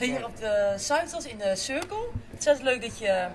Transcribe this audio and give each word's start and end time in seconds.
hier 0.08 0.24
op 0.24 0.36
de 0.36 0.74
Zuidas 0.76 1.26
in 1.26 1.38
de 1.38 1.56
Circle. 1.56 2.08
Het 2.30 2.46
is 2.46 2.60
leuk 2.60 2.82
dat 2.82 2.98
je 2.98 3.26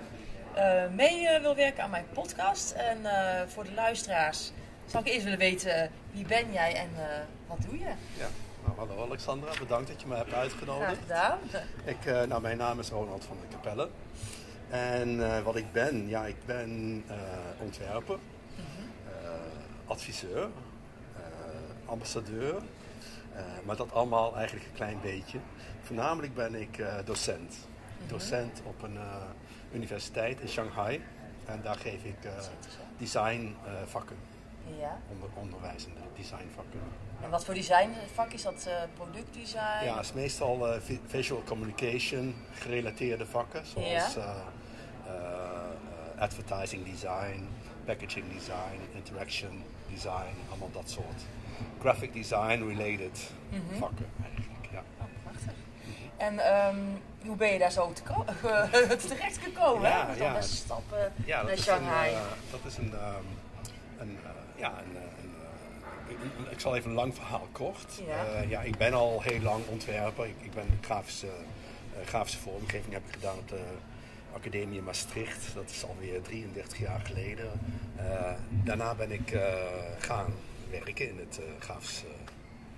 uh, 0.56 0.84
mee 0.92 1.22
uh, 1.22 1.42
wil 1.42 1.56
werken 1.56 1.84
aan 1.84 1.90
mijn 1.90 2.06
podcast. 2.14 2.72
En 2.72 2.98
uh, 3.02 3.42
voor 3.48 3.64
de 3.64 3.74
luisteraars 3.74 4.52
zou 4.86 5.04
ik 5.04 5.12
eerst 5.12 5.24
willen 5.24 5.40
weten 5.40 5.92
wie 6.12 6.26
ben 6.26 6.52
jij 6.52 6.76
en 6.76 6.90
wat 7.48 7.58
doe 7.70 7.80
je? 7.80 7.92
Ja. 8.18 8.28
Nou, 8.64 8.78
hallo 8.78 9.06
Alexandra, 9.06 9.52
bedankt 9.60 9.88
dat 9.88 10.02
je 10.02 10.08
me 10.08 10.16
hebt 10.16 10.34
uitgenodigd. 10.34 10.98
Graag 11.06 11.38
gedaan. 11.42 11.64
Ik, 11.84 12.28
nou, 12.28 12.42
mijn 12.42 12.58
naam 12.58 12.80
is 12.80 12.90
Ronald 12.90 13.26
van 13.26 13.38
de 13.42 13.56
Capelle. 13.56 13.90
En 14.70 15.44
wat 15.44 15.56
ik 15.56 15.72
ben, 15.72 16.08
ja, 16.08 16.26
ik 16.26 16.46
ben 16.46 17.04
ontwerper, 17.60 18.18
-hmm. 18.56 18.90
adviseur, 19.86 20.50
ambassadeur. 21.86 22.62
Maar 23.64 23.76
dat 23.76 23.94
allemaal 23.94 24.36
eigenlijk 24.36 24.66
een 24.66 24.74
klein 24.76 25.00
beetje. 25.02 25.40
Voornamelijk 25.82 26.34
ben 26.34 26.56
ik 26.56 26.84
docent. 27.06 27.40
Mm 27.40 27.98
-hmm. 27.98 28.08
Docent 28.08 28.62
op 28.66 28.84
een 28.84 28.98
universiteit 29.74 30.40
in 30.40 30.48
Shanghai. 30.48 31.02
En 31.46 31.62
daar 31.64 31.76
geef 31.76 32.04
ik 32.04 32.16
designvakken. 32.98 34.16
ja. 34.80 35.00
Onder, 35.12 35.30
onderwijzende 35.34 36.00
designvakken. 36.16 36.80
En 37.22 37.30
wat 37.30 37.46
voor 37.46 37.54
designvak 37.54 38.32
is 38.32 38.42
dat? 38.42 38.70
Productdesign? 38.94 39.84
Ja, 39.86 39.96
het 39.96 40.06
is 40.06 40.14
meestal 40.14 40.80
visual 41.08 41.44
communication 41.44 42.36
gerelateerde 42.54 43.26
vakken. 43.26 43.66
Zoals 43.66 44.14
ja. 44.14 44.36
advertising 46.18 46.86
design, 46.86 47.48
packaging 47.86 48.26
design, 48.34 48.80
interaction 48.96 49.64
design. 49.90 50.36
Allemaal 50.50 50.72
dat 50.72 50.90
soort 50.90 51.22
graphic 51.80 52.14
design 52.14 52.68
related 52.68 53.30
mm 53.50 53.62
-hmm. 53.70 53.78
vakken 53.80 54.10
eigenlijk. 54.24 54.68
Ja. 54.72 54.84
Oh, 55.00 55.06
prachtig. 55.24 55.54
En 56.18 56.66
um, 56.68 57.02
hoe 57.26 57.36
ben 57.36 57.54
je 57.54 57.60
daar 57.60 57.72
zo 57.72 57.94
te 57.94 58.04
terecht 59.08 59.38
gekomen? 59.38 59.90
Ja, 59.90 60.08
hè? 60.08 60.24
ja. 60.24 60.42
stappen 60.42 61.14
ja, 61.26 61.44
naar 61.44 61.58
Shanghai. 61.58 62.10
Een, 62.10 62.16
uh, 62.16 62.52
dat 62.52 62.60
is 62.66 62.78
een, 62.78 62.94
um, 62.94 63.26
een 63.98 64.12
uh, 64.24 64.30
ja, 64.56 64.70
een, 64.70 64.96
een, 64.96 65.32
een, 66.10 66.52
ik 66.52 66.60
zal 66.60 66.76
even 66.76 66.90
een 66.90 66.96
lang 66.96 67.16
verhaal 67.16 67.48
kort. 67.52 68.02
Ja, 68.08 68.42
ja 68.48 68.62
ik 68.62 68.78
ben 68.78 68.94
al 68.94 69.22
heel 69.22 69.42
lang 69.42 69.68
ontwerper. 69.68 70.26
Ik, 70.26 70.36
ik 70.42 70.54
ben 70.54 70.80
grafische, 70.82 71.30
grafische 72.06 72.40
vormgeving 72.40 72.94
heb 72.94 73.04
ik 73.08 73.14
gedaan 73.14 73.38
op 73.38 73.50
de 73.50 73.64
Academie 74.34 74.78
in 74.78 74.84
Maastricht. 74.84 75.54
Dat 75.54 75.70
is 75.70 75.86
alweer 75.86 76.22
33 76.22 76.80
jaar 76.80 77.00
geleden. 77.00 77.52
daarna 78.50 78.96
ben 78.96 79.12
ik 79.12 79.38
gaan 80.00 80.34
werken 80.70 81.10
in 81.10 81.18
het 81.18 81.40
grafische 81.60 82.06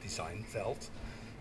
designveld 0.01 0.89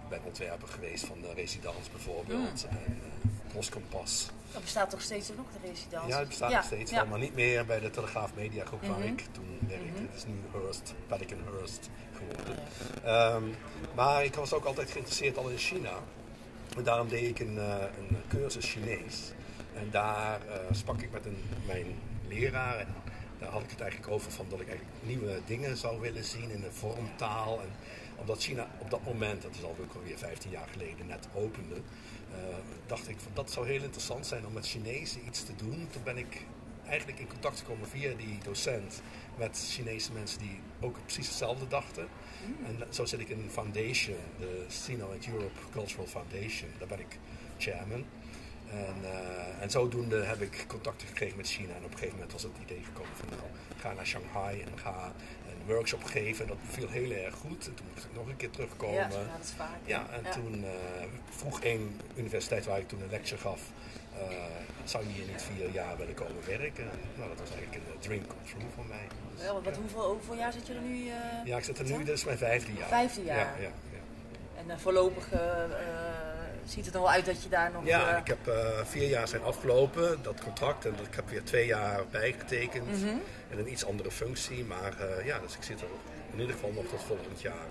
ben 0.08 0.20
ontwerper 0.24 0.68
geweest 0.68 1.06
van 1.06 1.20
de 1.20 1.32
residence 1.34 1.90
bijvoorbeeld. 1.90 2.66
Mm. 2.70 2.78
En 2.78 2.98
uh, 2.98 3.54
Boskompas. 3.54 4.30
Dat 4.52 4.62
bestaat 4.62 4.90
toch 4.90 5.00
steeds 5.00 5.28
nog, 5.28 5.46
de 5.52 5.68
residence? 5.68 6.08
Ja, 6.08 6.18
het 6.18 6.28
bestaat 6.28 6.52
nog 6.52 6.64
steeds 6.64 6.90
wel, 6.90 7.06
maar 7.06 7.18
niet 7.18 7.34
meer 7.34 7.66
bij 7.66 7.80
de 7.80 7.90
Telegraaf 7.90 8.34
Media 8.34 8.64
Groep 8.64 8.82
mm 8.82 8.88
-hmm. 8.88 8.98
waar 8.98 9.08
ik 9.08 9.24
toen 9.32 9.58
werkte. 9.68 9.86
Mm 9.86 9.96
-hmm. 9.96 10.06
Het 10.06 10.16
is 10.16 10.24
nu 10.26 10.34
Hearst, 10.52 10.94
Pelican 11.06 11.38
Hearst 11.52 11.90
geworden. 12.12 12.56
Um, 13.34 13.54
maar 13.94 14.24
ik 14.24 14.34
was 14.34 14.52
ook 14.52 14.64
altijd 14.64 14.90
geïnteresseerd 14.90 15.36
al 15.36 15.48
in 15.48 15.58
China. 15.58 15.92
En 16.76 16.82
daarom 16.82 17.08
deed 17.08 17.28
ik 17.30 17.38
een, 17.38 17.54
uh, 17.54 17.74
een 17.98 18.16
cursus 18.28 18.70
Chinees. 18.70 19.32
En 19.74 19.90
daar 19.90 20.40
uh, 20.46 20.54
sprak 20.70 21.00
ik 21.00 21.12
met 21.12 21.26
een, 21.26 21.44
mijn 21.66 21.86
leraar. 22.28 22.78
En 22.78 22.86
daar 23.38 23.50
had 23.50 23.62
ik 23.62 23.70
het 23.70 23.80
eigenlijk 23.80 24.12
over 24.12 24.32
van 24.32 24.46
dat 24.48 24.60
ik 24.60 24.68
eigenlijk 24.68 24.98
nieuwe 25.02 25.40
dingen 25.46 25.76
zou 25.76 26.00
willen 26.00 26.24
zien 26.24 26.50
in 26.50 26.60
de 26.60 26.72
vormtaal. 26.72 27.60
En 27.60 27.68
omdat 28.16 28.42
China 28.42 28.68
op 28.78 28.90
dat 28.90 29.04
moment, 29.04 29.42
dat 29.42 29.54
is 29.54 29.64
alweer 29.64 30.18
15 30.18 30.50
jaar 30.50 30.68
geleden, 30.72 31.06
net 31.06 31.28
opende, 31.34 31.74
uh, 31.74 32.36
dacht 32.86 33.08
ik 33.08 33.20
van 33.20 33.32
dat 33.34 33.50
zou 33.50 33.66
heel 33.66 33.82
interessant 33.82 34.26
zijn 34.26 34.46
om 34.46 34.52
met 34.52 34.66
Chinezen 34.66 35.26
iets 35.26 35.44
te 35.44 35.52
doen. 35.56 35.88
Toen 35.90 36.02
ben 36.02 36.18
ik 36.18 36.40
eigenlijk 36.86 37.18
in 37.18 37.28
contact 37.28 37.58
gekomen 37.58 37.88
via 37.88 38.14
die 38.16 38.38
docent 38.44 39.02
met 39.36 39.66
Chinese 39.70 40.12
mensen 40.12 40.38
die 40.38 40.60
ook 40.80 40.96
precies 41.02 41.28
hetzelfde 41.28 41.68
dachten. 41.68 42.08
Mm. 42.46 42.64
En 42.66 42.94
zo 42.94 43.04
zit 43.04 43.20
ik 43.20 43.28
in 43.28 43.38
een 43.38 43.50
foundation, 43.50 44.16
de 44.38 44.64
Sino 44.68 45.12
and 45.12 45.26
Europe 45.26 45.60
Cultural 45.70 46.06
Foundation. 46.06 46.70
Daar 46.78 46.88
ben 46.88 47.00
ik 47.00 47.18
chairman. 47.58 48.04
En, 48.70 48.96
uh, 49.02 49.62
en 49.62 49.70
zodoende 49.70 50.22
heb 50.22 50.40
ik 50.40 50.64
contacten 50.68 51.06
gekregen 51.06 51.36
met 51.36 51.46
China. 51.46 51.74
En 51.74 51.84
op 51.84 51.92
een 51.92 51.98
gegeven 51.98 52.14
moment 52.14 52.32
was 52.32 52.42
het 52.42 52.52
idee 52.62 52.82
gekomen 52.84 53.16
van 53.16 53.28
nou, 53.28 53.40
ga 53.76 53.92
naar 53.92 54.06
Shanghai 54.06 54.60
en 54.60 54.78
ga 54.78 55.12
workshop 55.66 56.04
geven. 56.04 56.46
Dat 56.46 56.56
viel 56.68 56.88
heel 56.88 57.10
erg 57.10 57.34
goed. 57.34 57.66
En 57.66 57.74
toen 57.74 57.86
moest 57.92 58.04
ik 58.04 58.14
nog 58.14 58.26
een 58.26 58.36
keer 58.36 58.50
terugkomen. 58.50 58.94
Ja, 58.94 59.08
dat 59.08 59.44
is 59.44 59.52
vaak. 59.56 59.78
Ja, 59.84 60.06
en 60.10 60.30
toen 60.30 60.64
uh, 60.64 60.70
vroeg 61.30 61.60
één 61.60 62.00
universiteit 62.16 62.66
waar 62.66 62.78
ik 62.78 62.88
toen 62.88 63.02
een 63.02 63.10
lecture 63.10 63.40
gaf. 63.40 63.60
Uh, 64.14 64.22
zou 64.84 65.06
je 65.06 65.12
hier 65.12 65.26
niet 65.26 65.42
vier 65.42 65.70
jaar 65.70 65.96
willen 65.96 66.14
komen 66.14 66.46
werken? 66.46 66.84
Nou, 67.16 67.28
dat 67.28 67.38
was 67.38 67.50
eigenlijk 67.50 67.74
een 67.74 67.98
dream 67.98 68.26
come 68.26 68.42
true 68.44 68.70
voor 68.74 68.86
mij. 68.86 69.06
Dus, 69.34 69.44
ja, 69.44 69.60
wat, 69.60 69.76
hoeveel, 69.76 70.10
hoeveel 70.10 70.34
jaar 70.34 70.52
zit 70.52 70.66
je 70.66 70.74
er 70.74 70.80
nu? 70.80 71.10
Ja, 71.44 71.56
ik 71.56 71.64
zit 71.64 71.78
er 71.78 71.84
nu, 71.84 72.04
dit 72.04 72.08
is 72.08 72.24
mijn 72.24 72.38
vijfde 72.38 72.72
jaar. 72.72 72.88
Vijfde 72.88 73.24
jaar? 73.24 73.36
Ja, 73.36 73.52
ja, 73.60 73.70
ja. 73.92 74.72
En 74.72 74.80
voorlopig 74.80 75.28
ziet 76.66 76.84
het 76.84 76.94
er 76.94 77.00
wel 77.00 77.10
uit 77.10 77.26
dat 77.26 77.42
je 77.42 77.48
daar 77.48 77.70
nog... 77.72 77.86
Ja, 77.86 78.12
uh... 78.12 78.18
ik 78.18 78.26
heb 78.26 78.48
uh, 78.48 78.54
vier 78.84 79.08
jaar 79.08 79.28
zijn 79.28 79.42
afgelopen, 79.42 80.22
dat 80.22 80.40
contract. 80.40 80.84
En 80.84 80.94
ik 81.08 81.14
heb 81.14 81.28
weer 81.28 81.44
twee 81.44 81.66
jaar 81.66 82.00
bijgetekend. 82.10 82.86
Mm 82.86 83.08
-hmm. 83.08 83.22
In 83.50 83.58
een 83.58 83.70
iets 83.70 83.86
andere 83.86 84.10
functie. 84.10 84.64
Maar 84.64 84.94
uh, 85.00 85.26
ja, 85.26 85.38
dus 85.38 85.56
ik 85.56 85.62
zit 85.62 85.80
er 85.80 85.88
in 86.32 86.40
ieder 86.40 86.54
geval 86.54 86.72
nog 86.72 86.84
tot 86.84 87.02
volgend 87.02 87.40
jaar 87.40 87.66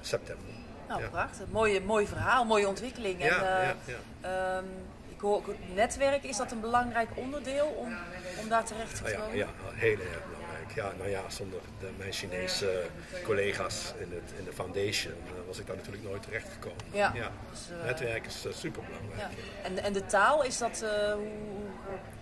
september. 0.00 0.44
Nou, 0.88 1.00
ja. 1.00 1.08
prachtig. 1.08 1.46
Mooi, 1.48 1.80
mooi 1.80 2.06
verhaal, 2.06 2.44
mooie 2.44 2.68
ontwikkeling. 2.68 3.22
Ja, 3.22 3.60
en, 3.60 3.76
ja, 4.22 4.56
um, 4.56 4.64
ik 5.08 5.20
hoor 5.20 5.42
netwerk, 5.74 6.22
is 6.22 6.36
dat 6.36 6.52
een 6.52 6.60
belangrijk 6.60 7.08
onderdeel 7.14 7.66
om, 7.66 7.96
om 8.40 8.48
daar 8.48 8.64
terecht 8.64 8.96
te 8.96 9.02
komen? 9.02 9.36
Ja, 9.36 9.44
ja, 9.44 9.48
heel 9.72 9.98
erg 9.98 9.98
belangrijk. 10.00 10.43
Ja, 10.74 10.92
nou 10.98 11.10
ja, 11.10 11.30
zonder 11.30 11.60
de, 11.80 11.86
mijn 11.96 12.12
Chinese 12.12 12.82
collega's 13.24 13.92
in, 13.98 14.12
het, 14.12 14.32
in 14.38 14.44
de 14.44 14.52
foundation 14.52 15.12
uh, 15.12 15.46
was 15.46 15.58
ik 15.58 15.66
daar 15.66 15.76
natuurlijk 15.76 16.04
nooit 16.04 16.22
terecht 16.22 16.48
gekomen. 16.52 16.84
Ja. 16.92 17.12
ja. 17.14 17.30
Dus, 17.50 17.60
uh, 17.78 17.84
netwerk 17.84 18.26
is 18.26 18.46
uh, 18.46 18.52
super 18.52 18.82
belangrijk. 18.82 19.20
Ja. 19.20 19.30
En, 19.62 19.78
en 19.78 19.92
de 19.92 20.06
taal, 20.06 20.44
is 20.44 20.58
dat 20.58 20.84
hoe... 21.14 21.26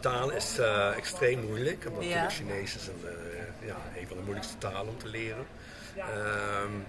Taal 0.01 0.31
is 0.31 0.59
extreem 0.97 1.47
moeilijk, 1.47 1.85
omdat 1.89 2.05
ja. 2.05 2.29
Chinees 2.29 2.77
is 2.77 2.87
een, 2.87 3.01
ja, 3.61 3.77
een 3.99 4.07
van 4.07 4.17
de 4.17 4.23
moeilijkste 4.23 4.59
talen 4.59 4.89
om 4.89 4.99
te 4.99 5.09
leren. 5.09 5.47
Um, 5.97 6.85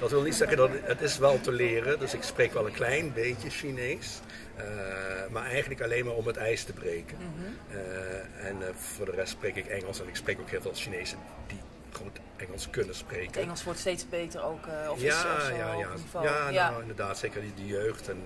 dat 0.00 0.10
wil 0.10 0.22
niet 0.22 0.34
zeggen 0.34 0.56
dat 0.56 0.70
het 0.82 1.00
is 1.00 1.18
wel 1.18 1.40
te 1.40 1.52
leren, 1.52 1.98
dus 1.98 2.14
ik 2.14 2.22
spreek 2.22 2.52
wel 2.52 2.66
een 2.66 2.72
klein 2.72 3.12
beetje 3.12 3.50
Chinees. 3.50 4.20
Uh, 4.58 5.30
maar 5.30 5.44
eigenlijk 5.44 5.82
alleen 5.82 6.04
maar 6.04 6.14
om 6.14 6.26
het 6.26 6.36
ijs 6.36 6.64
te 6.64 6.72
breken. 6.72 7.16
Mm 7.20 7.32
-hmm. 7.36 7.76
uh, 7.76 8.46
en 8.46 8.56
uh, 8.60 8.66
voor 8.74 9.04
de 9.04 9.12
rest 9.12 9.32
spreek 9.32 9.56
ik 9.56 9.66
Engels 9.66 10.00
en 10.00 10.08
ik 10.08 10.16
spreek 10.16 10.40
ook 10.40 10.50
heel 10.50 10.60
veel 10.60 10.74
Chinezen 10.74 11.18
die 11.46 11.58
goed 11.92 12.18
Engels 12.36 12.70
kunnen 12.70 12.94
spreken. 12.94 13.26
Het 13.26 13.36
Engels 13.36 13.64
wordt 13.64 13.80
steeds 13.80 14.08
beter 14.08 14.42
ook, 14.42 14.66
of 14.90 15.00
ja, 15.00 15.14
is 15.14 15.46
zo 15.46 15.54
ja, 15.56 15.72
ja. 15.72 15.88
Ja, 16.12 16.20
nou, 16.22 16.52
ja, 16.52 16.78
inderdaad, 16.80 17.18
zeker 17.18 17.40
die, 17.40 17.54
die 17.54 17.66
jeugd 17.66 18.08
en 18.08 18.22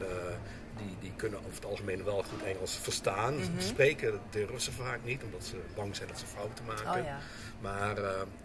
die, 0.77 0.97
die 1.00 1.12
kunnen 1.17 1.38
over 1.38 1.55
het 1.55 1.65
algemeen 1.65 2.05
wel 2.05 2.22
goed 2.22 2.43
Engels 2.43 2.78
verstaan. 2.83 3.34
Mm 3.34 3.41
-hmm. 3.41 3.61
Spreken 3.61 4.21
durven 4.31 4.61
ze 4.61 4.72
vaak 4.72 4.99
niet, 5.05 5.22
omdat 5.22 5.44
ze 5.44 5.56
bang 5.75 5.97
zijn 5.97 6.09
dat 6.09 6.19
ze 6.19 6.27
fouten 6.27 6.65
maken. 6.65 7.00
Oh, 7.00 7.05
ja. 7.05 7.19
Maar 7.61 7.97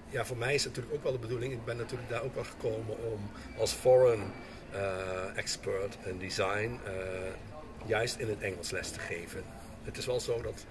ja, 0.10 0.26
voor 0.26 0.38
mij 0.38 0.54
is 0.54 0.64
het 0.64 0.76
natuurlijk 0.76 0.96
ook 0.96 1.04
wel 1.04 1.12
de 1.12 1.28
bedoeling. 1.28 1.54
Ik 1.54 1.66
ben 1.66 1.78
natuurlijk 1.78 2.10
daar 2.10 2.24
ook 2.24 2.36
wel 2.36 2.44
gekomen 2.44 2.98
om 3.12 3.30
als 3.58 3.72
foreign 3.72 4.24
expert 5.36 5.98
in 6.04 6.18
design 6.18 6.80
juist 7.86 8.18
in 8.18 8.30
het 8.30 8.42
Engels 8.42 8.72
les 8.72 8.92
te 8.92 9.00
geven. 9.00 9.44
Het 9.84 9.98
is 9.98 10.06
wel 10.06 10.20
zo 10.20 10.42
dat 10.42 10.66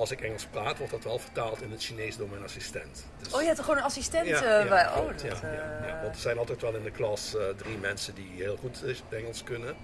als 0.00 0.10
ik 0.10 0.20
Engels 0.20 0.44
praat, 0.44 0.78
wordt 0.78 0.92
dat 0.92 1.04
wel 1.04 1.18
vertaald 1.18 1.62
in 1.62 1.70
het 1.70 1.82
Chinees 1.82 2.16
door 2.16 2.28
mijn 2.28 2.42
assistent. 2.42 3.04
Dus 3.18 3.32
oh, 3.32 3.40
je 3.40 3.46
hebt 3.46 3.58
er 3.58 3.64
gewoon 3.64 3.78
een 3.78 3.84
assistent 3.84 4.26
ja, 4.26 4.42
uh, 4.42 4.64
ja, 4.64 4.68
bij? 4.68 4.86
Oh, 4.86 5.06
dat, 5.06 5.22
ja, 5.22 5.52
ja, 5.52 5.86
ja, 5.86 6.00
Want 6.02 6.14
er 6.14 6.20
zijn 6.20 6.38
altijd 6.38 6.60
wel 6.60 6.74
in 6.74 6.82
de 6.82 6.90
klas 6.90 7.34
uh, 7.34 7.42
drie 7.56 7.76
mensen 7.76 8.14
die 8.14 8.30
heel 8.36 8.56
goed 8.56 8.82
Engels 9.08 9.42
kunnen. 9.42 9.76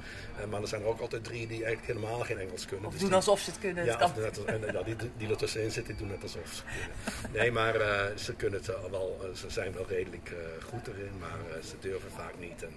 Maar 0.51 0.61
er 0.61 0.69
zijn 0.69 0.83
er 0.83 0.89
ook 0.89 1.01
altijd 1.01 1.25
drie 1.25 1.47
die 1.47 1.65
eigenlijk 1.65 1.87
helemaal 1.87 2.21
geen 2.21 2.39
Engels 2.39 2.67
kunnen. 2.67 2.87
Of 2.87 2.93
dus 2.93 3.01
doen 3.01 3.09
die, 3.09 3.19
alsof 3.19 3.41
ze 3.41 3.51
het 3.51 3.59
kunnen. 3.59 3.85
Ja, 3.85 3.93
het 3.93 4.03
of 4.03 4.17
net 4.17 4.39
als, 4.39 4.47
en, 4.47 4.73
ja 4.73 4.83
die, 4.83 4.97
die 5.17 5.29
er 5.29 5.37
tussenin 5.37 5.71
zitten, 5.71 5.97
die 5.97 6.07
doen 6.07 6.15
net 6.15 6.23
alsof 6.23 6.53
ze 6.53 6.63
kunnen. 6.63 7.41
Nee, 7.41 7.53
maar 7.53 7.75
ze 8.15 8.35
kunnen 8.35 8.59
het 8.59 8.91
wel, 8.91 9.31
ze 9.35 9.51
zijn 9.51 9.73
wel 9.73 9.87
redelijk 9.89 10.33
goed 10.71 10.87
erin, 10.87 11.13
maar 11.19 11.63
ze 11.65 11.75
durven 11.81 12.11
vaak 12.11 12.39
niet. 12.39 12.63
En, 12.63 12.73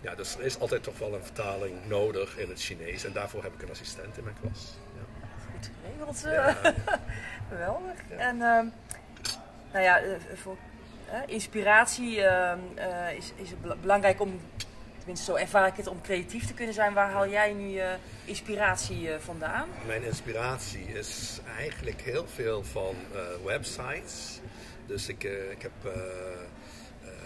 ja, 0.00 0.14
dus 0.14 0.34
er 0.34 0.44
is 0.44 0.58
altijd 0.58 0.82
toch 0.82 0.98
wel 0.98 1.14
een 1.14 1.24
vertaling 1.24 1.74
nodig 1.86 2.38
in 2.38 2.48
het 2.48 2.62
Chinees. 2.62 3.04
En 3.04 3.12
daarvoor 3.12 3.42
heb 3.42 3.54
ik 3.54 3.62
een 3.62 3.70
assistent 3.70 4.16
in 4.16 4.24
mijn 4.24 4.36
klas. 4.40 4.76
Goed 5.60 5.70
geregeld. 5.82 6.20
Ja. 6.20 6.72
Geweldig. 7.50 7.94
Ja. 8.08 8.16
En 8.16 8.36
uh, 8.36 8.72
nou 9.72 9.84
ja, 9.84 10.00
voor 10.34 10.56
uh, 11.08 11.14
inspiratie 11.26 12.16
uh, 12.16 12.52
is, 13.16 13.32
is 13.36 13.50
het 13.50 13.80
belangrijk 13.80 14.20
om, 14.20 14.40
tenminste 14.98 15.24
zo 15.24 15.34
ervaar 15.34 15.66
ik 15.66 15.76
het, 15.76 15.86
om 15.86 16.00
creatief 16.02 16.46
te 16.46 16.54
kunnen 16.54 16.74
zijn. 16.74 16.92
Waar 16.92 17.10
haal 17.10 17.28
jij 17.28 17.52
nu 17.52 17.68
je 17.68 17.94
inspiratie 18.24 19.10
vandaan? 19.18 19.68
Mijn 19.86 20.02
inspiratie 20.02 20.84
is 20.84 21.40
eigenlijk 21.58 22.00
heel 22.00 22.26
veel 22.26 22.64
van 22.64 22.94
websites. 23.44 24.40
Dus 24.86 25.08
ik, 25.08 25.22
ik 25.50 25.62
heb 25.62 25.92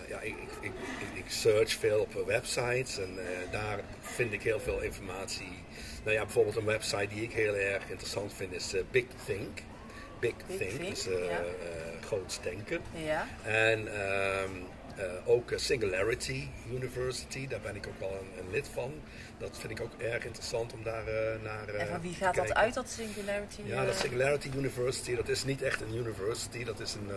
ja, 0.09 0.21
ik, 0.21 0.37
ik, 0.61 0.73
ik, 0.99 1.25
ik 1.25 1.31
search 1.31 1.73
veel 1.73 2.01
op 2.01 2.27
websites 2.27 2.99
en 2.99 3.19
daar 3.51 3.81
vind 4.01 4.33
ik 4.33 4.43
heel 4.43 4.61
veel 4.61 4.81
informatie. 4.81 5.64
Nou 6.05 6.17
ja, 6.17 6.23
bijvoorbeeld 6.23 6.57
een 6.57 6.65
website 6.65 7.09
die 7.09 7.23
ik 7.23 7.33
heel 7.33 7.55
erg 7.55 7.89
interessant 7.89 8.35
vind 8.35 8.53
is 8.53 8.75
Big 8.91 9.05
Think. 9.25 9.59
Big, 10.19 10.35
Think, 10.59 10.89
dus 10.89 11.09
groot 12.01 12.39
denken. 12.43 12.81
Ja. 12.93 13.27
En 13.43 13.89
ehm, 14.01 14.51
ook 15.25 15.53
Singularity 15.55 16.49
University, 16.71 17.47
daar 17.49 17.61
ben 17.61 17.77
ik 17.77 17.87
ook 17.87 18.01
wel 18.01 18.19
een, 18.21 18.45
een, 18.45 18.51
lid 18.51 18.69
van. 18.69 18.93
Dat 19.39 19.59
vind 19.59 19.73
ik 19.73 19.81
ook 19.81 19.93
erg 19.99 20.25
interessant 20.25 20.73
om 20.73 20.83
daar 20.83 21.05
naar 21.43 21.69
En 21.69 21.87
van 21.87 22.01
wie 22.01 22.15
gaat 22.15 22.35
dat 22.35 22.55
uit, 22.55 22.75
dat 22.75 22.89
Singularity? 22.89 23.61
Ja, 23.65 23.85
dat 23.85 23.97
Singularity 23.97 24.51
University, 24.57 25.17
dat 25.17 25.29
is 25.29 25.45
niet 25.45 25.63
echt 25.63 25.81
een 25.81 25.95
university, 25.95 26.65
dat 26.65 26.81
is 26.81 26.95
een, 26.95 27.11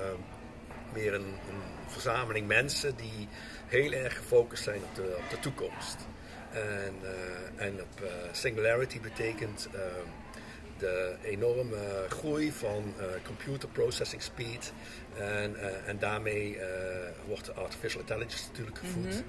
meer 0.94 1.14
een, 1.14 1.22
een, 1.22 1.62
verzameling 1.88 2.48
mensen 2.48 2.96
die 2.96 3.28
heel 3.68 3.92
erg 3.92 4.18
gefocust 4.18 4.64
zijn 4.64 4.84
op 4.84 4.96
de, 4.96 5.18
op 5.18 5.30
de 5.30 5.40
toekomst. 5.40 6.08
En, 6.52 6.94
en 7.56 7.82
op 7.82 8.10
Singularity 8.32 9.00
betekent 9.00 9.70
de 10.78 11.16
enorme 11.24 12.06
groei 12.10 12.52
van 12.52 12.94
uh, 12.98 13.06
computer 13.24 13.70
processing 13.70 14.22
speed. 14.22 14.74
En, 15.18 15.52
uh, 15.52 15.88
en 15.88 16.00
daarmee 16.00 16.56
uh, 16.56 16.64
wordt 17.28 17.56
artificial 17.56 18.02
intelligence 18.02 18.48
natuurlijk 18.48 18.78
gevoed. 18.78 19.04
Mm 19.04 19.12
-hmm. 19.12 19.24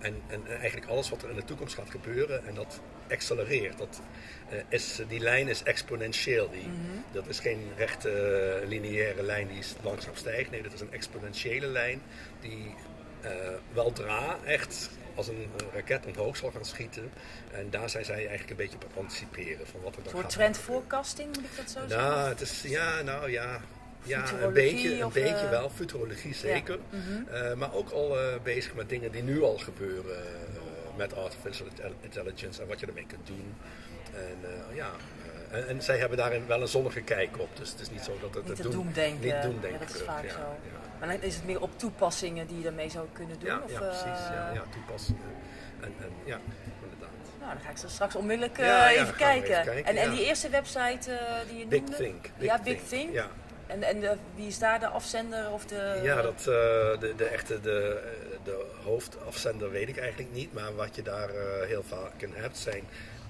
en, 0.00 0.14
en, 0.26 0.46
eigenlijk 0.46 0.86
alles 0.86 1.10
wat 1.10 1.22
er 1.22 1.30
in 1.30 1.36
de 1.36 1.44
toekomst 1.44 1.74
gaat 1.74 1.90
gebeuren 1.90 2.46
en 2.46 2.54
dat 2.54 2.80
accelereert. 3.10 3.78
Dat, 3.78 4.00
is, 4.68 5.00
die 5.08 5.20
lijn 5.20 5.48
is 5.48 5.62
exponentieel. 5.62 6.50
Die, 6.50 6.66
mm 6.66 6.74
-hmm. 6.74 7.04
Dat 7.12 7.26
is 7.26 7.40
geen 7.40 7.60
rechte 7.76 8.62
lineaire 8.66 9.22
lijn 9.22 9.48
die 9.48 9.62
langzaam 9.82 10.14
stijgt. 10.14 10.50
Nee, 10.50 10.62
dat 10.62 10.72
is 10.72 10.80
een 10.80 10.92
exponentiële 10.92 11.66
lijn 11.66 12.02
die 12.40 12.74
weldra 13.72 14.36
echt 14.44 14.90
als 15.16 15.28
een, 15.28 15.50
een 15.56 15.70
raket 15.74 16.06
omhoog 16.06 16.36
zal 16.36 16.50
gaan 16.50 16.64
schieten. 16.64 17.10
En 17.52 17.70
daar 17.70 17.90
zijn 17.90 18.04
zij 18.04 18.16
eigenlijk 18.16 18.50
een 18.50 18.56
beetje 18.56 18.76
op 18.76 18.82
het 18.82 18.96
anticiperen 18.96 19.66
van 19.66 19.80
wat 19.80 19.96
er 19.96 20.02
dan 20.02 20.12
Voor 20.12 20.20
gaat 20.20 20.30
trend 20.30 20.58
forecasting, 20.58 21.28
moet 21.28 21.44
ik 21.44 21.56
dat 21.56 21.70
zo 21.70 21.80
zeggen? 21.88 22.08
Nou, 22.08 22.28
het 22.28 22.40
is, 22.40 22.62
ja, 22.62 23.02
nou 23.02 23.30
ja. 23.30 23.60
Ja, 24.02 24.32
een 24.42 24.52
beetje, 24.52 25.00
een 25.00 25.12
beetje 25.12 25.44
uh... 25.44 25.50
wel. 25.50 25.70
Futurologie 25.70 26.34
zeker. 26.34 26.78
Ja. 26.90 26.98
Mm 26.98 27.02
-hmm. 27.02 27.26
uh, 27.34 27.54
maar 27.54 27.74
ook 27.74 27.90
al 27.90 28.22
uh, 28.22 28.34
bezig 28.42 28.74
met 28.74 28.88
dingen 28.88 29.12
die 29.12 29.22
nu 29.22 29.42
al 29.42 29.58
gebeuren 29.58 30.22
met 30.96 31.14
artificial 31.14 31.66
intelligence 32.00 32.62
en 32.62 32.68
wat 32.68 32.80
je 32.80 32.86
ermee 32.86 33.06
kunt 33.06 33.26
doen. 33.26 33.54
En 34.14 34.36
ja, 34.74 34.90
en, 35.50 35.68
en, 35.68 35.82
zij 35.82 35.98
hebben 35.98 36.18
daarin 36.18 36.46
wel 36.46 36.60
een 36.60 36.68
zonnige 36.68 37.00
kijk 37.00 37.38
op. 37.38 37.48
Dus 37.56 37.70
het 37.70 37.80
is 37.80 37.90
niet 37.90 38.00
zo 38.00 38.16
dat 38.20 38.34
het, 38.34 38.48
niet 38.48 38.58
het 38.58 38.62
doen, 38.62 38.72
doemdenken. 38.72 39.20
Niet 39.20 39.42
doemdenken. 39.42 39.80
Ja, 39.80 39.86
dat 39.86 39.94
is 39.94 40.02
vaak 40.02 40.24
ja, 40.24 40.30
zo. 40.30 40.56
Maar 40.98 41.08
dan 41.08 41.22
is 41.22 41.34
het 41.34 41.44
meer 41.44 41.60
op 41.60 41.78
toepassingen 41.78 42.46
die 42.46 42.56
je 42.56 42.62
daarmee 42.62 42.90
zou 42.90 43.06
kunnen 43.12 43.38
doen? 43.38 43.48
Ja, 43.48 43.60
of, 43.64 43.72
ja 43.72 43.78
precies. 43.78 44.04
Ja, 44.04 44.50
ja, 44.54 44.62
toepassingen. 44.70 45.22
En, 45.80 45.94
en 46.00 46.10
ja, 46.24 46.38
inderdaad. 46.82 47.16
Nou, 47.40 47.52
dan 47.52 47.60
ga 47.64 47.70
ik 47.70 47.76
zo 47.76 47.88
straks 47.88 48.14
onmiddellijk 48.14 48.58
uh, 48.58 48.90
even, 48.90 49.16
kijken. 49.16 49.50
even, 49.50 49.64
kijken. 49.64 49.84
En, 49.84 49.96
en 49.96 50.10
die 50.10 50.24
eerste 50.24 50.48
website 50.48 51.10
uh, 51.10 51.16
die 51.48 51.58
je 51.58 51.66
Big 51.66 51.80
noemde? 51.80 51.96
Think. 51.96 52.30
Big 52.38 52.48
ja, 52.48 52.58
Big 52.62 52.78
Think. 52.78 52.88
Think. 52.88 53.12
Ja. 53.12 53.28
En, 53.66 53.82
en 53.82 54.00
de, 54.00 54.16
wie 54.34 54.46
is 54.46 54.58
daar 54.58 54.80
de 54.80 54.86
afzender 54.86 55.50
of 55.50 55.66
de... 55.66 56.00
Ja, 56.02 56.22
dat, 56.22 56.38
uh, 56.38 56.44
de, 56.44 57.12
de 57.16 57.24
echte 57.24 57.60
de, 57.60 58.02
de 58.44 58.66
hoofdafzender 58.84 59.70
weet 59.70 59.88
ik 59.88 59.98
eigenlijk 59.98 60.32
niet. 60.32 60.52
Maar 60.52 60.74
wat 60.74 60.96
je 60.96 61.02
daar 61.02 61.30
heel 61.66 61.82
vaak 61.82 62.22
in 62.22 62.32
hebt 62.34 62.58
zijn 62.58 62.84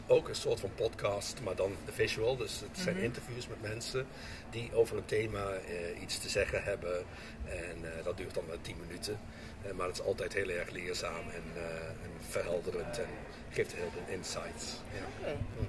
ook 0.06 0.28
een 0.28 0.34
soort 0.34 0.60
van 0.60 0.70
podcast, 0.74 1.40
maar 1.42 1.56
dan 1.56 1.76
visual. 1.84 2.36
Dus 2.36 2.60
het 2.60 2.68
zijn 2.72 2.88
mm 2.88 2.94
-hmm. 2.94 3.04
interviews 3.04 3.48
met 3.48 3.62
mensen 3.62 4.06
die 4.50 4.70
over 4.74 4.96
een 4.96 5.04
thema 5.04 5.44
uh, 5.52 6.02
iets 6.02 6.18
te 6.18 6.28
zeggen 6.28 6.62
hebben. 6.62 6.96
En 7.44 7.76
uh, 7.82 8.04
dat 8.04 8.16
duurt 8.16 8.34
dan 8.34 8.46
wel 8.46 8.60
10 8.60 8.76
minuten. 8.86 9.18
Uh, 9.66 9.72
maar 9.72 9.86
het 9.86 9.98
is 9.98 10.04
altijd 10.04 10.32
heel 10.32 10.48
erg 10.48 10.70
leerzaam 10.70 11.30
en, 11.30 11.62
en 12.02 12.10
verhelderend 12.28 12.98
en 12.98 13.08
geeft 13.50 13.74
heel 13.74 13.90
veel 13.92 14.14
insights. 14.14 14.80
Ja. 14.92 14.98
Oké. 14.98 15.20
Okay. 15.20 15.36
Mm. 15.58 15.68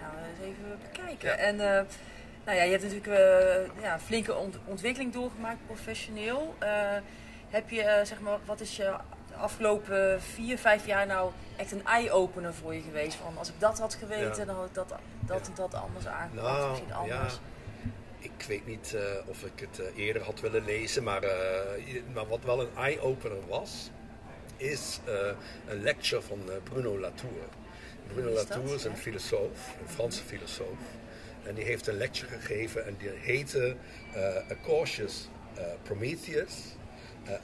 Nou, 0.00 0.12
eens 0.28 0.56
even 0.56 0.78
bekijken. 0.92 1.28
Ja. 1.28 1.36
En 1.36 1.56
nou 2.44 2.56
ja, 2.58 2.62
je 2.62 2.70
hebt 2.70 2.82
natuurlijk 2.82 3.72
ja, 3.82 4.00
flinke 4.00 4.34
ont 4.34 4.58
ontwikkeling 4.64 5.12
doorgemaakt 5.12 5.66
professioneel. 5.66 6.54
heb 7.48 7.70
je, 7.70 8.00
zeg 8.04 8.20
maar, 8.20 8.38
wat 8.44 8.60
is 8.60 8.76
je 8.76 8.96
afgelopen 9.38 10.22
vier, 10.22 10.58
vijf 10.58 10.86
jaar 10.86 11.06
nou 11.06 11.32
echt 11.56 11.72
een 11.72 11.86
eye-opener 11.86 12.54
voor 12.54 12.74
je 12.74 12.80
geweest? 12.80 13.14
Van 13.14 13.38
als 13.38 13.48
ik 13.48 13.54
dat 13.58 13.78
had 13.78 13.94
geweten, 13.94 14.38
ja. 14.38 14.44
dan 14.44 14.56
had 14.56 14.66
ik 14.66 14.74
dat, 14.74 14.94
dat 15.20 15.46
en 15.46 15.54
dat 15.54 15.74
anders 15.74 16.06
aangepakt. 16.06 16.42
Nou, 16.42 16.68
misschien 16.68 16.92
anders. 16.92 17.32
Ja. 17.32 17.38
Ik 18.20 18.44
weet 18.46 18.66
niet 18.66 18.92
uh, 18.94 19.00
of 19.26 19.42
ik 19.42 19.60
het 19.60 19.80
uh, 19.80 20.04
eerder 20.04 20.22
had 20.22 20.40
willen 20.40 20.64
lezen, 20.64 21.02
maar, 21.02 21.24
uh, 21.24 21.30
maar 22.14 22.28
wat 22.28 22.42
wel 22.44 22.60
een 22.60 22.76
eye-opener 22.76 23.46
was, 23.48 23.90
is 24.56 25.00
een 25.66 25.82
lecture 25.82 26.22
van 26.22 26.38
Bruno 26.62 26.98
Latour. 26.98 27.44
Bruno 28.12 28.28
is 28.28 28.34
Latour 28.34 28.66
dat? 28.66 28.74
is 28.74 28.84
een 28.84 28.96
filosoof, 28.96 29.76
een 29.80 29.88
Franse 29.88 30.22
filosoof. 30.22 30.78
En 31.42 31.54
die 31.54 31.64
heeft 31.64 31.86
een 31.86 31.96
lecture 31.96 32.38
gegeven 32.38 32.86
en 32.86 32.96
die 32.98 33.10
heette 33.14 33.76
A 34.50 34.54
Cautious 34.64 35.28
Prometheus. 35.82 36.76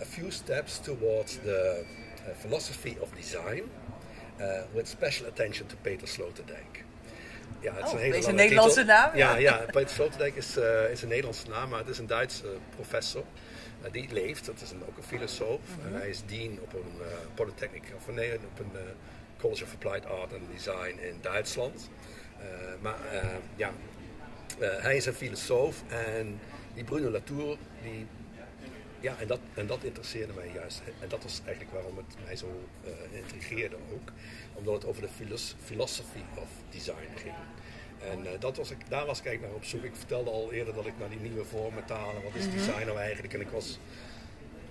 A 0.00 0.04
few 0.04 0.31
steps 0.31 0.78
towards 0.78 1.38
the 1.42 1.84
uh, 1.84 2.34
philosophy 2.40 2.96
of 3.00 3.08
design, 3.14 3.62
uh, 4.40 4.44
with 4.72 4.88
special 4.88 5.26
attention 5.26 5.66
to 5.66 5.76
Peter 5.82 6.08
Sloterdijk. 6.08 6.84
Ja, 7.60 7.72
het 7.75 7.84
is 7.84 7.90
Oh, 7.90 7.92
een 7.92 7.98
hele 8.04 8.16
is 8.16 8.26
een 8.26 8.34
Nederlandse 8.34 8.81
titel. 8.81 8.94
naam, 8.94 9.16
Ja, 9.16 9.36
ja. 9.36 9.64
Peter 9.70 9.90
Sloterdijk 9.94 10.34
is, 10.36 10.56
uh, 10.56 10.90
is 10.90 11.02
een 11.02 11.08
Nederlandse 11.08 11.48
naam, 11.48 11.69
maar 11.69 11.78
het 11.78 11.88
is 11.88 11.98
een 11.98 12.06
Duitse 12.06 12.56
professor. 12.75 13.25
Uh, 13.84 13.92
die 13.92 14.12
leeft, 14.12 14.46
dat 14.46 14.60
is 14.60 14.70
een, 14.70 14.82
ook 14.88 14.96
een 14.96 15.02
filosoof. 15.02 15.60
Mhm. 15.78 15.87
En 15.94 16.00
hij 16.00 16.08
is 16.08 16.22
dean 16.26 16.58
op 16.60 16.72
een 16.72 16.92
uh, 16.98 17.04
Polytechnic, 17.34 17.82
of 17.96 18.14
nee, 18.14 18.34
op 18.34 18.58
een 18.58 18.70
College 19.40 19.64
of 19.64 19.72
Applied 19.72 20.06
Art 20.06 20.32
and 20.32 20.42
Design 20.52 20.98
in 21.00 21.19
Duitsland. 21.20 21.90
maar 22.80 22.96
ja, 23.56 23.72
hij 24.58 24.96
is 24.96 25.06
een 25.06 25.14
filosoof 25.14 25.82
en 25.88 26.40
die 26.75 26.84
Bruno 26.84 27.10
Latour, 27.10 27.56
die 27.82 28.06
ja, 29.04 29.14
en 29.18 29.26
dat, 29.26 29.40
en 29.54 29.66
dat 29.66 29.82
interesseerde 29.82 30.32
mij 30.32 30.50
juist. 30.54 30.82
En 31.00 31.08
dat 31.08 31.22
was 31.22 31.40
eigenlijk 31.44 31.74
waarom 31.74 31.96
het 31.96 32.16
mij 32.24 32.36
zo 32.36 32.46
uh, 32.84 33.18
intrigeerde 33.18 33.76
ook. 33.92 34.08
Omdat 34.54 34.74
het 34.74 34.84
over 34.86 35.02
de 35.02 35.08
filos 35.08 35.54
philosophy 35.64 36.22
of 36.34 36.48
design 36.70 37.10
ging. 37.16 37.34
En 38.10 38.18
uh, 38.24 38.30
dat 38.38 38.56
was 38.56 38.70
ik, 38.70 38.76
daar 38.88 39.06
was 39.06 39.18
ik 39.18 39.26
eigenlijk 39.26 39.54
naar 39.54 39.62
op 39.62 39.68
zoek. 39.68 39.82
Ik 39.84 39.96
vertelde 39.96 40.30
al 40.30 40.52
eerder 40.52 40.74
dat 40.74 40.86
ik 40.86 40.92
naar 40.98 41.08
die 41.08 41.20
nieuwe 41.20 41.44
vormen 41.44 41.84
talen. 41.84 42.22
Wat 42.22 42.34
is 42.34 42.50
design 42.50 42.86
nou 42.86 42.98
eigenlijk? 42.98 43.34
En 43.34 43.40
ik 43.40 43.48
was, 43.48 43.78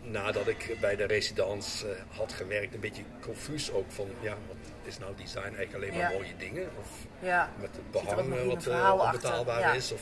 nadat 0.01 0.47
ik 0.47 0.77
bij 0.79 0.95
de 0.95 1.05
residence 1.05 1.87
uh, 1.87 2.17
had 2.17 2.33
gewerkt, 2.33 2.73
een 2.73 2.79
beetje 2.79 3.03
confuus 3.21 3.71
ook 3.71 3.91
van... 3.91 4.07
Ja, 4.21 4.37
wat 4.47 4.57
is 4.83 4.97
nou 4.97 5.13
design 5.17 5.39
eigenlijk 5.55 5.73
alleen 5.73 5.89
maar 5.93 6.11
Ja. 6.11 6.17
mooie 6.17 6.37
dingen? 6.37 6.69
Of 6.79 6.89
Ja. 7.19 7.51
met 7.59 7.69
het 7.71 7.91
behang 7.91 8.45
wat 8.45 8.67
uh, 8.67 8.99
onbetaalbaar 9.05 9.59
Ja. 9.59 9.73
is? 9.73 9.91
Of 9.91 10.01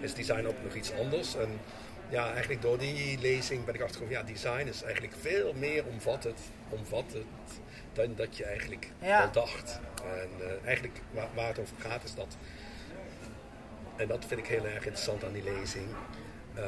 is 0.00 0.14
design 0.14 0.46
ook 0.46 0.62
nog 0.64 0.74
iets 0.74 0.92
anders? 0.92 1.36
En 1.36 1.60
ja, 2.10 2.30
eigenlijk 2.32 2.62
door 2.62 2.78
die 2.78 3.18
lezing 3.18 3.64
ben 3.64 3.74
ik 3.74 3.80
achtergekomen, 3.80 4.18
ja, 4.18 4.22
design 4.22 4.66
is 4.66 4.82
eigenlijk 4.82 5.14
veel 5.20 5.52
meer 5.52 5.84
omvattend, 5.86 6.40
omvattend 6.68 7.26
dan 7.92 8.14
dat 8.14 8.36
je 8.36 8.44
eigenlijk 8.44 8.90
Ja. 8.98 9.22
al 9.22 9.32
dacht. 9.32 9.80
En 10.04 10.30
uh, 10.40 10.66
eigenlijk 10.66 11.00
waar, 11.10 11.28
waar 11.34 11.48
het 11.48 11.58
over 11.58 11.76
gaat 11.78 12.04
is 12.04 12.14
dat, 12.14 12.36
en 13.96 14.08
dat 14.08 14.24
vind 14.24 14.40
ik 14.40 14.46
heel 14.46 14.64
erg 14.64 14.74
interessant 14.84 15.24
aan 15.24 15.32
die 15.32 15.42
lezing, 15.42 15.86
uh, 16.58 16.64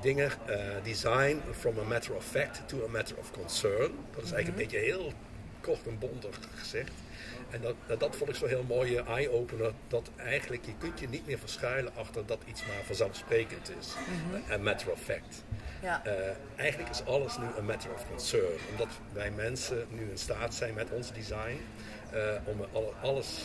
dingen, 0.00 0.30
uh, 0.48 0.56
design 0.82 1.40
from 1.52 1.78
a 1.78 1.82
matter 1.82 2.14
of 2.14 2.24
fact 2.24 2.68
to 2.68 2.84
a 2.84 2.88
matter 2.88 3.16
of 3.16 3.30
concern. 3.30 3.92
Dat 4.14 4.24
is 4.24 4.32
eigenlijk 4.32 4.48
een 4.48 4.54
beetje 4.68 4.86
heel 4.92 5.12
kort 5.60 5.86
en 5.86 5.98
bondig 5.98 6.38
gezegd. 6.54 6.92
En 7.50 7.60
dat, 7.60 7.74
dat, 7.86 8.00
dat 8.00 8.16
vond 8.16 8.30
ik 8.30 8.36
zo'n 8.36 8.48
heel 8.48 8.64
mooie 8.68 9.02
eye-opener. 9.02 9.72
Dat 9.88 10.10
eigenlijk, 10.16 10.64
je 10.64 10.72
kunt 10.78 11.00
je 11.00 11.08
niet 11.08 11.26
meer 11.26 11.38
verschuilen 11.38 11.92
achter 11.96 12.26
dat 12.26 12.38
iets 12.46 12.66
maar 12.66 12.84
vanzelfsprekend 12.84 13.72
is. 13.80 13.94
Een 14.48 14.62
matter 14.62 14.90
of 14.90 15.00
fact. 15.00 15.44
Ja. 15.82 16.02
Uh, 16.06 16.12
eigenlijk 16.56 16.90
is 16.90 17.04
alles 17.04 17.38
nu 17.38 17.44
een 17.58 17.64
matter 17.64 17.90
of 17.94 18.06
concern. 18.08 18.58
Omdat 18.70 18.88
wij 19.12 19.30
mensen 19.30 19.86
nu 19.90 20.10
in 20.10 20.18
staat 20.18 20.54
zijn 20.54 20.74
met 20.74 20.90
ons 20.90 21.12
design 21.12 21.60
uh, 22.14 22.18
om 22.44 22.64
alle- 22.72 22.92
alles, 23.02 23.38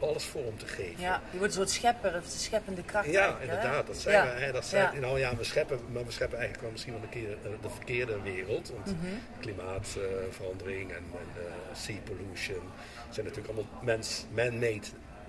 alles 0.00 0.24
vorm 0.24 0.58
te 0.58 0.66
geven. 0.66 1.00
ja, 1.02 1.20
je 1.30 1.38
wordt 1.38 1.52
een 1.52 1.58
soort 1.60 1.70
schepper, 1.70 2.16
of 2.16 2.24
de 2.32 2.38
scheppende 2.38 2.82
kracht. 2.82 3.06
Ja, 3.10 3.36
hè? 3.36 3.42
inderdaad. 3.42 3.86
Dat 3.86 3.96
zijn 3.96 4.26
Ja. 4.26 4.34
we. 4.34 4.40
Hè, 4.40 4.52
dat 4.52 4.64
zijn, 4.64 4.94
Ja. 4.94 5.00
Nou 5.00 5.18
ja, 5.18 5.36
we 5.36 5.44
scheppen, 5.44 5.80
maar 5.92 6.04
we 6.04 6.10
scheppen 6.10 6.38
eigenlijk 6.38 6.62
wel 6.62 6.72
misschien 6.72 6.92
wel 6.92 7.02
een 7.02 7.08
keer 7.08 7.30
eh, 7.44 7.50
de 7.62 7.68
verkeerde 7.70 8.20
wereld. 8.22 8.70
Want 8.70 8.86
Mhm. 8.86 9.14
klimaatverandering 9.40 10.90
en, 10.90 10.96
en 10.96 11.42
eh, 11.42 11.52
sea 11.76 11.96
pollution 12.04 12.62
zijn 13.10 13.26
natuurlijk 13.26 13.54
allemaal 13.54 13.82
mens, 13.82 14.24
man-made 14.34 14.86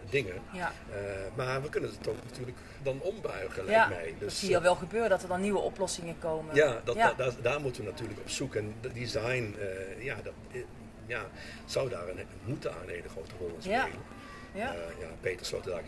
dingen. 0.10 0.34
Ja. 0.54 0.72
Eh, 0.94 1.00
maar 1.36 1.62
we 1.62 1.70
kunnen 1.70 1.90
het 1.90 2.08
ook 2.08 2.16
natuurlijk 2.30 2.58
dan 2.84 3.00
ombuigen, 3.02 3.66
Ja, 3.66 3.70
lijkt 3.72 3.90
mij. 3.90 4.10
dat 4.12 4.20
Dus, 4.20 4.40
zie 4.40 4.50
je 4.50 4.62
wel 4.62 4.76
gebeuren, 4.76 5.10
dat 5.10 5.22
er 5.22 5.28
dan 5.28 5.42
nieuwe 5.42 5.60
oplossingen 5.60 6.16
komen. 6.20 6.56
ja, 6.56 6.82
dat, 6.84 6.96
Ja. 6.96 7.08
da- 7.08 7.14
daar, 7.24 7.32
daar 7.42 7.62
moeten 7.62 7.84
we 7.84 7.90
natuurlijk 7.90 8.20
op 8.20 8.30
zoek. 8.30 8.56
En 8.56 8.76
de 8.82 8.94
design 8.94 9.56
ja, 10.00 10.16
dat, 10.24 10.34
ja, 11.06 11.22
zou 11.66 11.90
daar 11.90 12.08
een, 12.08 12.20
moet 12.44 12.62
daar 12.62 12.82
een 12.84 12.90
hele 12.90 13.10
grote 13.10 13.32
rol 13.40 13.48
in 13.56 13.62
spelen. 13.62 14.16
Ja. 14.54 14.64
Ja. 14.64 14.74
Eh, 14.74 15.00
ja, 15.00 15.08
Peter 15.22 15.46
Sloterdijk 15.46 15.86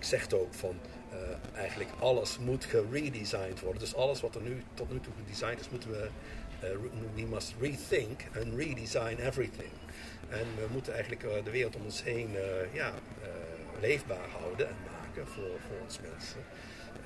zegt 0.00 0.34
ook 0.34 0.54
van 0.54 0.80
eh, 1.10 1.18
eigenlijk 1.58 1.90
alles 1.98 2.38
moet 2.38 2.64
geredesigned 2.64 3.60
worden. 3.60 3.80
Dus 3.80 3.94
alles 3.94 4.20
wat 4.20 4.34
er 4.34 4.40
nu 4.40 4.62
tot 4.74 4.92
nu 4.92 5.00
toe 5.00 5.12
gedesigned 5.18 5.60
is, 5.60 5.70
moeten 5.70 5.90
we, 5.90 6.08
uh, 6.64 6.68
we 7.14 7.22
must 7.22 7.54
rethink 7.60 8.20
and 8.36 8.54
redesign 8.56 9.18
everything. 9.20 9.70
En 10.28 10.46
we 10.56 10.66
moeten 10.70 10.92
eigenlijk 10.92 11.44
de 11.44 11.50
wereld 11.50 11.76
om 11.76 11.84
ons 11.84 12.02
heen 12.02 12.36
ja, 12.72 12.92
leefbaar 13.80 14.28
houden 14.40 14.68
en 14.68 14.74
maken 14.92 15.26
voor, 15.26 15.60
voor 15.66 15.76
ons 15.82 15.98
mensen. 16.00 16.40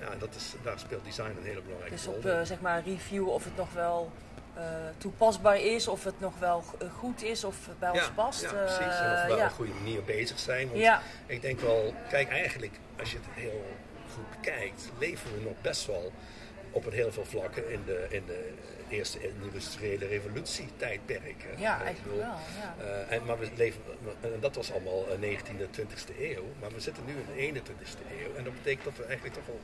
Ja, 0.00 0.16
dat 0.18 0.34
is, 0.34 0.54
daar 0.62 0.78
speelt 0.78 1.04
design 1.04 1.36
een 1.38 1.44
hele 1.44 1.62
belangrijke 1.62 1.94
dus 1.94 2.04
rol 2.04 2.20
Dus 2.20 2.40
op 2.40 2.46
zeg 2.46 2.60
maar 2.60 2.84
review 2.84 3.28
of 3.28 3.44
het 3.44 3.56
nog 3.56 3.72
wel 3.72 4.12
uh, 4.56 4.62
toepasbaar 4.98 5.60
is, 5.60 5.88
of 5.88 6.04
het 6.04 6.20
nog 6.20 6.38
wel 6.38 6.64
goed 6.98 7.22
is, 7.22 7.44
of 7.44 7.66
het 7.66 7.78
bij 7.78 7.90
ons 7.90 8.10
past. 8.14 8.42
Ja, 8.42 8.48
precies. 8.48 8.78
En 8.78 9.12
of 9.12 9.22
we 9.22 9.26
wel 9.26 9.36
op 9.36 9.42
een 9.42 9.50
goede 9.50 9.72
manier 9.72 10.04
bezig 10.04 10.38
zijn. 10.38 10.68
Want 10.68 10.80
ja. 10.80 11.02
ik 11.26 11.42
denk 11.42 11.60
wel, 11.60 11.94
kijk 12.08 12.28
eigenlijk, 12.28 12.78
als 12.98 13.10
je 13.10 13.16
het 13.16 13.26
heel 13.30 13.64
goed 14.14 14.30
bekijkt, 14.30 14.90
leven 14.98 15.34
we 15.34 15.40
nog 15.40 15.60
best 15.60 15.86
wel 15.86 16.12
op 16.70 16.86
een 16.86 16.92
heel 16.92 17.12
veel 17.12 17.24
vlakken 17.24 17.70
in 17.70 17.82
de, 17.86 18.06
in 18.08 18.22
de 18.26 18.52
eerste 18.88 19.18
industriële 19.42 20.06
revolutie 20.06 20.68
tijdperk. 20.76 21.46
Ja, 21.56 21.82
eigenlijk 21.82 22.16
wel. 22.16 22.26
Ja. 22.26 22.74
Uh, 22.80 23.12
en, 23.12 23.24
maar 23.24 23.38
we 23.38 23.48
leven, 23.56 23.80
en 24.20 24.40
dat 24.40 24.54
was 24.54 24.72
allemaal 24.72 25.04
19e, 25.06 25.80
20e 25.80 26.20
eeuw, 26.20 26.44
maar 26.60 26.70
we 26.72 26.80
zitten 26.80 27.04
nu 27.04 27.12
in 27.36 27.54
de 27.54 27.60
21e 27.60 28.22
eeuw. 28.22 28.34
En 28.36 28.44
dat 28.44 28.52
betekent 28.52 28.84
dat 28.84 28.96
we 28.96 29.04
eigenlijk 29.04 29.34
toch 29.34 29.46
wel 29.46 29.60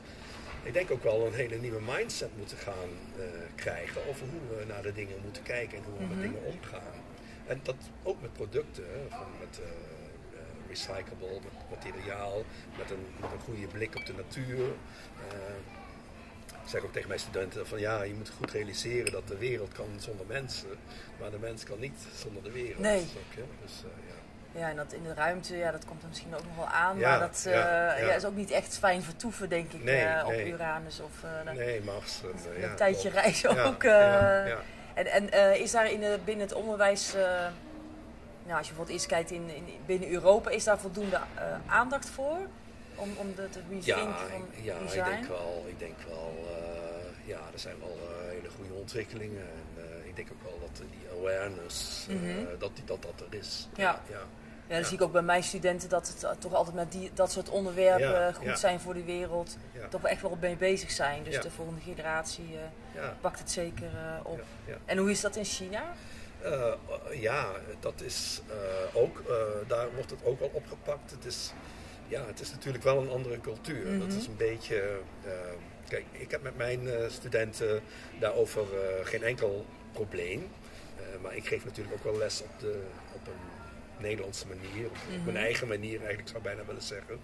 ik 0.69 0.75
denk 0.75 0.91
ook 0.91 1.03
wel 1.03 1.25
een 1.25 1.33
hele 1.33 1.57
nieuwe 1.57 1.81
mindset 1.81 2.37
moeten 2.37 2.57
gaan 2.57 2.89
uh, 3.17 3.23
krijgen 3.55 4.01
over 4.09 4.25
hoe 4.27 4.57
we 4.57 4.65
naar 4.65 4.81
de 4.81 4.93
dingen 4.93 5.17
moeten 5.23 5.43
kijken 5.43 5.77
en 5.77 5.83
hoe 5.83 5.93
we 5.97 6.03
met 6.03 6.17
Mhm. 6.17 6.21
dingen 6.21 6.43
omgaan. 6.45 6.93
En 7.47 7.59
dat 7.63 7.75
ook 8.03 8.21
met 8.21 8.33
producten, 8.33 8.83
van 9.09 9.27
met 9.39 9.59
uh, 9.59 9.65
recyclable, 10.67 11.39
met 11.43 11.69
materiaal, 11.79 12.43
met 12.77 12.89
een, 12.91 13.05
met 13.21 13.31
een 13.31 13.39
goede 13.39 13.67
blik 13.67 13.95
op 13.95 14.05
de 14.05 14.13
natuur. 14.13 14.65
ik 16.63 16.69
zeg 16.75 16.83
ook 16.83 16.91
tegen 16.93 17.07
mijn 17.07 17.19
studenten 17.19 17.67
van 17.67 17.79
ja, 17.79 18.01
je 18.03 18.13
moet 18.13 18.29
goed 18.29 18.51
realiseren 18.51 19.11
dat 19.11 19.27
de 19.27 19.37
wereld 19.37 19.71
kan 19.73 19.87
zonder 19.97 20.25
mensen, 20.25 20.69
maar 21.19 21.31
de 21.31 21.39
mens 21.39 21.63
kan 21.63 21.79
niet 21.79 21.99
zonder 22.15 22.43
de 22.43 22.51
wereld. 22.51 22.79
Nee. 22.79 23.05
Dus, 23.65 23.83
ja. 24.07 24.18
Ja, 24.51 24.69
en 24.69 24.75
dat 24.75 24.93
in 24.93 25.03
de 25.03 25.13
ruimte, 25.13 25.57
ja, 25.57 25.71
dat 25.71 25.85
komt 25.85 26.01
er 26.01 26.07
misschien 26.07 26.35
ook 26.35 26.43
nog 26.43 26.55
wel 26.55 26.67
aan. 26.67 26.97
Ja, 26.97 27.09
maar 27.09 27.19
dat 27.19 27.43
uh, 27.47 27.53
ja, 27.53 27.95
ja. 27.95 28.13
is 28.13 28.25
ook 28.25 28.35
niet 28.35 28.51
echt 28.51 28.77
fijn 28.77 29.03
vertoeven, 29.03 29.49
denk 29.49 29.73
ik, 29.73 29.83
nee, 29.83 30.05
uh, 30.05 30.23
op 30.25 30.31
nee. 30.31 30.47
Uranus. 30.47 30.99
Of, 30.99 31.11
uh, 31.45 31.51
nee, 31.53 31.81
Mars. 31.81 32.21
Een, 32.23 32.61
ja, 32.61 32.75
tijdje 32.75 33.09
reizen 33.09 33.65
ook. 33.65 33.83
En, 34.93 35.31
en 35.31 35.59
is 35.59 35.71
daar 35.71 35.91
in 35.91 35.99
de, 35.99 36.19
binnen 36.25 36.47
het 36.47 36.55
onderwijs, 36.55 37.13
nou, 38.43 38.57
als 38.57 38.67
je 38.67 38.73
bijvoorbeeld 38.73 38.89
eens 38.89 39.05
kijkt 39.05 39.31
in, 39.31 39.49
in, 39.49 39.65
binnen 39.85 40.11
Europa, 40.11 40.49
is 40.49 40.63
daar 40.63 40.79
voldoende 40.79 41.19
aandacht 41.67 42.09
voor? 42.09 42.37
Om, 42.95 43.09
om 43.17 43.35
de, 43.35 43.49
te 43.49 43.59
ja, 43.79 43.97
van 43.97 44.47
ja, 44.61 44.79
design? 44.79 44.99
ik 44.99 45.05
denk 45.05 45.27
wel. 45.27 45.65
Ik 45.67 45.79
denk 45.79 45.95
wel 46.07 46.47
ja, 47.25 47.39
er 47.53 47.59
zijn 47.59 47.79
wel 47.79 47.97
hele 48.29 48.49
goede 48.49 48.73
ontwikkelingen. 48.73 49.41
En, 49.41 49.87
ik 50.03 50.15
denk 50.15 50.29
ook 50.31 50.43
wel 50.43 50.59
dat 50.59 50.77
die 50.77 51.19
awareness, 51.19 52.05
mm 52.09 52.17
-hmm. 52.17 52.47
dat, 52.59 52.75
die, 52.75 52.85
dat 52.85 53.01
dat 53.01 53.27
er 53.29 53.37
is. 53.37 53.67
Ja. 53.75 54.01
Ja. 54.69 54.75
Dan 54.75 54.85
zie 54.85 54.97
ik 54.97 55.03
ook 55.03 55.11
bij 55.11 55.21
mijn 55.21 55.43
studenten 55.43 55.89
dat 55.89 56.15
het 56.21 56.41
toch 56.41 56.53
altijd 56.53 56.75
met 56.75 56.91
die, 56.91 57.11
dat 57.13 57.31
soort 57.31 57.49
onderwerpen 57.49 58.09
ja, 58.09 58.31
goed 58.31 58.59
zijn 58.59 58.79
voor 58.79 58.93
de 58.93 59.03
wereld. 59.03 59.57
Toch 59.89 60.01
wel 60.01 60.11
echt 60.11 60.21
wel 60.21 60.37
mee 60.41 60.55
bezig 60.55 60.91
zijn. 60.91 61.23
Dus 61.23 61.41
de 61.41 61.51
volgende 61.51 61.81
generatie 61.81 62.57
Ja. 62.95 63.17
pakt 63.21 63.39
het 63.39 63.51
zeker 63.51 63.89
op. 64.23 64.41
En 64.85 64.97
hoe 64.97 65.11
is 65.11 65.21
dat 65.21 65.35
in 65.35 65.45
China? 65.45 65.83
Uh, 66.43 66.73
ja, 67.21 67.51
dat 67.79 68.01
is 68.01 68.41
uh, 68.49 68.55
ook, 69.01 69.23
daar 69.67 69.87
wordt 69.95 70.09
het 70.09 70.19
ook 70.23 70.39
wel 70.39 70.51
opgepakt. 70.53 71.11
Het 71.11 71.25
is, 71.25 71.53
ja, 72.07 72.25
het 72.25 72.39
is 72.39 72.51
natuurlijk 72.51 72.83
wel 72.83 73.01
een 73.01 73.09
andere 73.09 73.39
cultuur. 73.41 73.85
Mhm. 73.85 73.99
Dat 73.99 74.17
is 74.17 74.27
een 74.27 74.37
beetje. 74.37 74.99
kijk, 75.87 76.05
ik 76.11 76.31
heb 76.31 76.41
met 76.41 76.57
mijn 76.57 76.87
studenten 77.07 77.81
daarover 78.19 78.65
geen 79.03 79.23
enkel 79.23 79.65
probleem. 79.91 80.47
maar 81.21 81.35
ik 81.35 81.47
geef 81.47 81.65
natuurlijk 81.65 81.95
ook 81.95 82.03
wel 82.03 82.17
les 82.17 82.41
op, 82.41 82.59
de, 82.59 82.83
op 83.15 83.27
een 83.27 83.59
Nederlandse 83.99 84.45
manier, 84.47 84.85
op 84.85 84.97
Mhm. 85.09 85.23
mijn 85.23 85.37
eigen 85.37 85.67
manier 85.67 85.97
eigenlijk 85.97 86.27
zou 86.27 86.37
ik 86.37 86.43
bijna 86.43 86.65
willen 86.65 86.81
zeggen. 86.81 87.19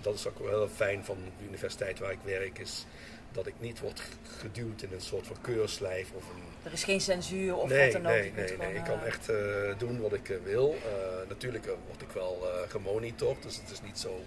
Dat 0.00 0.14
is 0.14 0.26
ook 0.26 0.38
wel 0.38 0.48
heel 0.48 0.68
fijn 0.68 1.04
van 1.04 1.16
de 1.38 1.44
universiteit 1.46 1.98
waar 1.98 2.10
ik 2.12 2.18
werk, 2.24 2.58
is 2.58 2.86
dat 3.32 3.46
ik 3.46 3.54
niet 3.58 3.80
word 3.80 4.02
geduwd 4.38 4.82
in 4.82 4.92
een 4.92 5.00
soort 5.00 5.26
van 5.26 5.36
keurslijf 5.40 6.10
of 6.12 6.22
een... 6.28 6.42
Er 6.62 6.72
is 6.72 6.84
geen 6.84 7.00
censuur 7.00 7.56
of 7.56 7.68
nee, 7.68 7.92
wat 7.92 8.02
dan 8.02 8.12
ook. 8.12 8.18
Nee, 8.18 8.32
nee, 8.32 8.56
nee. 8.56 8.74
Ik 8.74 8.84
kan 8.84 9.00
eh, 9.00 9.06
echt 9.06 9.30
uh, 9.30 9.78
doen 9.78 10.00
wat 10.00 10.12
ik 10.12 10.28
uh, 10.28 10.36
wil. 10.44 10.74
Uh, 10.74 11.28
natuurlijk 11.28 11.66
word 11.86 12.02
ik 12.02 12.10
wel 12.10 12.46
gemonitord, 12.68 13.42
dus 13.42 13.56
het 13.56 13.70
is 13.70 13.82
niet 13.82 13.98
zo 13.98 14.20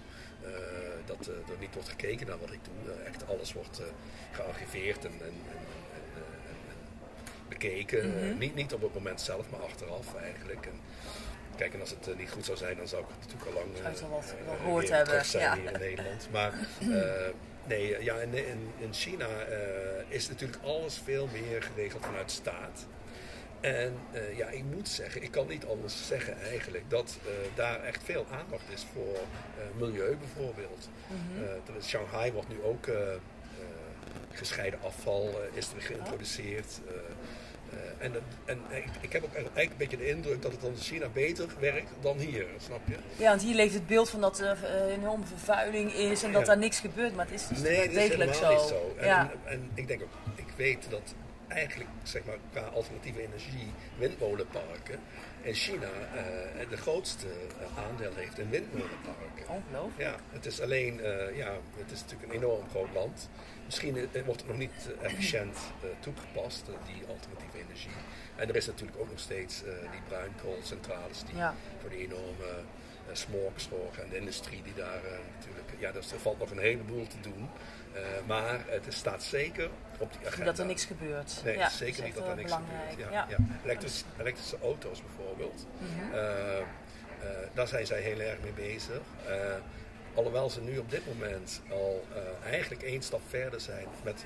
dat 1.06 1.26
er 1.26 1.58
niet 1.58 1.74
wordt 1.74 1.88
gekeken 1.88 2.26
naar 2.26 2.38
wat 2.38 2.52
ik 2.52 2.58
doe. 2.64 2.92
echt 3.06 3.28
alles 3.28 3.52
wordt 3.52 3.82
gearchiveerd 4.32 5.04
en, 5.04 5.12
en, 5.12 5.20
en, 5.20 5.34
en 6.48 6.56
bekeken. 7.48 8.08
Mhm. 8.08 8.38
niet, 8.38 8.54
niet 8.54 8.72
op 8.74 8.82
het 8.82 8.94
moment 8.94 9.20
zelf, 9.20 9.50
maar 9.50 9.60
achteraf 9.60 10.14
eigenlijk. 10.14 10.66
En, 10.66 10.80
Kijk, 11.58 11.74
en 11.74 11.80
als 11.80 11.90
het 11.90 12.08
uh, 12.08 12.16
niet 12.16 12.30
goed 12.30 12.44
zou 12.44 12.56
zijn, 12.56 12.76
dan 12.76 12.88
zou 12.88 13.02
ik 13.02 13.08
het 13.08 13.18
natuurlijk 13.18 13.56
al 13.56 13.62
lang 13.62 13.76
uh, 13.76 14.10
wel 14.46 14.56
gehoord 14.56 14.90
hebben, 14.90 15.24
zijn 15.24 15.42
ja. 15.42 15.54
hier 15.54 15.72
in 15.72 15.80
Nederland. 15.80 16.28
Maar 16.32 16.52
nee, 17.66 18.02
ja, 18.02 18.16
in, 18.16 18.34
in, 18.34 18.72
in 18.78 18.94
China 18.94 19.26
is 20.08 20.28
natuurlijk 20.28 20.62
alles 20.64 21.00
veel 21.04 21.28
meer 21.32 21.62
geregeld 21.62 22.04
vanuit 22.04 22.30
staat. 22.30 22.86
En 23.60 23.98
ja, 24.36 24.48
ik 24.48 24.64
moet 24.64 24.88
zeggen, 24.88 25.22
ik 25.22 25.30
kan 25.30 25.46
niet 25.46 25.64
anders 25.66 26.06
zeggen 26.06 26.40
eigenlijk, 26.40 26.84
dat 26.88 27.18
daar 27.54 27.82
echt 27.82 28.02
veel 28.04 28.26
aandacht 28.30 28.64
is 28.72 28.86
voor 28.92 29.18
milieu 29.78 30.16
bijvoorbeeld. 30.16 30.88
Is, 31.78 31.88
Shanghai 31.88 32.32
wordt 32.32 32.48
nu 32.48 32.62
ook 32.62 32.88
gescheiden 34.32 34.80
afval 34.82 35.40
is 35.52 35.72
er 35.72 35.82
geïntroduceerd. 35.82 36.80
Uh, 37.72 38.04
en, 38.04 38.12
en 38.44 38.58
ik, 38.70 38.84
ik, 39.00 39.12
heb 39.12 39.24
ook 39.24 39.34
eigenlijk 39.34 39.70
een 39.70 39.76
beetje 39.76 39.96
de 39.96 40.08
indruk 40.08 40.42
dat 40.42 40.52
het 40.52 40.60
dan 40.60 40.70
in 40.70 40.76
China 40.76 41.08
beter 41.08 41.48
werkt 41.60 41.90
dan 42.00 42.18
hier, 42.18 42.46
snap 42.58 42.80
je? 42.84 42.96
Ja, 43.16 43.28
want 43.28 43.42
hier 43.42 43.54
leeft 43.54 43.74
het 43.74 43.86
beeld 43.86 44.10
van 44.10 44.20
dat 44.20 44.38
er 44.40 44.58
uh, 44.62 44.92
enorme 44.92 45.24
vervuiling 45.26 45.92
is 45.92 46.22
en 46.22 46.32
dat 46.32 46.40
Ja. 46.40 46.46
daar 46.46 46.58
niks 46.58 46.80
gebeurt, 46.80 47.14
maar 47.14 47.24
het 47.24 47.34
is 47.34 47.48
dus 47.48 47.58
nee, 47.60 47.88
is 47.88 47.94
degelijk 47.94 48.34
helemaal 48.34 48.34
zo. 48.34 48.50
niet 48.50 48.68
zo. 48.68 48.94
En, 48.98 49.06
Ja. 49.06 49.30
en, 49.44 49.52
en 49.52 49.70
ik 49.74 49.88
denk 49.88 50.02
ook, 50.02 50.12
ik 50.34 50.52
weet 50.56 50.86
dat 50.90 51.14
eigenlijk, 51.48 51.90
zeg 52.02 52.24
maar, 52.24 52.36
qua 52.52 52.60
alternatieve 52.60 53.22
energie, 53.22 53.72
windmolenparken 53.98 54.98
in 55.48 55.54
China 55.54 55.86
uh, 55.86 56.68
de 56.68 56.76
grootste 56.76 57.26
aandeel 57.76 58.12
heeft 58.14 58.38
in 58.38 58.50
windmolenparken. 58.50 59.48
Ongelooflijk. 59.48 60.08
Ja, 60.08 60.16
het 60.30 60.46
is 60.46 60.60
alleen, 60.60 60.94
uh, 61.00 61.36
ja, 61.36 61.52
het 61.76 61.90
is 61.90 62.00
natuurlijk 62.00 62.32
een 62.32 62.36
enorm 62.38 62.68
groot 62.70 62.88
land. 62.94 63.28
Misschien 63.64 64.08
wordt 64.24 64.40
het 64.40 64.46
nog 64.48 64.56
niet 64.58 64.88
efficiënt 65.00 65.58
toegepast, 66.00 66.64
die 66.66 67.02
alternatieve 67.08 67.58
energie. 67.66 67.90
En 68.36 68.48
er 68.48 68.56
is 68.56 68.66
natuurlijk 68.66 68.98
ook 68.98 69.10
nog 69.10 69.20
steeds 69.20 69.62
die 69.90 70.00
bruinkoolcentrales 70.08 71.22
die 71.24 71.36
Ja. 71.36 71.54
voor 71.80 71.90
die 71.90 71.98
enorme 71.98 72.62
smog 73.16 73.52
zorgen. 73.56 74.02
En 74.02 74.08
de 74.08 74.16
industrie 74.16 74.62
die 74.62 74.74
daar 74.74 75.00
natuurlijk, 75.36 75.70
ja, 75.78 75.92
dus 75.92 76.12
er 76.12 76.18
valt 76.18 76.38
nog 76.38 76.50
een 76.50 76.58
heleboel 76.58 77.06
te 77.06 77.20
doen. 77.20 77.48
maar 78.26 78.60
het 78.66 78.84
staat 78.88 79.22
zeker 79.22 79.70
op 79.98 80.12
die 80.12 80.26
agenda. 80.26 80.44
Dat 80.44 80.58
er 80.58 80.66
niks 80.66 80.84
gebeurt. 80.84 81.40
Nee, 81.44 81.56
ja, 81.56 81.68
zeker 81.68 82.04
niet 82.04 82.14
dat 82.14 82.24
er 82.24 82.30
eh, 82.30 82.36
niks 82.36 82.48
belangrijk. 82.48 82.90
gebeurt. 82.90 83.12
Ja. 83.12 83.26
Ja, 83.28 83.36
ja. 83.38 83.60
Elektrische, 83.64 84.04
elektrische 84.20 84.58
auto's 84.62 85.02
bijvoorbeeld. 85.02 85.66
Mhm. 85.78 86.14
Uh, 86.14 86.18
uh, 86.18 86.64
daar 87.52 87.68
zijn 87.68 87.86
zij 87.86 88.00
heel 88.00 88.20
erg 88.20 88.40
mee 88.42 88.52
bezig. 88.52 89.00
Uh, 89.28 89.34
alhoewel 90.14 90.50
ze 90.50 90.60
nu 90.60 90.78
op 90.78 90.90
dit 90.90 91.06
moment 91.06 91.60
al 91.70 92.04
uh, 92.12 92.50
eigenlijk 92.50 92.82
één 92.82 93.02
stap 93.02 93.20
verder 93.28 93.60
zijn 93.60 93.86
met 94.02 94.24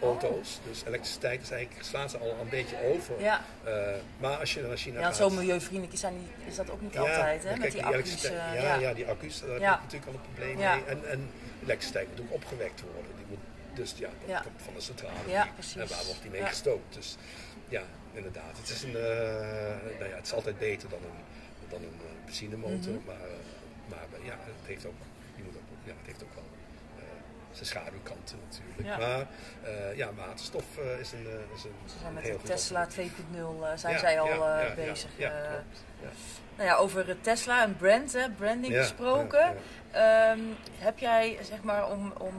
waterstofauto's. 0.00 0.60
Dus 0.68 0.84
elektriciteit 0.86 1.42
is 1.42 1.50
eigenlijk, 1.50 1.84
slaan 1.86 2.10
ze 2.10 2.18
al 2.18 2.36
een 2.40 2.48
beetje 2.48 2.76
over. 2.94 3.20
Ja. 3.20 3.44
Uh, 3.66 3.72
maar 4.18 4.36
als 4.36 4.54
je 4.54 4.62
naar 4.62 4.76
China 4.76 5.00
Ja, 5.00 5.06
gaat... 5.06 5.16
zo 5.16 5.30
milieuvriendelijk 5.30 5.92
is, 5.92 6.00
die, 6.00 6.46
is 6.48 6.56
dat 6.56 6.70
ook 6.70 6.80
niet 6.80 6.98
altijd, 6.98 7.44
hè? 7.44 7.56
Met 7.56 7.72
die 7.72 7.82
accu's. 7.84 7.94
elektriciteit- 7.94 8.54
eh, 8.56 8.62
ja, 8.62 8.74
ja. 8.74 8.94
die 8.94 9.06
accu's, 9.06 9.40
daar 9.40 9.50
heb 9.50 9.60
Ja. 9.60 9.72
je 9.74 9.78
natuurlijk 9.82 10.06
al 10.06 10.14
een 10.14 10.20
probleem 10.32 10.58
Ja. 10.58 10.74
mee. 10.74 10.84
En, 10.84 11.08
en 11.10 11.30
elektriciteit 11.62 12.08
moet 12.08 12.20
ook 12.20 12.32
opgewekt 12.32 12.80
worden. 12.80 13.12
Die 13.16 13.26
moet, 13.28 13.38
dus 13.74 13.94
ja, 13.96 14.08
dat 14.20 14.28
Ja. 14.28 14.40
komt 14.40 14.62
van 14.64 14.74
de 14.74 14.80
centrale. 14.80 15.14
Ja, 15.26 15.42
die- 15.42 15.52
precies. 15.52 15.76
En 15.76 15.88
waar 15.88 16.04
wordt 16.04 16.22
die 16.22 16.30
mee 16.30 16.40
Ja. 16.40 16.46
gestookt? 16.46 16.94
Dus 16.94 17.16
ja, 17.68 17.82
inderdaad. 18.12 18.56
Het 18.60 18.68
is, 18.68 18.82
een, 18.82 18.96
eh, 18.96 19.98
nou 19.98 20.08
ja, 20.10 20.16
het 20.16 20.26
is 20.26 20.32
altijd 20.32 20.58
beter 20.58 20.88
dan 20.88 20.98
een, 21.02 21.18
dan 21.68 21.82
een 21.82 21.98
benzinemotor. 22.24 22.94
Maar, 23.06 23.14
eh, 23.14 23.42
maar 23.90 24.06
eh, 24.20 24.26
ja, 24.26 24.36
het 24.40 24.66
heeft 24.66 24.86
ook, 24.86 25.00
je 25.36 25.42
moet 25.42 25.54
ook, 25.56 25.68
ja, 25.84 25.92
het 25.98 26.06
heeft 26.06 26.22
ook 26.22 26.34
wel 26.34 26.39
zijn 27.66 27.84
schaduwkanten 27.84 28.38
natuurlijk. 28.48 28.88
Ja. 28.88 29.06
Maar 29.06 29.26
eh, 29.62 29.96
ja, 29.96 30.14
waterstof 30.14 30.78
eh, 30.78 31.00
is 31.00 31.12
een, 31.12 31.26
eh, 31.26 31.54
is 31.56 31.64
een 31.64 31.72
Ze 31.86 31.98
zijn 32.00 32.14
met 32.14 32.24
de 32.24 32.36
Tesla 32.42 32.82
antwoord. 32.82 33.08
2.0 33.08 33.64
eh, 33.64 33.76
zijn 33.76 33.92
Ja, 33.94 33.98
zij 33.98 34.20
al 34.20 34.28
bezig. 34.76 35.10
Ja, 35.16 35.28
klopt. 35.28 35.84
Ja. 36.02 36.08
nou 36.56 36.68
ja, 36.68 36.76
over 36.76 37.20
Tesla 37.20 37.62
en 37.62 37.76
brand, 37.76 38.12
hè, 38.12 38.30
branding 38.30 38.76
gesproken. 38.76 39.56
Ehm, 39.90 40.40
heb 40.78 40.98
jij, 40.98 41.38
zeg 41.42 41.62
maar, 41.62 41.90
om, 41.90 42.12
om 42.18 42.34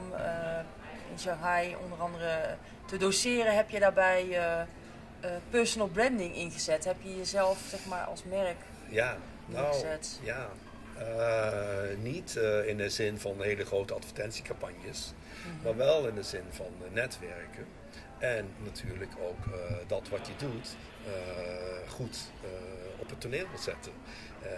in 1.10 1.18
Shanghai 1.18 1.76
onder 1.82 1.98
andere 1.98 2.56
te 2.86 2.96
doseren, 2.96 3.54
heb 3.56 3.70
je 3.70 3.78
daarbij 3.78 4.38
personal 5.50 5.88
branding 5.88 6.34
ingezet? 6.34 6.84
Heb 6.84 6.96
je 7.02 7.16
jezelf, 7.16 7.58
zeg 7.68 7.86
maar, 7.86 8.04
als 8.04 8.24
merk 8.24 8.56
Ja, 8.88 9.16
nou, 9.46 9.62
neergezet? 9.64 10.18
ja. 10.22 10.48
Uh, 11.08 11.96
niet 12.02 12.34
uh, 12.38 12.68
in 12.68 12.76
de 12.76 12.90
zin 12.90 13.18
van 13.18 13.42
hele 13.42 13.64
grote 13.64 13.94
advertentiecampagnes, 13.94 15.12
mm-hmm. 15.46 15.62
maar 15.62 15.76
wel 15.76 16.08
in 16.08 16.14
de 16.14 16.22
zin 16.22 16.44
van 16.50 16.72
uh, 16.80 16.94
netwerken. 16.94 17.66
En 18.18 18.48
natuurlijk 18.64 19.10
ook 19.20 19.58
dat 19.86 20.08
wat 20.08 20.26
je 20.26 20.46
doet 20.46 20.76
goed 21.88 22.18
op 22.98 23.10
het 23.10 23.20
toneel 23.20 23.46
wil 23.48 23.58
zetten. 23.58 23.92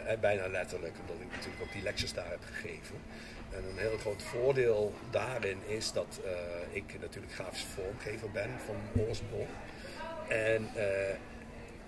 en 0.06 0.20
bijna 0.20 0.48
letterlijk, 0.48 0.94
omdat 1.00 1.16
ik 1.20 1.30
natuurlijk 1.30 1.62
ook 1.62 1.72
die 1.72 1.82
lectures 1.82 2.12
daar 2.12 2.30
heb 2.30 2.44
gegeven. 2.52 2.96
En 3.50 3.64
een 3.70 3.78
heel 3.78 3.98
groot 3.98 4.22
voordeel 4.22 4.94
daarin 5.10 5.58
is 5.66 5.92
dat 5.92 6.20
ik 6.70 7.00
natuurlijk 7.00 7.32
grafisch 7.32 7.66
vormgever 7.74 8.30
ben 8.30 8.50
van 8.66 9.02
oorsprong. 9.06 9.48
En 10.28 10.68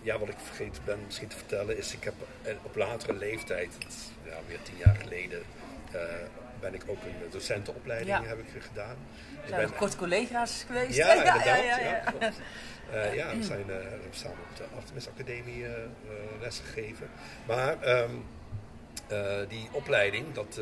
ja, 0.07 0.19
wat 0.19 0.29
ik 0.29 0.39
vergeten 0.39 0.83
ben 0.85 0.99
misschien 1.05 1.29
te 1.29 1.37
vertellen 1.37 1.77
is, 1.77 1.95
ik 1.95 2.05
heb 2.05 2.15
op 2.63 2.77
latere 2.77 3.13
leeftijd, 3.13 3.77
ja, 4.25 4.37
weer 4.47 4.63
tien 4.63 4.77
jaar 4.77 4.97
geleden, 4.97 5.43
uh, 5.95 6.01
ben 6.61 6.75
ik 6.75 6.83
ook 6.87 7.03
een 7.03 7.31
docentenopleiding 7.31 8.17
ja. 8.17 8.25
heb 8.25 8.39
ik 8.39 8.63
gedaan. 8.63 8.97
Ik 9.43 9.49
zijn 9.49 9.61
ben 9.61 9.77
kort 9.77 9.97
collega's 9.97 10.65
geweest. 10.67 10.97
Ja, 10.97 11.11
inderdaad. 11.15 11.45
Ja, 11.45 11.57
ja, 11.57 11.79
ja, 11.79 12.03
ja. 12.21 12.33
Uh, 12.93 13.15
ja 13.15 13.37
we 13.37 13.43
zijn 13.43 13.65
uh, 13.69 13.77
samen 14.11 14.39
op 14.51 14.57
de 14.57 14.65
Artemis 14.77 15.09
Academie 15.09 15.63
uh, 15.63 15.71
lessen 16.41 16.65
gegeven. 16.65 17.09
Maar 17.47 18.01
um, 18.01 18.25
die 19.49 19.69
opleiding, 19.73 20.33
dat, 20.35 20.61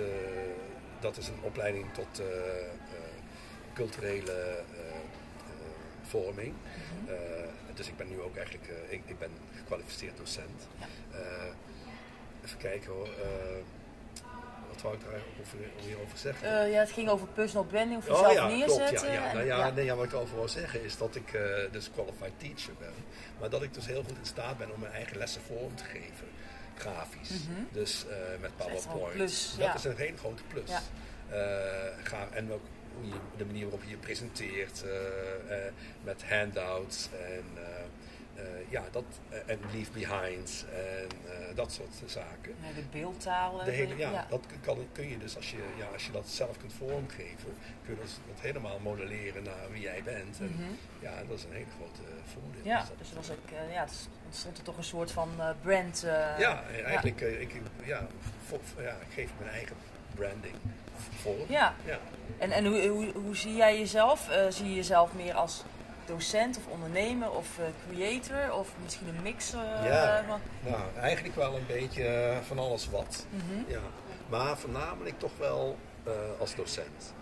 dat 1.00 1.16
is 1.16 1.28
een 1.28 1.42
opleiding 1.42 1.94
tot 1.94 2.22
culturele 3.74 4.62
vorming. 6.02 6.52
Mm 6.52 7.06
-hmm 7.06 7.43
dus 7.76 7.88
ik 7.88 7.96
ben 7.96 8.08
nu 8.08 8.20
ook 8.20 8.36
eigenlijk, 8.36 8.68
uh, 8.68 8.92
ik, 8.92 9.02
ik, 9.04 9.18
ben 9.18 9.30
gekwalificeerd 9.56 10.16
docent. 10.16 10.68
Ja. 10.78 10.86
Uh, 11.14 11.20
even 12.44 12.58
kijken 12.58 12.92
hoor. 12.92 13.08
Uh, 13.08 13.62
wat 14.68 14.82
wou 14.82 14.94
ik 14.94 15.00
daar 15.00 15.20
over, 15.40 15.58
hierover 15.76 16.18
zeggen? 16.18 16.70
ja, 16.70 16.80
het 16.80 16.90
ging 16.90 17.08
over 17.08 17.26
personal 17.26 17.64
branding, 17.64 17.98
of 17.98 18.06
jezelf 18.06 18.26
oh, 18.26 18.32
ja, 18.32 18.46
neerzetten. 18.46 18.86
Klopt, 18.86 19.06
ja, 19.06 19.12
ja. 19.12 19.32
Nou, 19.32 19.46
ja, 19.46 19.70
Nee, 19.70 19.84
ja, 19.84 19.94
wat 19.94 20.04
ik 20.04 20.14
over 20.14 20.34
wil 20.34 20.48
zeggen 20.48 20.84
is 20.84 20.96
dat 20.96 21.16
ik 21.16 21.38
dus 21.70 21.90
qualified 21.90 22.32
teacher 22.36 22.74
ben. 22.78 22.92
Maar 23.40 23.50
dat 23.50 23.62
ik 23.62 23.74
dus 23.74 23.86
heel 23.86 24.02
goed 24.02 24.18
in 24.18 24.26
staat 24.26 24.58
ben 24.58 24.72
om 24.72 24.80
mijn 24.80 24.92
eigen 24.92 25.16
lessen 25.16 25.42
vorm 25.42 25.74
te 25.74 25.84
geven. 25.84 26.26
Grafisch. 26.76 27.30
Mm 27.30 27.54
-hmm. 27.54 27.68
Dus 27.72 28.04
met 28.40 28.56
PowerPoint. 28.56 29.12
Plus, 29.12 29.54
dat 29.58 29.74
is 29.74 29.84
een 29.84 29.96
hele 29.96 30.16
grote 30.16 30.42
plus. 30.48 30.70
ga, 32.02 32.28
en 32.32 32.52
ook 32.52 32.62
de 33.36 33.44
manier 33.44 33.62
waarop 33.62 33.82
je 33.82 33.90
je 33.90 33.96
presenteert 33.96 34.84
uh, 34.86 34.92
met 36.02 36.24
handouts 36.28 37.08
en 37.12 37.44
uh, 37.56 37.62
ja, 38.68 38.84
dat, 38.90 39.04
en 39.46 39.58
leave 39.72 39.90
behind 39.92 40.66
en 40.72 41.08
dat 41.54 41.72
soort 41.72 42.10
zaken. 42.10 42.54
Ja, 42.62 42.72
de 42.74 42.82
beeldtaal. 42.90 43.64
De 43.64 43.70
hele, 43.70 43.96
ja, 43.96 44.26
dat 44.28 44.46
kan, 44.60 44.78
kun 44.92 45.08
je 45.08 45.18
dus 45.18 45.36
als 45.36 45.50
je, 45.50 45.56
ja, 45.76 45.86
als 45.86 46.06
je 46.06 46.12
dat 46.12 46.28
zelf 46.28 46.58
kunt 46.58 46.72
vormgeven, 46.72 47.54
kun 47.84 47.94
je 47.94 48.00
dat, 48.00 48.20
dat 48.28 48.40
helemaal 48.40 48.78
modelleren 48.78 49.42
naar 49.42 49.70
wie 49.70 49.82
jij 49.82 50.02
bent. 50.04 50.38
En, 50.38 50.46
mm 50.46 50.56
-hmm. 50.56 50.76
Ja, 51.00 51.22
dat 51.28 51.38
is 51.38 51.44
een 51.44 51.52
hele 51.52 51.66
grote 51.76 52.02
voordeel. 52.32 52.64
Ja, 52.64 52.80
dus, 52.80 52.88
dus 52.98 53.12
was 53.12 53.28
ik, 53.28 53.50
ja, 53.72 53.80
het 53.80 54.08
ontstond 54.24 54.58
er 54.58 54.64
toch 54.64 54.76
een 54.76 54.84
soort 54.84 55.10
van 55.10 55.30
brand. 55.62 56.00
ja, 56.38 56.62
eigenlijk, 56.84 57.20
ik, 57.20 57.52
ja, 57.84 58.06
voor, 58.46 58.60
ja, 58.78 58.92
ik 58.92 59.12
geef 59.14 59.30
mijn 59.38 59.50
eigen 59.50 59.76
branding 60.14 60.54
Ja. 61.48 61.74
ja. 61.84 61.98
En, 62.38 62.50
en 62.50 62.66
hoe, 62.66 62.88
hoe, 62.88 63.12
hoe 63.12 63.36
zie 63.36 63.56
jij 63.56 63.78
jezelf? 63.78 64.28
Uh, 64.30 64.36
zie 64.48 64.68
je 64.68 64.74
jezelf 64.74 65.12
meer 65.12 65.34
als 65.34 65.62
docent 66.06 66.56
of 66.56 66.66
ondernemer 66.66 67.30
of 67.30 67.58
uh, 67.58 67.64
creator 67.88 68.52
of 68.54 68.68
misschien 68.82 69.08
een 69.08 69.22
mix? 69.22 69.54
Uh, 69.54 69.60
ja, 69.84 70.24
van... 70.26 70.40
nou, 70.60 70.82
eigenlijk 71.00 71.34
wel 71.34 71.56
een 71.56 71.66
beetje 71.66 72.32
van 72.46 72.58
alles 72.58 72.90
wat. 72.90 73.26
Mm 73.30 73.40
-hmm. 73.48 73.64
ja. 73.68 73.80
Maar 74.28 74.58
voornamelijk 74.58 75.18
toch 75.18 75.36
wel 75.38 75.78
als 76.38 76.54
docent. 76.54 77.14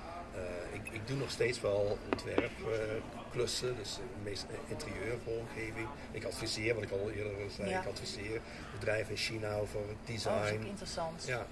ik, 0.72 0.92
ik 0.92 1.06
doe 1.06 1.16
nog 1.16 1.30
steeds 1.30 1.60
wel 1.60 1.98
ontwerpklussen, 2.12 3.76
dus 3.76 3.98
meest 4.22 4.46
interieurvormgeving. 4.68 5.88
Ik 6.10 6.24
adviseer, 6.24 6.74
wat 6.74 6.82
ik 6.82 6.90
al 6.90 7.10
eerder 7.10 7.32
zei, 7.56 7.68
ja. 7.68 7.80
ik 7.80 7.86
adviseer 7.86 8.40
bedrijven 8.72 9.10
in 9.10 9.16
China 9.16 9.54
over 9.54 9.80
design. 10.04 10.28
Oh, 10.28 10.42
dat 10.42 10.60
is 10.60 10.66
interessant. 10.66 11.24
Ja. 11.26 11.46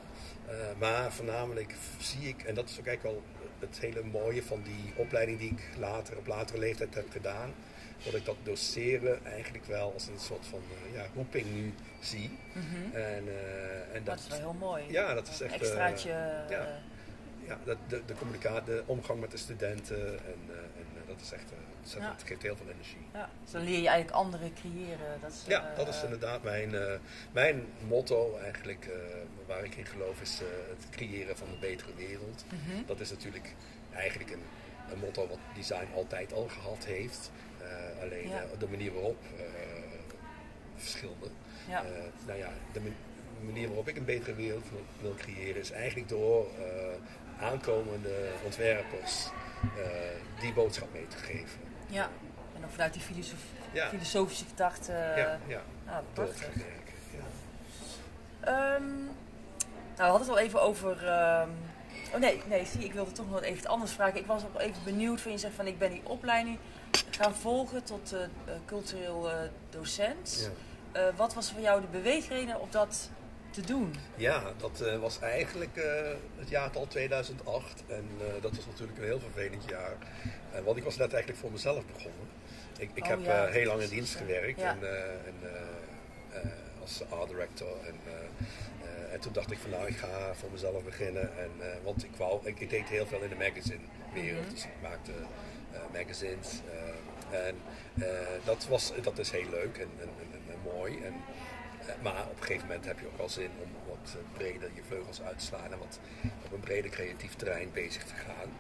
Maar 0.79 1.13
voornamelijk 1.13 1.75
zie 1.99 2.29
ik, 2.29 2.43
en 2.43 2.55
dat 2.55 2.69
is 2.69 2.79
ook 2.79 2.87
eigenlijk 2.87 3.17
al 3.17 3.23
het 3.59 3.79
hele 3.79 4.03
mooie 4.03 4.43
van 4.43 4.63
die 4.63 4.93
opleiding 4.97 5.39
die 5.39 5.51
ik 5.51 5.79
later, 5.79 6.17
op 6.17 6.27
latere 6.27 6.59
leeftijd 6.59 6.95
heb 6.95 7.11
gedaan. 7.11 7.55
Dat 8.05 8.15
ik 8.15 8.25
dat 8.25 8.37
doseren 8.43 9.25
eigenlijk 9.25 9.65
wel 9.65 9.93
als 9.93 10.07
een 10.07 10.19
soort 10.19 10.47
van 10.47 10.63
uh, 10.89 10.95
ja, 10.95 11.07
roeping 11.15 11.47
nu 11.53 11.75
zie. 12.01 12.31
Mm 12.53 12.63
-hmm. 12.63 12.95
en, 12.95 13.25
uh, 13.25 13.95
en 13.95 14.05
dat, 14.05 14.05
dat, 14.05 14.19
is 14.19 14.29
wel 14.29 14.39
heel 14.39 14.53
mooi. 14.53 14.85
Ja, 14.89 15.15
dat 15.15 15.29
is 15.29 15.41
echt... 15.41 15.55
Een 15.55 15.61
extraatje. 15.61 16.11
ja, 16.49 16.81
ja 17.51 17.59
de, 17.65 17.77
de, 17.89 18.03
de 18.07 18.15
communicatie, 18.15 18.65
de 18.65 18.83
omgang 18.87 19.21
met 19.21 19.31
de 19.31 19.37
studenten. 19.37 20.09
En, 20.09 20.41
en 20.77 20.87
dat 21.07 21.21
is 21.21 21.33
echt... 21.33 21.51
Het, 21.81 21.93
ja. 21.99 22.17
geeft 22.25 22.43
heel 22.43 22.57
veel 22.57 22.69
energie. 22.69 23.07
Ja, 23.13 23.31
dus 23.43 23.53
dan 23.53 23.63
leer 23.63 23.81
je 23.81 23.89
eigenlijk 23.89 24.17
anderen 24.17 24.53
creëren. 24.55 25.21
Dat 25.21 25.31
is, 25.31 25.45
ja, 25.47 25.73
dat 25.77 25.89
is 25.89 26.03
inderdaad 26.03 26.43
mijn, 26.43 26.75
mijn 27.33 27.65
motto 27.89 28.39
eigenlijk, 28.43 28.89
waar 29.47 29.65
ik 29.65 29.75
in 29.75 29.87
geloof, 29.87 30.21
is 30.21 30.41
het 30.69 30.91
creëren 30.91 31.37
van 31.37 31.49
een 31.49 31.61
betere 31.61 31.95
wereld. 31.95 32.45
Mm 32.53 32.59
-hmm. 32.59 32.87
Dat 32.87 33.01
is 33.01 33.11
natuurlijk 33.11 33.55
eigenlijk 33.93 34.31
een, 34.31 34.43
een, 34.93 34.99
motto 34.99 35.29
wat 35.29 35.39
design 35.55 35.89
altijd 35.95 36.33
al 36.33 36.49
gehad 36.49 36.85
heeft. 36.85 37.31
alleen 38.01 38.29
ja. 38.29 38.45
de 38.59 38.69
manier 38.69 38.93
waarop 38.93 39.19
verschilde. 40.77 41.27
Ja. 41.69 41.85
nou 42.27 42.39
ja, 42.39 42.49
de 42.73 42.81
manier 43.45 43.67
waarop 43.67 43.89
ik 43.89 43.97
een 43.97 44.05
betere 44.05 44.35
wereld 44.35 44.71
wil, 44.71 44.85
wil 45.01 45.15
creëren 45.15 45.61
is 45.61 45.71
eigenlijk 45.71 46.09
door 46.09 46.47
aankomende 47.41 48.29
ontwerpers 48.45 49.29
die 50.41 50.53
boodschap 50.53 50.93
mee 50.93 51.07
te 51.07 51.17
geven. 51.17 51.61
Ja, 51.87 52.09
en 52.55 52.61
dan 52.61 52.71
vanuit 52.71 52.93
die 52.93 53.03
filosof 53.03 53.39
ja. 53.73 53.89
filosofische 53.89 54.45
gedachte. 54.45 54.93
ja, 54.93 55.39
ja. 55.47 55.63
Ah, 55.87 55.99
prachtig. 56.13 56.49
Um, 58.49 59.09
nou, 59.97 60.13
we 60.13 60.19
hadden 60.19 60.21
het 60.21 60.29
al 60.29 60.39
even 60.39 60.63
over. 60.63 60.91
Um, 60.91 61.51
oh 62.15 62.21
nee, 62.21 62.43
nee, 62.47 62.67
zie, 62.67 62.85
ik 62.85 62.93
wilde 62.93 63.13
toch 63.13 63.31
nog 63.31 63.43
even 63.43 63.67
anders 63.67 63.93
vragen. 63.93 64.19
Ik 64.19 64.27
was 64.27 64.43
ook 64.45 64.61
even 64.61 64.85
benieuwd 64.85 65.21
van 65.21 65.33
je 65.33 65.39
zegt 65.39 65.55
van 65.55 65.67
ik 65.67 65.79
ben 65.79 65.91
die 65.91 66.03
opleiding 66.05 66.59
gaan 67.11 67.35
volgen 67.35 67.85
tot 67.85 68.13
uh, 68.13 68.21
cultureel 68.67 69.31
uh, 69.31 69.35
docent. 69.71 70.51
Ja. 70.93 71.01
Uh, 71.01 71.17
wat 71.17 71.35
was 71.35 71.53
voor 71.53 71.61
jou 71.61 71.81
de 71.81 71.87
beweegreden 71.87 72.61
om 72.61 72.69
dat 72.71 73.11
te 73.51 73.61
doen? 73.61 73.95
Ja, 74.17 74.43
dat 74.57 74.99
was 75.01 75.19
eigenlijk 75.19 75.81
het 76.39 76.49
jaartal 76.49 76.87
2008. 76.87 77.83
En 77.87 78.05
dat 78.41 78.57
was 78.57 78.67
natuurlijk 78.67 78.99
een 78.99 79.05
heel 79.05 79.21
vervelend 79.21 79.65
jaar. 79.69 79.97
want 80.65 80.77
ik 80.77 80.85
was 80.85 80.97
net 80.97 81.13
eigenlijk 81.13 81.43
voor 81.43 81.53
mezelf 81.53 81.87
begonnen. 81.87 82.29
Ik, 82.79 82.91
ik 82.95 83.03
oh, 83.03 83.09
heb 83.09 83.25
ja, 83.25 83.47
heel 83.47 83.67
lang 83.67 83.83
in 83.83 83.89
dienst 83.89 84.15
gewerkt. 84.15 84.61
En, 84.61 84.79
en 85.27 85.35
als 86.81 87.03
art 87.11 87.29
director. 87.29 87.77
En, 87.87 87.95
en 89.13 89.21
toen 89.21 89.33
dacht 89.33 89.51
ik 89.51 89.59
van 89.59 89.71
nou, 89.71 89.87
ik 89.87 89.97
ga 89.97 90.35
voor 90.35 90.51
mezelf 90.51 90.85
beginnen. 90.85 91.39
En, 91.39 91.51
want 91.85 92.05
ik, 92.05 92.11
wou, 92.17 92.41
ik, 92.47 92.61
ik, 92.61 92.71
deed 92.71 92.89
heel 92.89 93.07
veel 93.07 93.23
in 93.23 93.29
de 93.29 93.35
magazine 93.35 93.85
wereld. 94.15 94.45
Mm 94.45 94.55
Dus 94.55 94.65
ik 94.65 94.81
maakte 94.83 95.13
magazines. 95.93 96.61
en 97.31 97.57
dat, 98.45 98.67
was, 98.67 98.93
dat 99.03 99.19
is 99.19 99.31
heel 99.31 99.51
leuk 99.51 99.77
en, 99.77 99.91
en, 100.01 100.09
en 100.33 100.73
mooi. 100.75 100.99
En, 101.05 101.15
maar 102.03 102.23
op 102.31 102.37
een 102.37 102.47
gegeven 102.47 102.67
moment 102.67 102.85
heb 102.85 102.99
je 103.01 103.07
ook 103.07 103.19
wel 103.19 103.29
zin 103.29 103.51
om 103.63 103.71
wat 103.89 104.17
breder 104.33 104.71
je 104.75 104.83
vleugels 104.87 105.23
uit 105.23 105.39
te 105.39 105.45
slaan 105.45 105.73
en 105.73 105.79
wat 105.79 105.99
op 106.45 106.53
een 106.53 106.61
breder 106.61 106.91
creatief 106.91 107.35
terrein 107.35 107.71
bezig 107.73 108.05
te 108.05 108.15
gaan. 108.15 108.51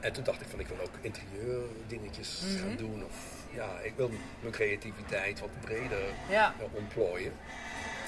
En 0.00 0.12
toen 0.12 0.24
dacht 0.24 0.40
ik 0.40 0.46
van 0.48 0.60
ik 0.60 0.66
wil 0.66 0.80
ook 0.80 0.94
interieur 1.00 1.62
dingetjes 1.86 2.40
mm 2.40 2.48
-hmm. 2.48 2.58
gaan 2.58 2.76
doen. 2.76 3.04
Of 3.04 3.16
ja, 3.54 3.78
ik 3.82 3.92
wil 3.96 4.10
mijn 4.40 4.52
creativiteit 4.52 5.40
wat 5.40 5.60
breder 5.60 6.02
ja. 6.28 6.54
ontplooien. 6.72 7.32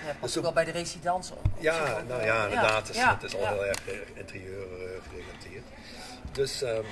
Ja, 0.04 0.06
past 0.06 0.20
dus 0.20 0.36
ook 0.36 0.42
wel 0.42 0.52
bij 0.52 0.64
de 0.64 0.70
residence. 0.70 1.34
Ja, 1.58 2.02
nou 2.08 2.22
ja, 2.22 2.44
inderdaad. 2.44 2.94
Ja. 2.94 3.06
Is, 3.06 3.22
het 3.22 3.22
is 3.22 3.40
al 3.40 3.46
heel 3.46 3.66
erg 3.66 3.78
interieur 4.14 4.66
uh, 4.66 5.02
gerelateerd. 5.08 5.64
Dus 6.32 6.62
um, 6.62 6.84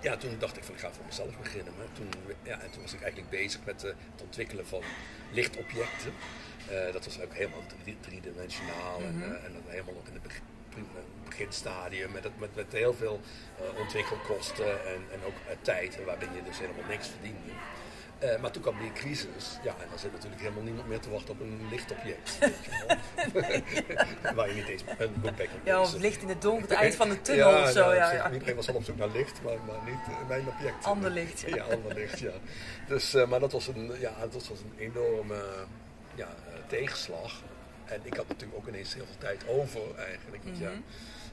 ja, 0.00 0.16
toen 0.16 0.36
dacht 0.38 0.56
ik 0.56 0.64
van 0.64 0.74
ik 0.74 0.80
ga 0.80 0.92
voor 0.92 1.04
mezelf 1.06 1.38
beginnen. 1.38 1.72
Maar 1.76 1.86
toen, 1.92 2.10
ja, 2.42 2.60
en 2.60 2.70
toen 2.70 2.82
was 2.82 2.92
ik 2.92 3.00
eigenlijk 3.00 3.30
bezig 3.30 3.60
met 3.64 3.84
uh, 3.84 3.90
het 4.12 4.22
ontwikkelen 4.22 4.66
van 4.66 4.82
lichtobjecten. 5.30 6.12
Uh, 6.70 6.92
dat 6.92 7.04
was 7.04 7.20
ook 7.20 7.34
helemaal 7.34 7.62
driedimensionaal 8.00 8.98
mm 8.98 9.06
-hmm. 9.06 9.22
en, 9.22 9.28
uh, 9.28 9.44
en 9.44 9.52
dan 9.52 9.62
helemaal 9.66 9.94
nog 9.94 10.06
in 10.06 10.12
het 10.12 10.22
begin, 10.22 10.42
beginstadium 11.24 12.12
met, 12.12 12.38
met, 12.38 12.54
met 12.54 12.72
heel 12.72 12.94
veel 12.94 13.20
ontwikkelkosten 13.78 14.86
en, 14.86 15.00
en 15.12 15.20
ook 15.26 15.56
tijd 15.62 16.04
waarin 16.04 16.34
je 16.34 16.42
dus 16.42 16.58
helemaal 16.58 16.88
niks 16.88 17.08
verdiende. 17.08 17.52
Uh, 18.24 18.40
maar 18.40 18.50
toen 18.50 18.62
kwam 18.62 18.78
die 18.78 18.92
crisis. 18.92 19.58
Ja, 19.62 19.70
en 19.70 19.86
dan 19.88 19.98
zit 19.98 20.12
natuurlijk 20.12 20.40
helemaal 20.40 20.62
niemand 20.62 20.88
meer 20.88 21.00
te 21.00 21.10
wachten 21.10 21.30
op 21.30 21.40
een 21.40 21.68
lichtobject. 21.70 22.38
Waar 24.36 24.48
je 24.48 24.54
niet 24.54 24.68
eens 24.68 24.82
een 24.98 25.20
boekbek 25.20 25.48
op 25.54 25.60
Ja, 25.64 25.80
of 25.80 25.94
licht 25.94 26.22
in 26.22 26.28
het 26.28 26.42
donker, 26.42 26.68
het 26.68 26.78
eind 26.78 26.94
van 26.94 27.08
de 27.08 27.22
tunnel 27.22 27.50
ja, 27.50 27.62
of 27.62 27.70
zo. 27.70 27.80
Nou, 27.80 27.94
ja, 27.94 28.12
ja. 28.12 28.32
Iedereen 28.32 28.56
was 28.56 28.68
al 28.68 28.74
op 28.74 28.84
zoek 28.84 28.96
naar 28.96 29.08
licht, 29.08 29.42
maar, 29.42 29.56
maar 29.66 29.78
niet 29.84 30.08
uh, 30.08 30.28
mijn 30.28 30.46
object. 30.46 30.84
Ander 30.84 31.10
licht. 31.10 31.40
Ja, 31.46 31.64
ander 31.74 31.94
licht, 31.94 32.18
ja. 32.18 32.32
Dus, 32.86 33.14
uh, 33.14 33.28
maar 33.28 33.40
dat 33.40 33.52
was 33.52 33.66
een, 33.66 33.92
ja, 34.00 34.12
dat 34.20 34.48
was 34.48 34.60
een 34.60 34.74
enorme 34.78 35.42
ja, 36.14 36.28
tegenslag. 36.66 37.42
en 37.84 38.00
ik 38.02 38.14
had 38.16 38.28
natuurlijk 38.28 38.58
ook 38.58 38.68
ineens 38.68 38.94
heel 38.94 39.06
veel 39.06 39.18
tijd 39.18 39.48
over 39.48 39.94
eigenlijk. 39.96 40.44
Want 40.44 40.58
ja, 40.58 40.70
Mhm. 40.70 40.80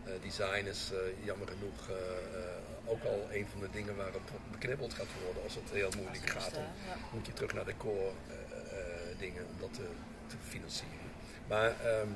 eh, 0.05 0.13
design 0.21 0.65
is 0.65 0.91
eh, 0.93 1.25
jammer 1.25 1.47
genoeg 1.47 1.89
eh, 1.89 1.95
eh, 1.95 2.91
ook 2.91 3.03
al 3.03 3.27
een 3.31 3.47
van 3.51 3.59
de 3.59 3.69
dingen 3.71 3.95
waarop 3.95 4.21
beknibbeld 4.51 4.93
gaat 4.93 5.07
worden 5.25 5.43
als 5.43 5.55
het 5.55 5.69
heel 5.71 5.89
moeilijk 5.97 6.23
het 6.33 6.43
gaat. 6.43 6.53
Dan 6.53 6.63
eh, 6.63 7.13
moet 7.13 7.25
je 7.25 7.33
terug 7.33 7.53
naar 7.53 7.65
de 7.65 7.77
core 7.77 8.11
eh, 8.27 8.35
eh, 8.79 9.19
dingen 9.19 9.43
om 9.45 9.55
dat 9.59 9.73
te, 9.73 9.87
te 10.27 10.35
financieren. 10.47 11.09
Maar 11.47 11.73
ehm, 11.85 12.07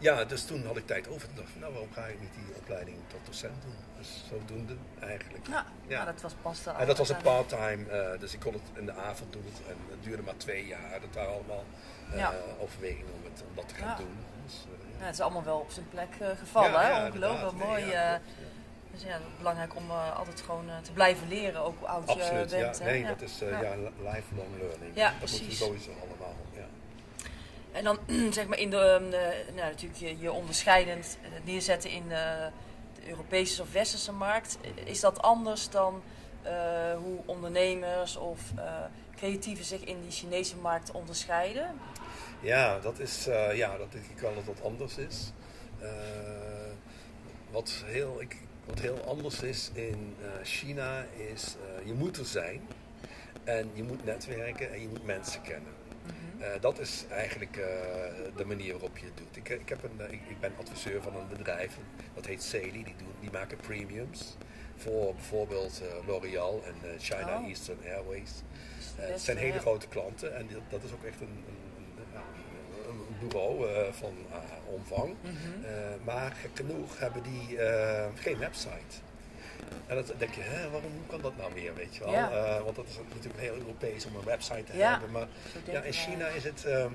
ja, 0.00 0.24
dus 0.24 0.44
toen 0.44 0.66
had 0.66 0.76
ik 0.76 0.86
tijd 0.86 1.08
over. 1.08 1.26
Toen 1.28 1.36
dacht 1.36 1.48
ik, 1.48 1.60
nou 1.60 1.72
waarom 1.72 1.92
ga 1.92 2.04
ik 2.06 2.20
niet 2.20 2.34
die 2.34 2.54
opleiding 2.56 2.96
tot 3.06 3.20
docent 3.26 3.62
doen? 3.62 3.74
Dus 3.98 4.24
zodoende 4.28 4.74
eigenlijk. 5.00 5.46
Ja, 5.48 5.66
Ja. 5.86 5.96
maar 6.04 6.12
dat 6.12 6.22
was 6.22 6.32
pas 6.42 6.66
En 6.78 6.86
dat 6.86 6.98
was 6.98 7.08
een 7.08 7.22
part-time, 7.22 7.84
eh, 7.90 8.20
dus 8.20 8.34
ik 8.34 8.40
kon 8.40 8.52
het 8.52 8.62
in 8.74 8.86
de 8.86 8.92
avond 8.92 9.32
doen. 9.32 9.44
En 9.68 9.76
het 9.90 10.02
duurde 10.04 10.22
maar 10.22 10.36
twee 10.36 10.66
jaar. 10.66 11.00
Dat 11.00 11.14
waren 11.14 11.32
allemaal 11.32 11.64
eh, 12.12 12.18
Ja. 12.18 12.32
overwegingen 12.60 13.12
om, 13.14 13.24
het, 13.32 13.42
om 13.48 13.54
dat 13.54 13.68
te 13.68 13.74
gaan 13.74 13.88
Ja. 13.88 13.96
doen. 13.96 14.16
Dus, 14.46 14.54
eh, 14.54 14.98
ja. 15.00 15.04
Het 15.04 15.14
is 15.14 15.20
allemaal 15.20 15.44
wel 15.44 15.58
op 15.58 15.70
zijn 15.70 15.88
plek 15.88 16.08
gevallen. 16.38 16.80
Hè? 16.80 17.06
Ongelooflijk 17.06 17.52
mooi. 17.64 17.82
Nee, 17.82 17.90
ja. 17.90 18.20
dus 18.92 19.02
ja, 19.02 19.18
belangrijk 19.38 19.76
om 19.76 19.90
altijd 19.90 20.40
gewoon 20.40 20.66
te 20.82 20.92
blijven 20.92 21.28
leren, 21.28 21.60
ook 21.60 21.78
hoe 21.78 21.88
oud 21.88 22.06
Absoluut, 22.08 22.50
je 22.50 22.56
bent. 22.56 22.78
ja. 22.78 22.84
hè? 22.84 22.90
Nee, 22.90 23.00
Ja. 23.00 23.08
dat 23.08 23.20
is 23.20 23.38
Ja. 23.38 23.48
ja. 23.62 23.74
lifelong 23.96 24.48
learning. 24.58 24.94
Ja, 24.94 25.08
dat 25.08 25.18
precies. 25.18 25.58
sowieso 25.58 25.90
allemaal. 25.90 26.06
Ja. 26.08 26.09
En 27.72 27.84
dan 27.84 27.98
zeg 28.32 28.46
maar 28.46 28.58
in 28.58 28.70
de, 28.70 28.76
eh, 28.76 29.54
nou, 29.54 29.70
natuurlijk 29.70 30.20
je, 30.20 30.32
onderscheidend 30.32 31.18
eh, 31.22 31.28
neerzetten 31.44 31.90
in 31.90 32.02
eh, 32.02 32.46
de 32.94 33.08
Europese 33.08 33.62
of 33.62 33.72
Westerse 33.72 34.12
markt. 34.12 34.58
Is 34.84 35.00
dat 35.00 35.22
anders 35.22 35.70
dan 35.70 36.02
eh, 36.42 36.52
hoe 37.02 37.18
ondernemers 37.26 38.16
of 38.16 38.40
eh, 38.56 38.64
creatieven 39.16 39.64
zich 39.64 39.84
in 39.84 40.00
die 40.00 40.10
Chinese 40.10 40.56
markt 40.56 40.90
onderscheiden? 40.90 41.74
Ja, 42.40 42.78
dat 42.78 42.98
is, 42.98 43.26
eh, 43.26 43.56
ja, 43.56 43.76
dat 43.76 43.92
denk 43.92 44.04
ik 44.04 44.18
wel 44.18 44.34
dat 44.34 44.46
dat 44.46 44.62
anders 44.62 44.96
is. 44.96 45.32
Eh, 45.80 45.88
wat, 47.50 47.82
heel, 47.86 48.20
ik, 48.20 48.36
wat 48.64 48.78
heel 48.78 49.04
anders 49.06 49.42
is 49.42 49.70
in 49.72 50.16
eh, 50.22 50.28
China 50.42 51.04
is, 51.32 51.56
eh, 51.56 51.86
je 51.86 51.92
moet 51.92 52.16
er 52.16 52.24
zijn 52.24 52.60
en 53.44 53.70
je 53.72 53.82
moet 53.82 54.04
netwerken 54.04 54.72
en 54.72 54.80
je 54.80 54.88
moet 54.88 55.04
mensen 55.04 55.42
kennen. 55.42 55.72
Eh, 56.40 56.46
dat 56.60 56.78
is 56.78 57.04
eigenlijk 57.10 57.56
eh, 57.56 57.64
de 58.36 58.44
manier 58.44 58.72
waarop 58.72 58.98
je 58.98 59.04
het 59.04 59.16
doet. 59.16 59.36
Ik, 59.36 59.48
ik, 59.48 59.68
heb 59.68 59.82
een, 59.82 60.00
eh, 60.06 60.12
ik, 60.12 60.20
ik 60.28 60.40
ben 60.40 60.52
adviseur 60.58 61.02
van 61.02 61.16
een 61.16 61.28
bedrijf, 61.28 61.76
dat 62.14 62.26
heet 62.26 62.42
Celi, 62.42 62.70
die, 62.84 62.94
doen, 62.98 63.14
die 63.20 63.30
maken 63.30 63.56
premiums 63.56 64.36
voor 64.76 65.14
bijvoorbeeld 65.14 65.80
eh, 65.82 66.06
L'Oreal 66.06 66.62
en 66.64 66.90
eh, 66.90 66.98
China 66.98 67.38
Oh. 67.38 67.48
Eastern 67.48 67.78
Airways. 67.84 68.30
Eh, 68.98 69.06
het 69.08 69.20
zijn 69.20 69.36
hele 69.36 69.58
grote 69.58 69.88
klanten 69.88 70.36
en 70.36 70.48
dat, 70.68 70.82
is 70.82 70.92
ook 70.92 71.04
echt 71.04 71.20
een, 71.20 71.26
een, 71.48 71.56
een, 71.96 72.22
een- 72.88 73.28
bureau 73.28 73.68
eh, 73.68 73.92
van 73.92 74.14
eh, 74.32 74.38
omvang. 74.74 75.14
Mhm. 75.22 75.64
Eh, 75.64 75.70
maar 76.04 76.36
genoeg 76.54 76.98
hebben 76.98 77.22
die 77.22 77.58
eh, 77.58 78.06
geen 78.14 78.38
website. 78.38 78.96
En 79.86 79.94
dan 79.96 80.04
denk 80.18 80.34
je, 80.34 80.40
hè, 80.40 80.70
waarom 80.70 80.92
hoe 80.92 81.06
kan 81.06 81.20
dat 81.20 81.36
nou 81.36 81.54
weer, 81.54 81.74
weet 81.74 81.94
je 81.96 82.00
wel? 82.04 82.12
Ja. 82.12 82.30
Eh, 82.30 82.62
want 82.64 82.76
dat 82.76 82.86
is 82.88 82.96
natuurlijk 83.14 83.40
heel 83.42 83.54
Europees 83.54 84.06
om 84.06 84.14
een 84.16 84.24
website 84.24 84.64
te 84.64 84.76
Ja. 84.76 84.90
hebben. 84.90 85.10
Maar 85.10 85.26
ja, 85.64 85.80
in. 85.82 85.92
China 85.92 86.26
is 86.26 86.44
het, 86.44 86.64
ehm, 86.64 86.90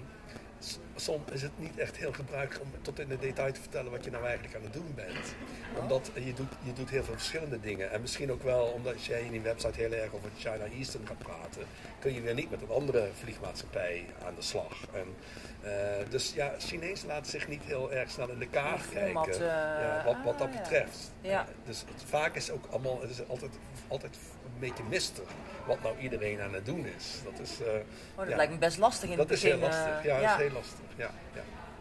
soms 0.95 1.31
is 1.31 1.41
het 1.41 1.51
niet 1.59 1.77
echt 1.77 1.97
heel 1.97 2.13
gebruikelijk 2.13 2.63
om 2.63 2.71
tot 2.81 2.99
in 2.99 3.07
de 3.07 3.17
detail 3.19 3.51
te 3.53 3.59
vertellen 3.61 3.91
wat 3.91 4.03
je 4.03 4.11
nou 4.11 4.23
eigenlijk 4.25 4.55
aan 4.55 4.63
het 4.63 4.73
doen 4.73 4.91
bent. 4.95 5.35
Omdat 5.79 6.11
je 6.13 6.33
doet, 6.33 6.51
je 6.63 6.73
doet 6.73 6.89
heel 6.89 7.03
veel 7.03 7.13
verschillende 7.13 7.59
dingen. 7.59 7.91
En 7.91 8.01
misschien 8.01 8.31
ook 8.31 8.43
wel 8.43 8.65
omdat 8.65 9.05
jij 9.05 9.21
in 9.21 9.31
die 9.31 9.41
website 9.41 9.79
heel 9.79 9.91
erg 9.91 10.13
over 10.13 10.29
China 10.37 10.65
Eastern 10.77 11.07
gaat 11.07 11.17
praten, 11.17 11.63
kun 11.99 12.13
je 12.13 12.21
weer 12.21 12.33
niet 12.33 12.49
met 12.49 12.61
een 12.61 12.69
andere 12.69 13.09
vliegmaatschappij 13.19 14.05
aan 14.25 14.35
de 14.35 14.41
slag. 14.41 14.73
En, 14.93 15.15
eh, 15.61 16.09
dus 16.09 16.33
ja, 16.33 16.53
Chinezen 16.59 17.07
laten 17.07 17.31
zich 17.31 17.47
niet 17.47 17.61
heel 17.63 17.91
erg 17.93 18.09
snel 18.09 18.29
in 18.29 18.39
de 18.39 18.47
kaart 18.47 18.89
kijken. 18.89 19.13
eh, 19.33 19.39
ja, 19.39 20.01
wat, 20.05 20.15
wat 20.23 20.37
dat 20.37 20.47
ah, 20.47 20.53
ja. 20.53 20.59
betreft. 20.61 21.11
Ja. 21.21 21.41
Eh, 21.41 21.47
dus 21.65 21.79
het, 21.93 22.03
vaak 22.09 22.35
is 22.35 22.51
ook 22.51 22.65
allemaal, 22.69 23.01
het 23.01 23.09
is 23.09 23.27
altijd, 23.27 23.51
altijd 23.87 24.15
een 24.43 24.59
beetje 24.59 24.83
mistig 24.89 25.29
wat 25.65 25.81
nou 25.81 25.97
iedereen 25.99 26.41
aan 26.41 26.53
het 26.53 26.65
doen 26.65 26.85
is. 26.97 27.13
Dat 27.23 27.39
is, 27.39 27.61
eh, 27.61 27.67
Oh, 28.15 28.25
dat 28.27 28.35
lijkt 28.35 28.51
me 28.51 28.57
best 28.57 28.77
lastig 28.77 29.09
in 29.09 29.17
dat 29.17 29.29
het 29.29 29.37
is 29.37 29.43
begin. 29.43 29.57
heel 29.59 29.67
lastig. 29.67 29.97
eh, 29.97 30.03
Ja, 30.05 30.19
dat 30.21 30.29
is 30.29 30.35
heel 30.45 30.53
lastig. 30.53 30.53
Ja, 30.53 30.54
ja. 30.95 31.11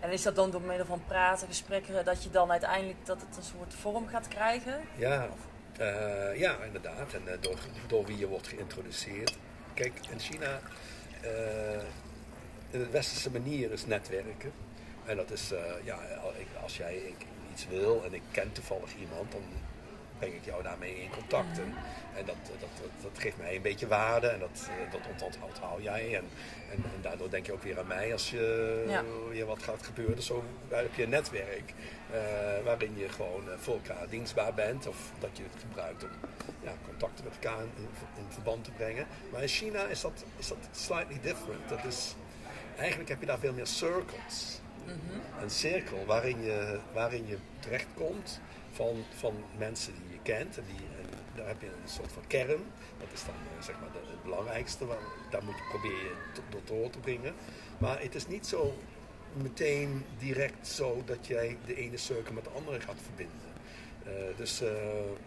En 0.01 0.11
is 0.11 0.23
dat 0.23 0.37
dan 0.37 0.51
door 0.51 0.61
middel 0.61 0.87
van 0.87 1.03
praten, 1.07 1.49
gesprekken, 1.49 2.05
dat 2.05 2.23
je 2.23 2.31
dan 2.31 2.51
uiteindelijk 2.51 3.07
dat 3.07 3.21
het 3.21 3.37
een 3.37 3.43
soort 3.43 3.75
vorm 3.75 4.09
gaat 4.09 4.29
krijgen? 4.29 4.81
Ja, 4.97 5.29
eh, 5.79 6.39
ja 6.39 6.57
inderdaad. 6.65 7.13
En 7.15 7.29
eh, 7.29 7.41
door, 7.41 7.59
door 7.87 8.05
wie 8.05 8.19
je 8.19 8.27
wordt 8.27 8.47
geïntroduceerd. 8.47 9.37
Kijk, 9.75 9.93
in 10.11 10.19
China, 10.19 10.61
eh, 11.21 11.31
de 12.71 12.89
westerse 12.91 13.31
manier 13.31 13.73
is 13.73 13.87
netwerken. 13.87 14.53
En 15.05 15.17
dat 15.17 15.31
is, 15.31 15.53
ja, 15.85 15.99
als 16.63 16.77
jij 16.77 17.15
iets 17.53 17.67
wil 17.69 18.05
en 18.05 18.15
ik 18.15 18.23
ken 18.31 18.53
toevallig 18.53 18.95
iemand, 18.97 19.33
dan 19.33 19.43
breng 20.18 20.35
ik 20.35 20.44
jou 20.44 20.62
daarmee 20.62 21.03
in 21.03 21.11
contact. 21.11 21.59
En, 21.59 21.74
en 22.16 22.24
dat, 22.24 22.37
dat, 22.46 22.61
dat, 22.61 23.03
dat 23.03 23.18
geeft 23.22 23.37
mij 23.37 23.57
een 23.57 23.62
beetje 23.62 23.87
waarde 23.87 24.27
en 24.27 24.38
dat, 24.38 24.68
eh, 24.70 24.92
dat 24.92 25.00
ont- 25.22 25.38
onthoud 25.42 25.83
jij. 25.83 26.16
En, 26.16 26.24
en, 26.70 26.77
en 26.94 27.00
daardoor 27.03 27.31
denk 27.31 27.46
je 27.46 27.53
ook 27.53 27.62
weer 27.62 27.79
aan 27.79 27.87
mij 27.87 28.12
als 28.12 28.31
je, 28.31 28.85
Ja. 28.88 29.03
je 29.33 29.44
wat 29.44 29.62
gaat 29.62 29.83
gebeuren. 29.83 30.22
Zo 30.22 30.44
heb 30.68 30.94
je 30.94 31.03
een 31.03 31.09
netwerk 31.09 31.74
eh, 32.12 32.18
waarin 32.64 32.98
je 32.98 33.09
gewoon 33.09 33.50
eh, 33.50 33.59
voor 33.59 33.74
elkaar 33.74 34.09
dienstbaar 34.09 34.55
bent. 34.55 34.87
Of 34.87 34.96
dat 35.18 35.31
je 35.37 35.42
het 35.42 35.61
gebruikt 35.68 36.03
om 36.05 36.11
ja, 36.62 36.72
contacten 36.88 37.24
met 37.24 37.33
elkaar 37.35 37.61
in, 37.61 37.88
in 38.16 38.27
verband 38.29 38.64
te 38.64 38.70
brengen. 38.70 39.07
Maar 39.33 39.42
in 39.42 39.48
China 39.48 39.83
is 39.85 40.00
dat, 40.00 40.24
is 40.38 40.48
dat 40.48 40.59
slightly 40.72 41.18
different. 41.22 41.68
Dat 41.68 41.85
is, 41.85 42.14
eigenlijk 42.77 43.09
heb 43.09 43.20
je 43.20 43.27
daar 43.27 43.38
veel 43.38 43.53
meer 43.53 43.66
circles. 43.66 44.61
Een 45.42 45.50
cirkel 45.50 46.05
waarin 46.07 46.42
je, 46.42 46.79
waarin 46.92 47.27
je 47.27 47.37
terechtkomt 47.59 48.40
van, 48.75 49.05
van 49.17 49.35
mensen 49.59 49.93
die 49.95 50.13
je 50.13 50.19
kent. 50.23 50.59
En, 50.59 50.65
die, 50.67 50.87
en 51.01 51.09
daar 51.35 51.47
heb 51.47 51.61
je 51.61 51.67
een 51.67 51.89
soort 51.89 52.13
van 52.13 52.27
kern. 52.27 52.63
Dat 52.99 53.09
is 53.13 53.25
dan 53.25 53.35
eh, 53.35 53.63
zeg 53.63 53.81
maar 53.81 53.93
de, 53.93 53.99
het 54.11 54.23
belangrijkste. 54.23 54.87
Waar, 54.87 54.99
daar 55.31 55.45
moet 55.45 55.57
je 55.57 55.65
proberen 55.69 56.17
tot, 56.33 56.67
door 56.67 56.91
te 56.91 56.99
brengen. 56.99 57.35
Maar 57.79 58.01
het 58.01 58.15
is 58.15 58.27
niet 58.27 58.47
zo 58.47 58.75
meteen 59.33 60.05
direct 60.19 60.67
zo 60.69 61.03
dat 61.05 61.27
jij 61.27 61.57
de 61.67 61.75
ene 61.75 61.97
cirkel 61.97 62.35
met 62.35 62.45
de 62.45 62.51
andere 62.51 62.81
gaat 62.81 63.01
verbinden. 63.03 63.53
Eh, 64.05 64.13
dus 64.37 64.61
eh, 64.61 64.71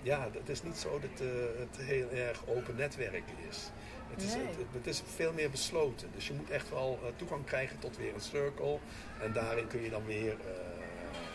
ja, 0.01 0.29
het 0.33 0.49
is 0.49 0.63
niet 0.63 0.77
zo 0.77 0.99
dat 0.99 1.27
het 1.57 1.85
heel 1.85 2.09
erg 2.09 2.47
open 2.47 2.75
netwerken 2.75 3.35
is. 3.49 3.71
Het 4.09 4.23
is, 4.23 4.33
het, 4.33 4.65
het 4.71 4.87
is 4.87 5.01
veel 5.15 5.33
meer 5.33 5.49
besloten. 5.49 6.09
Dus 6.15 6.27
je 6.27 6.33
moet 6.33 6.49
echt 6.49 6.69
wel 6.69 6.99
toegang 7.15 7.45
krijgen 7.45 7.79
tot 7.79 7.97
weer 7.97 8.13
een 8.13 8.21
circle. 8.21 8.77
En 9.21 9.33
daarin 9.33 9.67
kun 9.67 9.81
je 9.81 9.89
dan 9.89 10.05
weer 10.05 10.35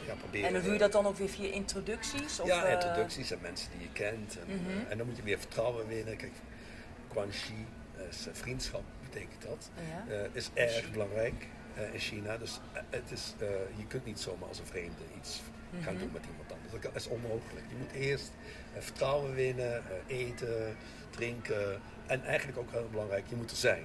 ja, 0.07 0.15
proberen. 0.15 0.47
En 0.47 0.53
dan 0.53 0.63
doe 0.63 0.73
je 0.73 0.79
dat 0.79 0.93
dan 0.93 1.07
ook 1.07 1.17
weer 1.17 1.29
via 1.29 1.53
introducties? 1.53 2.41
Of, 2.41 2.47
ja, 2.47 2.65
eh, 2.65 2.73
introducties 2.73 3.31
en 3.31 3.39
mensen 3.43 3.71
die 3.73 3.81
je 3.81 3.93
kent. 3.93 4.39
En, 4.39 4.47
Mhm. 4.63 4.71
eh, 4.71 4.91
en 4.91 4.99
dan 4.99 5.07
moet 5.07 5.17
je 5.17 5.23
weer 5.23 5.39
vertrouwen 5.39 5.87
winnen. 5.89 6.17
Kijk, 6.17 6.33
Guanxi 7.13 7.67
is 8.11 8.27
eh, 8.27 8.35
vriendschap, 8.35 8.83
betekent 9.03 9.43
dat. 9.43 9.71
Ja. 10.09 10.13
Eh, 10.15 10.21
is 10.33 10.51
erg 10.55 10.91
belangrijk 10.91 11.47
eh, 11.77 11.93
in 11.95 11.99
China. 12.01 12.37
Dus 12.37 12.61
het 12.91 13.11
is, 13.11 13.35
eh, 13.39 13.47
je 13.77 13.87
kunt 13.87 14.05
niet 14.05 14.21
zomaar 14.21 14.49
als 14.49 14.59
een 14.59 14.67
vreemde 14.67 15.03
iets 15.19 15.41
gaan 15.83 15.93
Mhm. 15.95 16.03
doen 16.03 16.13
met 16.13 16.23
iemand 16.31 16.53
anders. 16.53 16.83
Dat 16.83 16.95
is 16.95 17.07
onmogelijk. 17.09 17.65
Je 17.69 17.75
moet 17.79 17.93
eerst 17.93 18.31
vertrouwen 18.79 19.35
winnen, 19.35 19.83
eh, 20.09 20.17
eten, 20.19 20.77
drinken. 21.11 21.81
En 22.07 22.25
eigenlijk 22.25 22.59
ook 22.59 22.71
heel 22.71 22.89
belangrijk, 22.91 23.25
je 23.29 23.37
moet 23.37 23.51
er 23.51 23.57
zijn. 23.57 23.85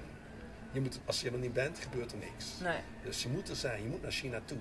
Je 0.72 0.80
moet, 0.80 1.00
als 1.04 1.20
je 1.20 1.30
er 1.30 1.38
niet 1.38 1.52
bent, 1.52 1.78
gebeurt 1.78 2.12
er 2.12 2.18
niks. 2.18 2.46
Nee. 2.62 2.78
Dus 3.04 3.22
je 3.22 3.28
moet 3.28 3.48
er 3.48 3.56
zijn, 3.56 3.82
je 3.82 3.88
moet 3.88 4.02
naar 4.02 4.10
China 4.10 4.40
toe. 4.44 4.58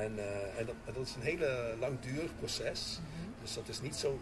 En, 0.00 0.18
eh, 0.18 0.58
en 0.58 0.66
dat, 0.66 0.74
dat 0.94 1.06
is 1.06 1.14
een 1.14 1.22
hele 1.22 1.74
langdurig 1.80 2.30
proces. 2.38 3.00
Dus 3.42 3.54
dat 3.54 3.68
is 3.68 3.80
niet 3.80 3.96
zo. 3.96 4.18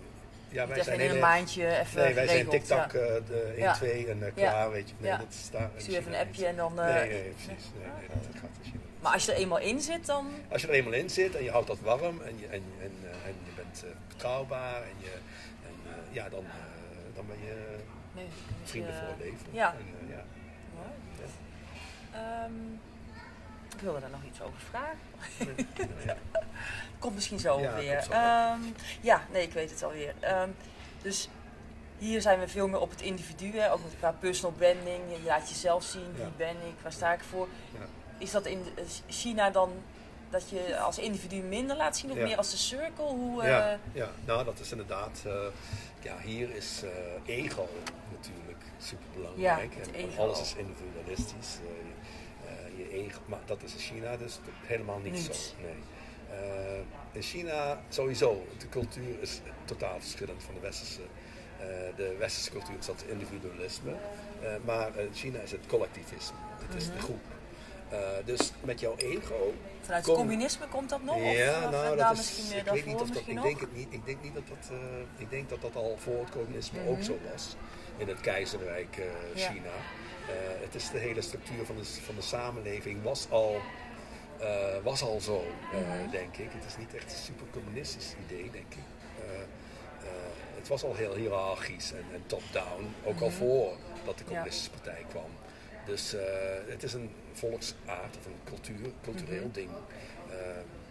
Ja, 0.48 0.64
Mhm. 0.64 0.72
Niet 0.72 0.80
even 0.80 0.92
in 0.92 1.00
hele- 1.00 1.14
een 1.14 1.20
maandje 1.20 1.78
even 1.78 2.02
Nee, 2.02 2.14
wij 2.14 2.26
zijn 2.28 2.48
TikTok 2.48 2.92
ja. 2.92 2.98
eh, 2.98 3.26
de 3.26 3.52
1, 3.54 3.58
Ja. 3.58 3.72
2 3.74 4.06
en 4.08 4.18
Ja. 4.18 4.30
klaar, 4.30 4.70
weet 4.70 4.88
je. 4.88 4.94
Nee, 4.98 5.10
Ja. 5.10 5.16
dat 5.16 5.26
is 5.30 5.50
daar. 5.50 5.70
Stuur 5.76 5.96
even 5.96 6.12
een 6.14 6.26
appje 6.26 6.46
en 6.46 6.56
dan... 6.56 6.74
Nee, 6.74 7.08
nee, 7.08 7.22
precies. 7.30 7.64
Nee, 7.78 7.88
nee, 7.98 8.08
dat 8.08 8.40
gaat 8.40 8.50
niet. 8.64 8.74
Maar 9.00 9.12
als 9.12 9.24
je 9.24 9.32
er 9.32 9.38
eenmaal 9.38 9.58
in 9.58 9.80
zit, 9.80 10.06
dan... 10.06 10.26
Als 10.48 10.62
je 10.62 10.68
er 10.68 10.74
eenmaal 10.74 10.92
in 10.92 11.10
zit 11.10 11.34
en 11.36 11.44
je 11.44 11.50
houdt 11.50 11.66
dat 11.66 11.80
warm 11.80 12.20
en 12.22 12.38
je, 12.38 12.46
en, 12.46 12.62
en, 12.80 12.92
en 13.24 13.34
je 13.44 13.50
bent 13.56 13.84
betrouwbaar 14.08 14.82
en, 14.82 14.94
je, 14.98 15.10
en 15.66 15.74
ja, 16.10 16.28
dan, 16.28 16.44
dan 17.14 17.26
ben 17.26 17.36
je 17.44 17.76
Nee, 18.14 18.26
vrienden 18.64 18.94
voor 18.94 19.06
het 19.08 19.18
leven. 19.18 19.46
Ja. 19.50 19.74
En, 19.74 20.08
ja. 20.08 20.24
mooi. 20.74 20.88
Ik 23.80 23.86
wilde 23.86 24.00
daar 24.00 24.10
nog 24.10 24.24
iets 24.28 24.40
over 24.42 24.60
vragen. 24.70 25.66
ja. 26.06 26.16
Komt 26.98 27.14
misschien 27.14 27.38
zo 27.38 27.60
Ja, 27.60 27.74
weer. 27.74 28.02
zo. 28.02 28.10
Ehm, 28.10 28.60
ja, 29.00 29.22
nee, 29.32 29.42
ik 29.42 29.52
weet 29.52 29.70
het 29.70 29.82
alweer. 29.82 30.14
Ehm, 30.20 30.48
dus 31.02 31.28
hier 31.98 32.20
zijn 32.20 32.40
we 32.40 32.48
veel 32.48 32.68
meer 32.68 32.80
op 32.80 32.90
het 32.90 33.00
individu, 33.00 33.58
hè, 33.58 33.72
ook 33.72 33.82
met 33.82 33.92
qua 33.98 34.12
personal 34.12 34.52
branding. 34.56 35.00
Je 35.16 35.22
laat 35.24 35.48
jezelf 35.48 35.84
zien, 35.84 36.12
wie 36.16 36.24
ben 36.36 36.56
ik, 36.56 36.74
waar 36.82 36.92
sta 36.92 37.12
ik 37.12 37.20
voor. 37.20 37.48
Ja. 37.78 37.86
Is 38.18 38.30
dat 38.30 38.46
in 38.46 38.62
eh, 38.76 38.84
China 39.08 39.50
dan 39.50 39.72
dat 40.30 40.50
je 40.50 40.78
als 40.78 40.98
individu 40.98 41.36
minder 41.36 41.76
laat 41.76 41.96
zien 41.96 42.10
of 42.10 42.16
Ja. 42.16 42.22
meer 42.22 42.36
als 42.36 42.50
de 42.50 42.56
circle? 42.56 43.04
Hoe, 43.04 43.42
eh, 43.42 43.48
Ja, 43.48 43.78
ja, 43.92 44.08
nou 44.24 44.44
dat 44.44 44.58
is 44.58 44.70
inderdaad, 44.70 45.22
eh, 45.26 45.32
ja 46.02 46.18
hier 46.18 46.54
is 46.54 46.82
eh, 46.82 47.34
ego 47.36 47.68
natuurlijk 48.12 48.62
super 48.78 49.06
belangrijk. 49.16 49.72
Ja, 49.92 49.98
en 49.98 50.18
alles 50.18 50.40
is 50.40 50.54
individualistisch. 50.54 51.58
Één, 52.92 53.10
maar 53.26 53.38
dat 53.46 53.62
is 53.62 53.72
in 53.72 53.78
China 53.78 54.16
dus 54.16 54.38
helemaal 54.64 54.98
niet 54.98 55.18
zo. 55.18 55.32
Nee. 55.62 55.74
Eh, 56.38 56.78
in 57.12 57.22
China 57.22 57.80
sowieso, 57.88 58.46
de 58.58 58.68
cultuur 58.68 59.14
is 59.20 59.40
totaal 59.64 60.00
verschillend 60.00 60.42
van 60.42 60.54
de 60.54 60.60
westerse. 60.60 61.00
Eh, 61.58 61.66
de 61.96 62.14
westerse 62.18 62.50
cultuur 62.50 62.78
is 62.78 62.86
dat 62.86 63.04
individualisme, 63.08 63.94
Eh, 64.42 64.48
maar 64.64 64.96
in 64.98 65.14
China 65.14 65.38
is 65.40 65.50
het 65.50 65.66
collectivisme. 65.66 66.36
Het 66.66 66.74
is 66.74 66.86
Mhm. 66.86 66.94
de 66.96 67.02
groep. 67.02 67.20
Eh, 67.88 67.98
dus 68.24 68.52
met 68.64 68.80
jouw 68.80 68.96
ego. 68.96 69.54
Vanuit 69.80 70.04
kom- 70.04 70.12
het 70.14 70.22
communisme 70.22 70.66
komt 70.68 70.88
dat 70.90 71.02
nog? 71.02 71.16
ja, 71.22 71.64
of 71.64 71.70
nou, 71.70 71.96
dat 71.96 72.18
is, 72.18 72.50
ik 72.52 72.64
weet 72.64 72.86
niet 72.86 73.00
of 73.00 73.10
dat, 73.10 73.22
ik 73.26 73.42
denk 73.42 73.60
het 73.60 73.76
niet. 73.76 73.86
Ik 73.92 74.04
denk 74.06 74.22
niet 74.22 74.34
dat 74.34 74.48
dat, 74.48 74.70
ik 75.18 75.30
denk 75.30 75.48
dat 75.48 75.60
dat 75.60 75.76
al 75.76 75.96
voor 75.98 76.20
het 76.20 76.30
communisme 76.30 76.80
Mhm. 76.80 76.88
ook 76.88 77.02
zo 77.02 77.18
was. 77.32 77.56
In 77.96 78.08
het 78.08 78.20
keizerrijk 78.20 78.96
Ja. 79.34 79.52
Eh, 80.30 80.60
het 80.60 80.74
is 80.74 80.90
de 80.90 80.98
hele 80.98 81.20
structuur 81.22 81.64
van 81.66 81.76
de, 81.76 81.84
van 81.84 82.14
de 82.14 82.22
samenleving 82.22 83.02
was 83.02 83.26
al, 83.30 83.60
eh, 84.40 84.76
was 84.82 85.02
al 85.02 85.20
zo, 85.20 85.44
eh, 85.72 85.78
Mhm. 85.78 86.10
denk 86.10 86.36
ik. 86.36 86.48
Het 86.52 86.64
is 86.66 86.76
niet 86.76 86.94
echt 86.94 87.12
een 87.12 87.18
super 87.18 87.46
communistisch 87.52 88.14
idee, 88.26 88.50
denk 88.50 88.74
ik. 88.74 88.78
Het 90.54 90.68
was 90.68 90.82
al 90.82 90.94
heel 90.94 91.14
hiërarchisch 91.14 91.92
en, 91.92 92.04
en 92.14 92.22
top-down, 92.26 92.94
ook 93.04 93.20
al 93.20 93.26
Mhm. 93.28 93.36
voor 93.36 93.76
dat 94.04 94.18
de 94.18 94.24
communistische 94.24 94.70
partij 94.70 95.04
kwam. 95.08 95.30
Dus 95.86 96.14
het 96.68 96.82
is 96.82 96.92
een 96.92 97.10
volksaard 97.32 98.16
of 98.18 98.26
een 98.26 98.40
cultuur, 98.44 98.90
cultureel 99.02 99.42
Mhm. 99.44 99.52
ding. 99.52 99.70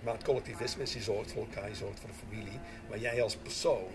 Maar 0.03 0.13
het 0.13 0.23
collectivisme 0.23 0.81
is, 0.83 0.93
je 0.93 1.01
zorgt 1.01 1.31
voor 1.31 1.41
elkaar, 1.45 1.69
je 1.69 1.75
zorgt 1.75 1.99
voor 1.99 2.09
de 2.09 2.15
familie. 2.27 2.59
Maar 2.89 2.97
jij 2.99 3.21
als 3.23 3.35
persoon 3.35 3.87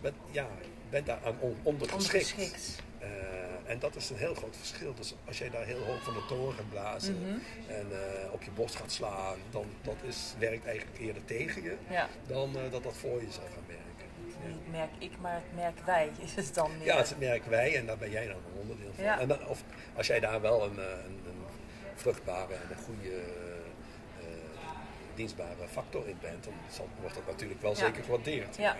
bent, 0.00 0.14
ja, 0.30 0.46
bent 0.90 1.06
daar 1.06 1.18
aan 1.24 1.36
on- 1.40 1.56
ondergeschikt. 1.62 2.32
Ondergeschikt. 2.32 2.82
Eh, 3.06 3.70
en 3.72 3.78
dat 3.78 3.96
is 3.96 4.10
een 4.10 4.16
heel 4.16 4.34
groot 4.34 4.56
verschil. 4.56 4.94
Dus 4.94 5.14
als 5.26 5.38
jij 5.38 5.50
daar 5.50 5.64
heel 5.64 5.84
hoog 5.84 6.02
van 6.02 6.14
de 6.14 6.24
toren 6.28 6.54
gaat 6.54 6.70
blazen 6.70 7.18
Mhm. 7.22 7.38
en 7.68 7.86
eh, 7.92 8.32
op 8.32 8.42
je 8.42 8.50
borst 8.50 8.76
gaat 8.76 8.92
slaan, 8.92 9.38
dan 9.50 9.66
dat 9.82 9.96
is, 10.02 10.34
werkt 10.38 10.66
eigenlijk 10.66 10.98
eerder 11.00 11.24
tegen 11.24 11.62
je 11.62 11.76
Ja, 11.90 12.08
dan 12.26 12.56
eh, 12.56 12.70
dat 12.70 12.82
dat 12.82 12.96
voor 12.96 13.20
je 13.20 13.30
zal 13.30 13.42
gaan 13.54 13.64
werken. 13.66 13.84
Ja. 14.42 14.48
niet 14.48 14.70
merk 14.70 14.90
ik, 14.98 15.20
maar 15.20 15.34
het 15.34 15.54
merk 15.54 15.78
wij 15.84 16.10
is 16.18 16.34
het 16.34 16.54
dan 16.54 16.70
meer. 16.78 16.86
Ja, 16.86 16.96
het 16.96 17.18
merk 17.18 17.44
wij 17.44 17.76
en 17.76 17.86
daar 17.86 17.98
ben 17.98 18.10
jij 18.10 18.26
dan 18.26 18.36
een 18.36 18.60
onderdeel 18.60 18.90
van. 18.94 19.04
Ja. 19.04 19.20
En 19.20 19.28
dan, 19.28 19.46
of 19.46 19.62
als 19.96 20.06
jij 20.06 20.20
daar 20.20 20.40
wel 20.40 20.64
een, 20.64 20.78
een, 20.78 21.20
een 21.26 21.44
vruchtbare 21.94 22.54
en 22.54 22.70
een 22.70 22.82
goede 22.84 23.22
dienstbare 25.14 25.68
factor 25.70 26.08
in 26.08 26.18
bent, 26.20 26.44
dan 26.44 26.52
zal, 26.70 26.88
wordt 27.00 27.14
dat 27.14 27.26
natuurlijk 27.26 27.62
wel 27.62 27.74
zeker 27.74 28.02
gewaardeerd. 28.04 28.56
Ja. 28.56 28.76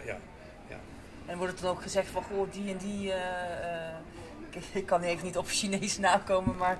En 1.26 1.36
wordt 1.38 1.52
het 1.52 1.62
dan 1.62 1.70
ook 1.70 1.82
gezegd 1.82 2.08
van, 2.08 2.22
goh, 2.22 2.52
die 2.52 2.70
en 2.70 2.76
die, 2.76 3.12
eh, 3.12 3.88
eh, 3.88 3.96
ik, 4.50 4.62
ik 4.80 4.86
kan 4.86 5.02
even 5.02 5.24
niet 5.24 5.36
op 5.36 5.46
Chinees 5.48 5.98
nakomen, 5.98 6.56
maar 6.56 6.78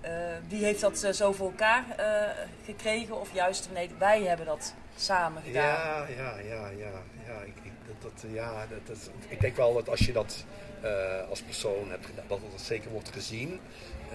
eh, 0.00 0.12
die 0.48 0.64
heeft 0.64 0.80
dat 0.80 1.02
eh, 1.02 1.12
zo 1.12 1.32
voor 1.32 1.46
elkaar 1.46 1.84
eh, 1.96 2.30
gekregen? 2.64 3.20
Of 3.20 3.32
juist, 3.32 3.68
nee, 3.72 3.90
wij 3.98 4.22
hebben 4.22 4.46
dat 4.46 4.74
samen 4.96 5.42
gedaan. 5.42 5.62
Ja, 5.62 6.06
ja, 6.16 6.38
ja, 6.38 6.68
ja. 6.68 7.02
ja, 7.26 7.40
ik, 7.44 7.54
ik, 7.62 7.72
dat, 7.86 8.12
dat, 8.12 8.30
ja 8.32 8.66
dat, 8.68 8.86
dat, 8.86 9.10
ik 9.28 9.40
denk 9.40 9.56
wel 9.56 9.74
dat 9.74 9.88
als 9.88 10.00
je 10.00 10.12
dat 10.12 10.44
eh, 10.80 11.28
als 11.28 11.42
persoon 11.42 11.90
hebt 11.90 12.06
gedaan, 12.06 12.24
dat 12.28 12.38
het 12.52 12.60
zeker 12.60 12.90
wordt 12.90 13.08
gezien. 13.08 13.60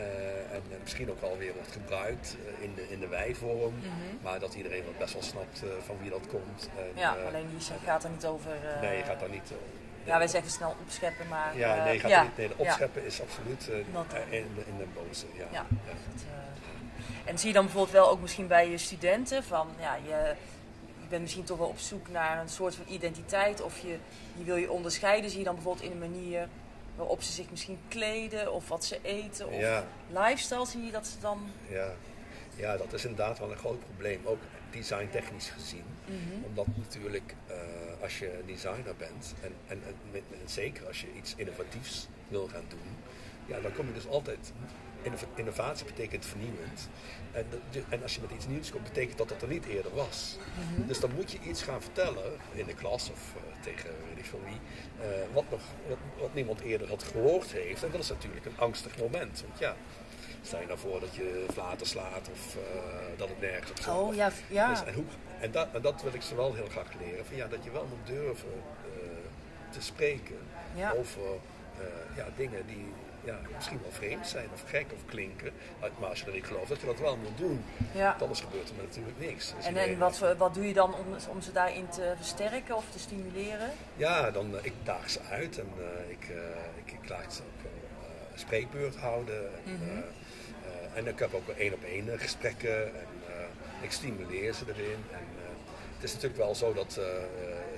Eh, 0.01 0.55
en, 0.55 0.61
eh, 0.71 0.77
misschien 0.83 1.09
ook 1.09 1.21
wel 1.21 1.37
weer 1.37 1.53
wordt 1.53 1.71
gebruikt 1.71 2.35
eh, 2.57 2.63
in, 2.63 2.75
de, 2.75 2.89
in 2.89 2.99
de 2.99 3.07
wij-vorm. 3.07 3.73
Mhm. 3.79 4.23
Maar 4.23 4.39
dat 4.39 4.53
iedereen 4.53 4.83
wel 4.83 4.93
best 4.97 5.13
wel 5.13 5.23
snapt 5.23 5.61
van 5.85 5.97
wie 6.01 6.09
dat 6.09 6.27
komt. 6.27 6.69
En, 6.77 6.91
Ja, 6.95 7.15
alleen 7.27 7.47
die 7.49 7.59
gaat 7.85 8.03
er 8.03 8.09
niet 8.09 8.25
over. 8.25 8.51
nee, 8.81 8.97
je 8.97 9.03
gaat 9.03 9.19
daar 9.19 9.29
niet... 9.29 9.51
Ja, 10.03 10.17
wij 10.17 10.27
zeggen 10.27 10.51
snel 10.51 10.75
opscheppen, 10.83 11.27
maar. 11.27 11.57
Ja, 11.57 11.83
nee, 11.83 11.99
gaat 11.99 12.09
ja, 12.09 12.23
niet, 12.23 12.37
nee 12.37 12.49
opscheppen 12.55 13.05
is 13.05 13.21
absoluut 13.21 13.67
in, 14.29 14.47
de- 14.55 14.63
in 14.67 14.77
de 14.77 14.85
boze. 14.93 15.25
Ja. 15.37 15.45
Ja. 15.51 15.65
dat, 15.85 15.95
en 17.25 17.37
zie 17.37 17.47
je 17.47 17.53
dan 17.53 17.63
bijvoorbeeld 17.63 17.93
wel 17.95 18.09
ook 18.09 18.21
misschien 18.21 18.47
bij 18.47 18.69
je 18.69 18.77
studenten 18.77 19.43
van 19.43 19.67
ja, 19.79 19.95
je, 19.95 20.35
je 21.01 21.07
bent 21.09 21.21
misschien 21.21 21.43
toch 21.43 21.57
wel 21.57 21.67
op 21.67 21.79
zoek 21.79 22.07
naar 22.09 22.39
een 22.39 22.49
soort 22.49 22.75
van 22.75 22.85
identiteit 22.87 23.61
of 23.61 23.79
je, 23.79 23.97
je 24.37 24.43
wil 24.43 24.55
je 24.55 24.71
onderscheiden. 24.71 25.29
Zie 25.29 25.39
je 25.39 25.45
dan 25.45 25.55
bijvoorbeeld 25.55 25.85
in 25.85 25.99
de 25.99 26.07
manier 26.07 26.47
waarop 27.01 27.21
ze 27.23 27.31
zich 27.31 27.49
misschien 27.49 27.79
kleden 27.87 28.53
of 28.53 28.67
wat 28.67 28.85
ze 28.85 28.99
eten 29.01 29.47
of 29.47 29.59
Ja. 29.59 29.87
lifestyle 30.09 30.65
zie 30.65 30.85
je 30.85 30.91
dat 30.91 31.07
ze 31.07 31.19
dan. 31.19 31.51
Ja. 31.69 31.93
ja, 32.55 32.77
dat 32.77 32.93
is 32.93 33.03
inderdaad 33.05 33.39
wel 33.39 33.51
een 33.51 33.57
groot 33.57 33.79
probleem, 33.79 34.21
ook 34.25 34.39
designtechnisch 34.71 35.49
gezien. 35.49 35.83
Mhm. 36.05 36.43
Omdat 36.45 36.65
natuurlijk 36.77 37.35
eh, 37.47 37.55
als 38.01 38.19
je 38.19 38.41
designer 38.45 38.95
bent 38.97 39.33
en, 39.41 39.53
en, 39.67 39.81
en, 39.85 39.95
en 40.13 40.23
zeker 40.49 40.87
als 40.87 41.01
je 41.01 41.07
iets 41.17 41.33
innovatiefs 41.37 42.07
wil 42.27 42.47
gaan 42.47 42.65
doen, 42.67 42.97
ja, 43.45 43.59
dan 43.59 43.73
kom 43.73 43.87
je 43.87 43.93
dus 43.93 44.07
altijd. 44.07 44.53
Innova- 45.01 45.25
Innovatie 45.35 45.85
betekent 45.85 46.25
vernieuwend. 46.25 46.89
En, 47.31 47.45
de- 47.71 47.83
en 47.89 48.01
als 48.03 48.15
je 48.15 48.21
met 48.21 48.31
iets 48.31 48.47
nieuws 48.47 48.71
komt, 48.71 48.83
betekent 48.83 49.17
dat 49.17 49.29
dat 49.29 49.41
er 49.41 49.47
niet 49.47 49.65
eerder 49.65 49.93
was. 49.95 50.37
Mhm. 50.75 50.87
Dus 50.87 50.99
dan 50.99 51.11
moet 51.15 51.31
je 51.31 51.39
iets 51.39 51.61
gaan 51.63 51.81
vertellen 51.81 52.31
in 52.53 52.65
de 52.65 52.73
klas 52.73 53.09
of 53.11 53.33
eh, 53.35 53.63
tegen 53.63 53.89
weet 54.09 54.17
ik 54.17 54.25
veel 54.25 54.41
wie, 54.45 54.59
eh, 55.07 55.07
wat, 55.33 55.43
nog, 55.49 55.61
wat, 55.87 55.97
wat 56.19 56.33
niemand 56.33 56.59
eerder 56.61 56.87
had 56.89 57.03
gehoord 57.03 57.51
heeft. 57.51 57.83
En 57.83 57.91
dat 57.91 58.01
is 58.01 58.09
natuurlijk 58.09 58.45
een 58.45 58.57
angstig 58.59 58.97
moment. 58.97 59.43
Want 59.47 59.59
ja, 59.59 59.75
stel 60.41 60.59
je 60.59 60.65
nou 60.67 60.79
voor 60.79 60.99
dat 60.99 61.15
je 61.15 61.45
flaten 61.53 61.87
slaat 61.87 62.29
of 62.33 62.55
eh, 62.55 62.61
dat 63.17 63.27
het 63.29 63.39
nergens 63.41 63.87
op. 63.87 63.93
Oh 63.95 64.15
ja, 64.15 64.31
ja. 64.47 64.69
Dus, 64.69 64.83
en, 64.83 64.93
hoe, 64.93 65.03
en, 65.39 65.51
dat, 65.51 65.67
en 65.73 65.81
dat 65.81 66.01
wil 66.01 66.13
ik 66.13 66.21
ze 66.21 66.35
wel 66.35 66.53
heel 66.53 66.67
graag 66.69 66.87
leren. 66.99 67.25
Van, 67.25 67.35
ja, 67.35 67.47
dat 67.47 67.63
je 67.63 67.71
wel 67.71 67.85
moet 67.89 68.07
durven 68.07 68.49
te 69.69 69.81
spreken 69.81 70.37
Ja. 70.75 70.91
over 70.91 71.21
ja, 72.15 72.27
dingen 72.37 72.67
die 72.67 72.85
ja, 73.23 73.39
misschien 73.55 73.79
wel 73.81 73.91
vreemd 73.91 74.27
zijn 74.27 74.47
of 74.53 74.63
gek 74.69 74.85
of 74.93 75.05
klinken. 75.05 75.51
Maar 75.99 76.21
erin 76.27 76.43
gelooft 76.43 76.69
dat 76.69 76.79
je 76.79 76.85
dat 76.85 76.99
wel 76.99 77.17
moet 77.17 77.37
doen, 77.37 77.63
ja. 77.93 78.15
anders 78.21 78.39
gebeurt 78.41 78.69
er 78.69 78.75
natuurlijk 78.83 79.19
niks. 79.19 79.53
Dus 79.55 79.65
En, 79.65 79.77
en 79.77 79.97
wat, 79.97 80.35
wat 80.37 80.53
doe 80.53 80.67
je 80.67 80.73
dan 80.73 80.93
om, 80.95 81.05
om 81.29 81.41
ze 81.41 81.51
daarin 81.51 81.89
te 81.89 82.13
versterken 82.15 82.75
of 82.75 82.85
te 82.91 82.99
stimuleren? 82.99 83.69
Ja, 83.95 84.31
dan 84.31 84.57
eh, 84.57 84.65
ik 84.65 84.73
daag 84.83 85.09
ze 85.09 85.19
uit 85.29 85.59
en 85.59 85.67
eh, 85.77 86.09
ik, 86.11 86.29
eh, 86.29 86.37
ik, 86.85 86.91
ik 87.03 87.09
laat 87.09 87.33
ze 87.33 87.41
ook 87.41 87.63
eh, 87.65 88.39
spreekbeurt 88.39 88.95
houden. 88.95 89.49
En, 89.65 89.71
Mhm. 89.73 90.01
en 90.93 91.07
ik 91.07 91.19
heb 91.19 91.33
ook 91.33 91.47
één 91.49 91.73
op 91.73 91.83
één 91.83 92.19
gesprekken 92.19 92.83
en 92.85 93.07
ik 93.81 93.91
stimuleer 93.91 94.53
ze 94.53 94.63
erin. 94.67 95.03
En, 95.11 95.25
het 95.95 96.09
is 96.09 96.13
natuurlijk 96.15 96.41
wel 96.41 96.55
zo 96.55 96.73
dat 96.73 96.99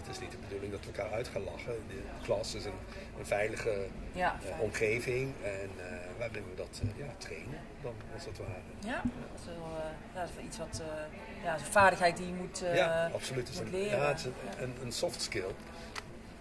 het 0.04 0.16
is 0.16 0.20
niet 0.20 0.32
de 0.32 0.38
bedoeling 0.38 0.72
dat 0.72 0.82
we 0.86 0.92
elkaar 0.92 1.12
uit 1.12 1.28
gaan 1.28 1.44
lachen. 1.44 1.76
De 1.88 2.02
klas 2.24 2.56
is 2.56 2.66
een, 2.66 2.80
een 3.20 3.26
veilige 3.26 3.86
Ja, 4.12 4.39
eh, 4.50 4.60
omgeving 4.62 5.34
en 5.44 5.70
eh, 5.78 5.96
waarin 6.18 6.44
we 6.50 6.56
dat 6.56 6.82
eh, 6.84 7.06
ja, 7.06 7.13
trainen, 7.18 7.60
dan, 7.82 7.94
als 8.13 8.26
het 8.26 8.38
ware. 8.38 8.52
Ja, 8.80 9.02
dat 9.32 9.39
is 9.39 9.46
wel, 9.46 9.68
ja, 10.13 10.20
dat 10.20 10.30
is 10.30 10.36
wel 10.36 10.46
iets 10.46 10.58
wat, 10.58 10.82
ja, 11.44 11.56
is 11.56 11.62
een 11.62 11.72
vaardigheid 11.72 12.18
die 12.18 12.28
je 12.28 12.34
moet, 12.34 12.60
ja, 12.74 13.10
absoluut. 13.13 13.48
Het 13.48 13.54
is 13.56 13.60
een, 13.62 13.70
leren. 13.72 13.98
ja, 14.00 14.08
het 14.08 14.18
is 14.20 14.26
een, 14.26 14.34
Ja. 14.58 14.62
een, 14.63 14.74
een 14.84 14.92
soft 14.92 15.22
skill 15.22 15.52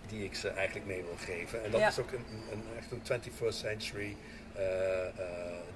die 0.07 0.25
ik 0.25 0.35
ze 0.35 0.48
eigenlijk 0.48 0.87
mee 0.87 1.03
wil 1.03 1.16
geven. 1.18 1.64
En 1.64 1.70
dat 1.70 1.81
Ja. 1.81 1.88
is 1.88 1.98
ook 1.98 2.12
een, 2.12 2.25
een, 2.53 2.62
echt 2.79 2.90
een 2.90 3.20
21st 3.22 3.55
century 3.57 4.16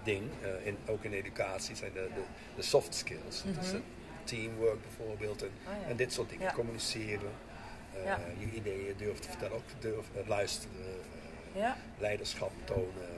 ding. 0.02 0.22
In, 0.64 0.76
ook 0.86 1.04
in 1.04 1.12
educatie 1.12 1.76
zijn 1.76 1.92
de, 1.92 2.08
de, 2.14 2.20
de 2.56 2.62
soft 2.62 2.94
skills. 2.94 3.42
Dus 3.42 3.66
Mhm. 3.66 3.74
eh, 3.76 3.80
teamwork 4.24 4.78
bijvoorbeeld 4.82 5.42
en, 5.42 5.50
ja. 5.64 5.88
en 5.88 5.96
dit 5.96 6.12
soort 6.12 6.28
dingen. 6.30 6.44
Ja. 6.46 6.52
Communiceren, 6.52 7.30
Ja. 8.04 8.18
je 8.38 8.46
ideeën 8.52 8.94
durven 8.96 9.20
te 9.22 9.28
vertellen, 9.28 9.54
ook 9.56 9.62
durven 9.78 10.12
uh, 10.22 10.28
luisteren, 10.28 10.76
eh, 11.54 11.60
Ja, 11.60 11.76
leiderschap 11.98 12.50
tonen, 12.64 13.08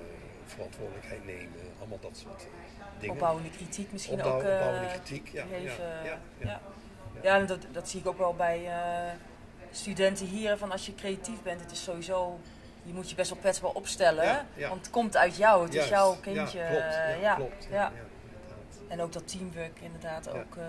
verantwoordelijkheid 0.46 1.26
nemen. 1.26 1.60
Allemaal 1.78 1.98
dat 2.00 2.16
soort 2.16 2.42
eh, 2.42 2.84
dingen. 3.00 3.14
opbouwende 3.14 3.50
kritiek 3.50 3.92
misschien 3.92 4.14
Opbouw- 4.18 4.34
ook. 4.36 4.42
eh, 4.42 4.52
opbouwende 4.52 4.88
kritiek, 4.88 5.28
ja. 5.32 5.44
ja, 5.50 5.56
ja, 5.56 5.72
ja. 6.04 6.18
ja. 6.38 6.60
Ja, 7.22 7.36
en 7.38 7.46
dat, 7.46 7.66
dat 7.72 7.88
zie 7.88 8.00
ik 8.00 8.06
ook 8.06 8.18
wel 8.18 8.34
bij 8.34 8.66
eh, 8.66 9.12
studenten 9.70 10.26
hier. 10.26 10.56
Van 10.56 10.72
als 10.72 10.86
je 10.86 10.94
creatief 10.94 11.42
bent, 11.42 11.60
het 11.60 11.70
is 11.70 11.82
sowieso, 11.82 12.38
je 12.82 12.92
moet 12.92 13.10
je 13.10 13.14
best 13.16 13.30
wel 13.30 13.38
kwetsbaar 13.38 13.70
opstellen. 13.70 14.24
Ja, 14.24 14.46
ja. 14.54 14.68
Want 14.68 14.80
het 14.80 14.90
komt 14.90 15.16
uit 15.16 15.36
jou, 15.36 15.64
het 15.64 15.74
is 15.74 15.88
jouw 15.88 16.16
kindje. 16.20 16.58
Ja, 16.58 17.34
klopt. 17.34 17.64
eh, 17.66 17.70
Ja, 17.72 17.82
ja, 17.82 17.88
klopt. 17.88 18.88
En 18.88 19.00
ook 19.00 19.12
dat 19.12 19.28
teamwork 19.28 19.80
inderdaad 19.80 20.28
ook. 20.28 20.56
eh, 20.56 20.64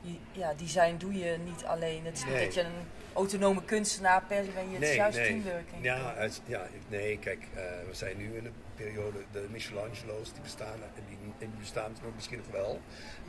je- 0.00 0.18
ja, 0.32 0.54
design 0.56 0.96
doe 0.96 1.18
je 1.18 1.38
niet 1.44 1.64
alleen. 1.64 2.04
Het 2.04 2.16
is 2.16 2.24
niet 2.24 2.34
Nee. 2.34 2.44
dat 2.44 2.54
je 2.54 2.60
een 2.60 2.86
autonome 3.14 3.64
kunstenaar 3.64 4.22
per 4.28 4.44
se 4.44 4.50
bent. 4.50 4.68
je- 4.70 4.74
Het 4.74 4.82
is 4.88 4.94
juist 4.94 5.16
teamworking. 5.16 5.82
Ja, 5.84 6.14
ja, 6.46 6.66
nee, 6.88 7.18
kijk, 7.18 7.42
eh, 7.54 7.62
we 7.88 7.94
zijn 7.94 8.16
nu 8.16 8.36
in 8.36 8.44
een 8.46 8.54
periode, 8.76 9.18
de 9.32 9.46
Michelangelo's, 9.50 10.32
die 10.32 10.42
bestaan, 10.42 10.78
en 10.94 11.02
die, 11.38 11.48
bestaan 11.58 11.92
nog 12.02 12.14
misschien 12.14 12.38
nog 12.38 12.46
wel, 12.50 12.80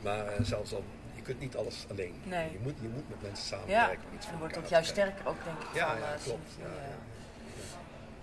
maar 0.02 0.26
eh, 0.26 0.44
zelfs 0.44 0.72
al, 0.74 0.84
je 1.14 1.22
kunt 1.22 1.40
niet 1.40 1.56
alles 1.56 1.86
alleen. 1.90 2.14
Nee. 2.24 2.52
Je, 2.52 2.58
moet, 2.62 2.74
je 2.80 2.88
moet 2.88 3.08
met 3.08 3.22
mensen 3.22 3.58
Ja, 3.58 3.60
samenwerken. 3.60 4.04
iets 4.14 4.24
en 4.24 4.30
dan 4.30 4.40
wordt 4.40 4.54
het 4.54 4.64
ook 4.64 4.70
juist 4.70 4.90
sterker 4.90 5.26
ook, 5.26 5.44
denk 5.44 5.58
ik. 5.58 5.74
Ja, 5.74 5.88
van, 5.90 5.98
ja, 5.98 6.14
eh, 6.14 6.22
klopt. 6.22 6.50
Ja, 6.60 6.64
ja. 6.66 6.96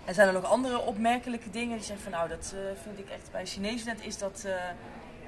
En 0.04 0.14
zijn 0.14 0.26
er 0.26 0.32
nog 0.34 0.44
andere 0.44 0.78
opmerkelijke 0.80 1.50
dingen 1.50 1.76
die 1.76 1.86
zeggen 1.86 2.02
van 2.02 2.12
nou, 2.12 2.28
dat 2.28 2.54
vind 2.82 2.98
ik 2.98 3.08
echt 3.10 3.30
bij 3.32 3.46
Chinees 3.46 3.84
net 3.84 4.04
is 4.04 4.18
dat, 4.18 4.42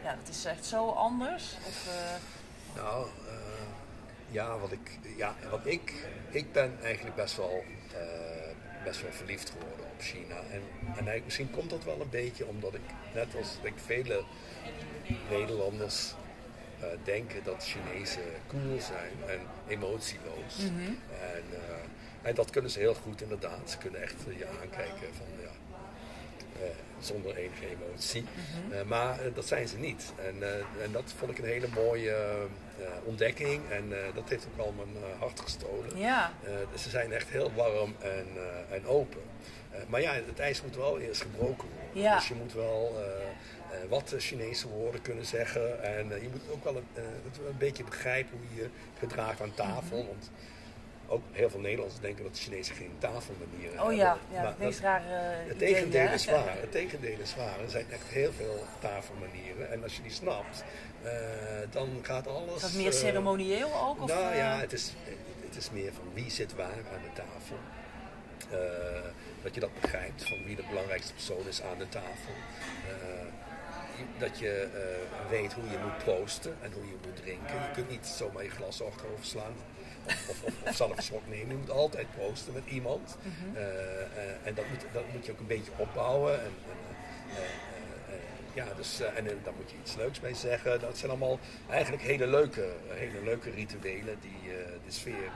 ja, 0.02 0.16
dat 0.24 0.28
is 0.28 0.44
echt 0.44 0.64
zo 0.64 0.88
anders. 0.88 1.56
Of, 1.66 1.88
Nou, 2.76 3.06
ja, 4.34 4.58
wat 4.58 4.72
ik, 4.72 4.98
ja, 5.16 5.34
wat 5.50 5.66
ik, 5.66 5.92
ik 6.30 6.52
ben 6.52 6.78
eigenlijk 6.82 7.16
best 7.16 7.36
wel, 7.36 7.64
eh, 7.92 8.84
best 8.84 9.02
wel 9.02 9.12
verliefd 9.12 9.50
geworden 9.50 9.86
op 9.86 10.00
China. 10.00 10.36
En, 10.50 10.62
en 11.06 11.22
misschien 11.24 11.50
komt 11.50 11.70
dat 11.70 11.84
wel 11.84 12.00
een 12.00 12.10
beetje 12.10 12.46
omdat 12.46 12.74
ik, 12.74 12.80
net 13.14 13.36
als 13.36 13.58
ik 13.62 13.72
vele 13.76 14.24
Nederlanders 15.30 16.14
eh, 16.80 16.86
denken 17.04 17.44
dat 17.44 17.64
Chinezen 17.64 18.22
cool 18.46 18.80
zijn 18.80 19.12
en 19.26 19.40
emotieloos. 19.66 20.58
En, 20.58 21.44
eh, 21.50 22.28
en 22.28 22.34
dat 22.34 22.50
kunnen 22.50 22.70
ze 22.70 22.78
heel 22.78 22.94
goed 22.94 23.22
inderdaad. 23.22 23.70
Ze 23.70 23.78
kunnen 23.78 24.02
echt 24.02 24.22
je 24.36 24.46
aankijken 24.62 25.14
van 25.14 25.26
ja, 25.42 25.50
zonder 26.98 27.37
enige 27.37 27.66
emotie. 27.68 28.24
Eh, 28.70 28.83
maar 28.83 29.20
eh, 29.20 29.35
dat 29.35 29.46
zijn 29.46 29.68
ze 29.68 29.77
niet. 29.79 30.12
En, 30.29 30.42
eh, 30.42 30.85
en 30.85 30.92
dat 30.92 31.14
vond 31.18 31.31
ik 31.31 31.38
een 31.38 31.44
hele 31.44 31.68
mooie 31.74 32.11
eh, 32.11 32.85
ontdekking. 33.05 33.61
En 33.70 33.92
eh, 33.92 34.14
dat 34.14 34.29
heeft 34.29 34.46
ook 34.46 34.57
wel 34.57 34.72
mijn 34.77 35.05
eh, 35.05 35.20
hart 35.20 35.40
gestolen. 35.40 35.98
Ja. 35.98 36.33
Eh, 36.44 36.50
dus 36.72 36.83
ze 36.83 36.90
zijn 36.90 37.12
echt 37.12 37.29
heel 37.29 37.53
warm 37.55 37.94
en, 38.00 38.27
eh, 38.37 38.77
en 38.77 38.87
open. 38.87 39.20
Eh, 39.70 39.81
maar 39.88 40.00
ja, 40.00 40.12
het 40.12 40.38
ijs 40.38 40.62
moet 40.62 40.77
wel 40.77 40.98
eerst 41.00 41.22
gebroken 41.22 41.68
worden. 41.68 42.03
Ja. 42.03 42.14
Dus 42.16 42.29
je 42.29 42.35
moet 42.35 42.53
wel 42.53 42.92
eh, 42.96 43.05
eh, 43.83 43.88
wat 43.88 44.12
eh, 44.12 44.20
Chinese 44.20 44.68
woorden 44.68 45.03
kunnen 45.03 45.24
zeggen. 45.27 45.83
En 45.83 46.12
eh, 46.12 46.22
je 46.22 46.29
moet 46.29 46.40
ook 46.53 46.64
wel 46.64 46.77
een, 46.77 46.87
eh, 46.94 47.03
een 47.48 47.59
beetje 47.59 47.85
begrijpen 47.85 48.38
hoe 48.38 48.46
je 48.57 48.62
je 48.62 48.68
gedraagt 48.98 49.40
aan 49.40 49.55
tafel. 49.55 49.98
Mhm. 49.98 50.07
Want 50.07 50.31
ook 51.06 51.22
heel 51.32 51.50
veel 51.50 51.60
Nederlanders 51.60 52.00
denken 52.00 52.24
dat 52.24 52.34
de 52.34 52.40
Chinezen 52.40 52.74
geen 52.74 52.92
tafelmanieren 52.98 53.72
Oh 53.72 53.78
hebben. 53.78 53.96
ja, 53.96 54.18
ja 54.32 54.42
Maar 54.42 54.54
de 54.58 54.64
meest 54.64 54.80
rare 54.80 55.04
het 55.08 55.56
ideeën, 55.56 55.74
tegendeel 55.74 56.06
hè? 56.06 56.14
is 56.14 56.24
waar. 56.24 56.56
Het 56.60 56.72
tegendeel 56.72 57.18
is 57.18 57.34
waar. 57.36 57.60
Er 57.60 57.70
zijn 57.70 57.90
echt 57.90 58.06
heel 58.08 58.32
veel 58.32 58.64
tafelmanieren. 58.80 59.70
En 59.70 59.82
als 59.82 59.96
je 59.96 60.02
die 60.02 60.12
snapt, 60.12 60.64
eh, 61.02 61.12
dan 61.70 61.88
gaat 62.02 62.26
alles... 62.26 62.54
Is 62.54 62.60
dat 62.60 62.72
meer 62.72 62.92
eh, 62.92 62.98
ceremonieel 62.98 63.74
ook? 63.74 64.02
Of, 64.02 64.08
nou 64.08 64.32
eh? 64.32 64.38
ja, 64.38 64.58
het 64.58 64.72
is, 64.72 64.92
het 65.46 65.56
is 65.56 65.70
meer 65.70 65.92
van 65.92 66.04
wie 66.14 66.30
zit 66.30 66.54
waar 66.54 66.66
aan 66.92 67.02
de 67.02 67.12
tafel. 67.14 67.56
Eh, 68.50 69.10
dat 69.42 69.54
je 69.54 69.60
dat 69.60 69.80
begrijpt, 69.80 70.28
van 70.28 70.44
wie 70.44 70.56
de 70.56 70.64
belangrijkste 70.68 71.12
persoon 71.12 71.46
is 71.48 71.62
aan 71.62 71.78
de 71.78 71.88
tafel. 71.88 72.34
Eh, 72.88 73.26
dat 74.18 74.38
je 74.38 74.68
eh, 74.74 75.30
weet 75.30 75.52
hoe 75.52 75.64
je 75.70 75.78
moet 75.78 75.98
proosten 75.98 76.56
en 76.62 76.72
hoe 76.72 76.84
je 76.84 76.96
moet 77.06 77.16
drinken. 77.16 77.54
Je 77.54 77.70
kunt 77.74 77.90
niet 77.90 78.06
zomaar 78.06 78.42
je 78.42 78.50
glas 78.50 78.82
achterover 78.82 79.24
slaan. 79.24 79.54
Of, 80.06 80.42
of, 80.44 80.52
of, 80.66 80.74
zelf 80.74 80.96
een 80.96 81.02
slok 81.02 81.28
nemen. 81.28 81.48
Je 81.48 81.54
moet 81.54 81.70
altijd 81.70 82.06
proosten 82.16 82.52
met 82.52 82.62
iemand. 82.66 83.16
Mhm. 83.22 83.56
Eh, 83.56 83.62
eh, 83.62 84.46
en 84.46 84.54
dat 84.54 84.64
moet, 84.68 84.84
dat 84.92 85.02
moet 85.12 85.26
je 85.26 85.32
ook 85.32 85.38
een 85.38 85.46
beetje 85.46 85.70
opbouwen. 85.76 86.32
En, 86.40 86.52
en, 86.68 86.78
eh, 88.08 88.14
ja, 88.52 88.66
dus, 88.76 89.00
en 89.00 89.24
daar 89.24 89.54
moet 89.56 89.70
je 89.70 89.76
iets 89.82 89.94
leuks 89.94 90.20
mee 90.20 90.34
zeggen. 90.34 90.80
Dat 90.80 90.98
zijn 90.98 91.10
allemaal 91.10 91.38
eigenlijk 91.70 92.02
hele 92.02 92.26
leuke, 92.26 92.72
hele 92.88 93.24
leuke 93.24 93.50
rituelen 93.50 94.16
die 94.20 94.52
de 94.86 94.92
sfeer 94.92 95.30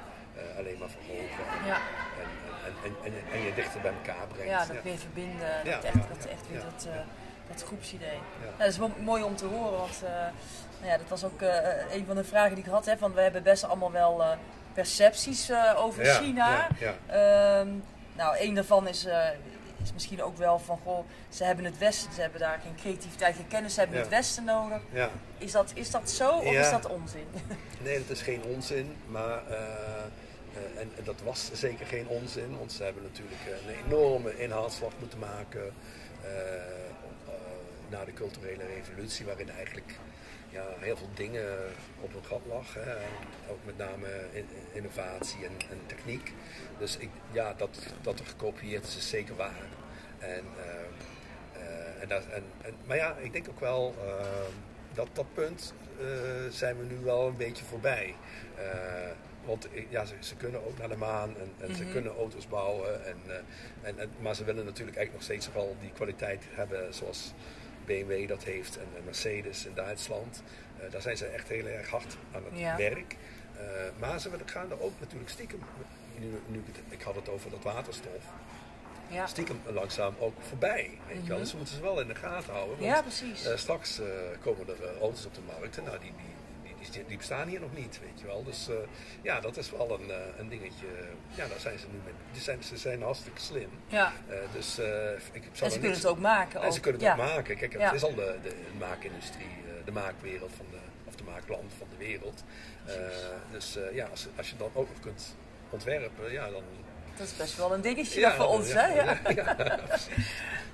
alleen 0.58 0.78
maar 0.78 0.88
verhogen. 0.90 1.66
Ja. 1.66 1.80
En, 2.22 2.28
en, 2.64 2.94
en, 3.02 3.12
en, 3.12 3.32
en 3.32 3.40
je 3.40 3.54
dichter 3.54 3.80
bij 3.80 3.92
elkaar 3.92 4.26
brengt. 4.26 4.50
Ja, 4.50 4.66
dat 4.66 4.82
weer 4.82 4.98
verbinden. 4.98 5.64
Ja, 5.64 5.74
dat 5.74 5.84
echt, 5.84 5.94
ja, 5.94 6.06
dat 6.08 6.26
echt 6.26 6.48
weer 6.50 6.60
dat, 6.60 6.88
dat 7.48 7.62
groepsidee. 7.62 8.18
Dat 8.58 8.68
is 8.68 8.78
wel 8.78 8.90
mooi 9.00 9.22
om 9.22 9.36
te 9.36 9.46
horen, 9.46 9.78
want 9.78 10.02
nou 10.80 10.90
ja, 10.90 10.96
dat 10.96 11.08
was 11.08 11.24
ook 11.24 11.40
een 11.90 12.06
van 12.06 12.16
de 12.16 12.24
vragen 12.24 12.54
die 12.54 12.64
ik 12.64 12.70
had. 12.70 12.86
Hè, 12.86 12.96
van 12.96 13.14
we 13.14 13.20
hebben 13.20 13.42
best 13.42 13.64
allemaal 13.64 13.92
wel 13.92 14.38
percepties 14.72 15.48
eh, 15.48 15.74
over 15.76 16.04
Ja, 16.04 16.14
China. 16.14 16.68
ja, 16.78 16.94
Ehm, 17.06 17.68
nou, 18.16 18.36
een 18.38 18.54
daarvan 18.54 18.88
is, 18.88 19.04
eh, 19.04 19.28
is 19.82 19.92
misschien 19.92 20.22
ook 20.22 20.36
wel 20.36 20.58
van, 20.58 20.78
goh, 20.84 21.04
ze 21.28 21.44
hebben 21.44 21.64
het 21.64 21.78
Westen, 21.78 22.12
ze 22.12 22.20
hebben 22.20 22.40
daar 22.40 22.60
geen 22.62 22.74
creativiteit, 22.76 23.36
geen 23.36 23.48
kennis, 23.48 23.74
ze 23.74 23.80
hebben 23.80 23.98
het 23.98 24.08
Westen 24.08 24.44
nodig. 24.44 24.80
Ja. 24.92 25.10
Is 25.38 25.52
dat, 25.52 25.70
is 25.74 25.90
dat 25.90 26.10
zo 26.10 26.30
of 26.30 26.52
is 26.52 26.70
dat 26.70 26.86
onzin? 26.86 27.26
Nee, 27.82 27.98
dat 27.98 28.16
is 28.16 28.22
geen 28.22 28.42
onzin, 28.42 28.96
maar 29.06 29.46
eh, 29.50 30.80
en, 30.80 30.90
dat 31.04 31.20
was 31.24 31.50
zeker 31.52 31.86
geen 31.86 32.08
onzin, 32.08 32.58
want 32.58 32.72
ze 32.72 32.82
hebben 32.82 33.02
natuurlijk 33.02 33.40
een 33.66 33.74
enorme 33.86 34.38
inhaalslag 34.38 34.92
moeten 34.98 35.18
maken 35.18 35.72
eh, 36.22 36.30
na 37.88 38.04
de 38.04 38.12
culturele 38.12 38.64
revolutie, 38.76 39.26
waarin 39.26 39.50
eigenlijk 39.50 39.94
ja, 40.48 40.64
heel 40.78 40.96
veel 40.96 41.10
dingen 41.14 41.56
op 42.00 42.14
een 42.14 42.24
gat 42.24 42.40
lag. 42.48 42.74
Hè. 42.74 42.94
Ook 43.50 43.58
met 43.64 43.76
name 43.78 44.06
in- 44.32 44.48
innovatie 44.72 45.44
en, 45.44 45.52
en 45.70 45.80
techniek. 45.86 46.32
Dus 46.78 46.96
ik, 46.96 47.10
ja, 47.32 47.54
dat, 47.54 47.78
dat 48.02 48.18
er 48.18 48.26
gekopieerd 48.26 48.84
is, 48.86 48.96
is 48.96 49.08
zeker 49.08 49.36
waar. 49.36 49.62
En, 50.18 50.44
eh, 50.58 50.72
eh, 51.62 52.02
en 52.02 52.08
dat, 52.08 52.26
en, 52.26 52.42
en, 52.62 52.74
maar 52.86 52.96
ja, 52.96 53.16
ik 53.16 53.32
denk 53.32 53.48
ook 53.48 53.60
wel 53.60 53.94
eh, 54.06 54.14
dat 54.94 55.08
dat 55.12 55.32
punt 55.34 55.74
zijn 56.50 56.78
we 56.78 56.84
nu 56.84 56.96
wel 57.04 57.26
een 57.26 57.36
beetje 57.36 57.64
voorbij. 57.64 58.14
Want 59.44 59.68
ja, 59.88 60.04
ze, 60.04 60.14
ze 60.20 60.34
kunnen 60.36 60.66
ook 60.66 60.78
naar 60.78 60.88
de 60.88 60.96
maan 60.96 61.34
en, 61.38 61.52
en 61.68 61.76
ze 61.76 61.82
Mhm. 61.82 61.92
kunnen 61.92 62.12
auto's 62.16 62.48
bouwen. 62.48 63.04
En, 63.06 63.16
en, 63.82 63.98
en, 63.98 64.10
maar 64.20 64.34
ze 64.34 64.44
willen 64.44 64.64
natuurlijk 64.64 64.96
eigenlijk 64.96 65.12
nog 65.12 65.22
steeds 65.22 65.52
wel 65.54 65.76
die 65.80 65.92
kwaliteit 65.92 66.44
hebben 66.50 66.94
zoals 66.94 67.32
BMW 67.88 68.28
dat 68.28 68.44
heeft 68.44 68.76
en, 68.78 68.86
en 68.96 69.04
Mercedes 69.04 69.66
in 69.66 69.74
Duitsland. 69.74 70.42
Eh, 70.80 70.90
daar 70.90 71.02
zijn 71.02 71.16
ze 71.16 71.26
echt 71.26 71.48
heel 71.48 71.66
erg 71.66 71.88
hard 71.90 72.16
aan 72.32 72.44
het 72.44 72.58
Ja. 72.58 72.76
werk. 72.76 73.16
Eh, 73.56 73.64
maar 73.98 74.20
ze 74.20 74.30
gaan 74.46 74.70
er 74.70 74.80
ook 74.82 74.92
natuurlijk 75.00 75.30
stiekem, 75.30 75.60
nu, 76.18 76.40
nu, 76.46 76.62
ik 76.88 77.02
had 77.02 77.14
het 77.14 77.28
over 77.28 77.50
dat 77.50 77.62
waterstof, 77.62 78.22
Ja, 79.10 79.26
stiekem 79.26 79.60
langzaam 79.66 80.14
ook 80.18 80.34
voorbij. 80.48 80.90
Weet 81.06 81.16
wel? 81.16 81.24
Mhm. 81.36 81.38
Dus 81.38 81.50
we 81.50 81.56
moeten 81.56 81.74
ze 81.76 81.82
wel 81.82 82.00
in 82.00 82.08
de 82.08 82.14
gaten 82.14 82.52
houden. 82.52 82.76
Want 82.78 82.90
ja 82.90 83.02
precies. 83.02 83.44
eh, 83.46 83.56
straks 83.56 84.00
eh, 84.00 84.06
komen 84.40 84.68
er 84.68 84.84
eh, 84.84 85.00
auto's 85.00 85.26
op 85.26 85.34
de 85.34 85.40
markt 85.58 85.78
en 85.78 85.84
nou, 85.84 85.98
die, 85.98 86.12
die, 86.16 86.34
die, 86.90 87.16
bestaan 87.16 87.48
hier 87.48 87.60
nog 87.60 87.74
niet, 87.74 88.00
weet 88.00 88.20
je 88.20 88.26
wel. 88.26 88.44
Dus 88.44 88.68
eh, 88.68 88.74
ja, 89.22 89.40
dat 89.40 89.56
is 89.56 89.70
wel 89.70 90.00
een, 90.00 90.10
eh, 90.10 90.16
een 90.38 90.48
dingetje. 90.48 90.86
Ja, 91.34 91.46
daar 91.46 91.60
zijn 91.60 91.78
ze 91.78 91.86
nu 91.86 91.98
mee. 92.04 92.12
Die 92.32 92.42
zijn, 92.42 92.62
ze 92.62 92.76
zijn 92.76 93.02
hartstikke 93.02 93.40
slim. 93.40 93.70
ja. 93.86 94.12
Eh, 94.28 94.36
dus 94.52 94.78
ik 95.32 95.42
zal 95.52 95.66
En 95.66 95.72
ze 95.72 95.78
kunnen 95.78 95.96
het 95.98 96.06
ook 96.06 96.18
maken. 96.18 96.62
en 96.62 96.72
ze 96.72 96.80
kunnen 96.80 97.00
ja. 97.00 97.10
het 97.12 97.20
ook 97.20 97.26
maken. 97.26 97.56
Kijk, 97.56 97.72
het 97.72 97.80
Ja. 97.82 97.92
is 97.92 98.02
al 98.04 98.14
de, 98.14 98.36
de 98.42 98.54
maakindustrie, 98.78 99.46
de 99.84 99.92
maakwereld 99.92 100.50
van 100.56 100.66
de, 100.70 100.78
of 101.04 101.14
de 101.16 101.24
maakland 101.24 101.72
van 101.78 101.86
de 101.90 102.04
wereld. 102.04 102.44
Dus 103.50 103.78
ja, 103.92 104.06
als, 104.06 104.26
als 104.36 104.50
je 104.50 104.56
dan 104.56 104.70
ook 104.74 104.88
nog 104.88 105.00
kunt 105.00 105.36
ontwerpen, 105.70 106.32
ja, 106.32 106.50
dan... 106.50 106.62
Dat 107.16 107.26
is 107.26 107.36
best 107.36 107.56
wel 107.56 107.72
een 107.74 107.80
dingetje 107.80 108.20
ja, 108.20 108.34
voor 108.34 108.46
ons, 108.46 108.72
ja, 108.72 108.88
hè? 108.88 109.00
Ja. 109.30 109.78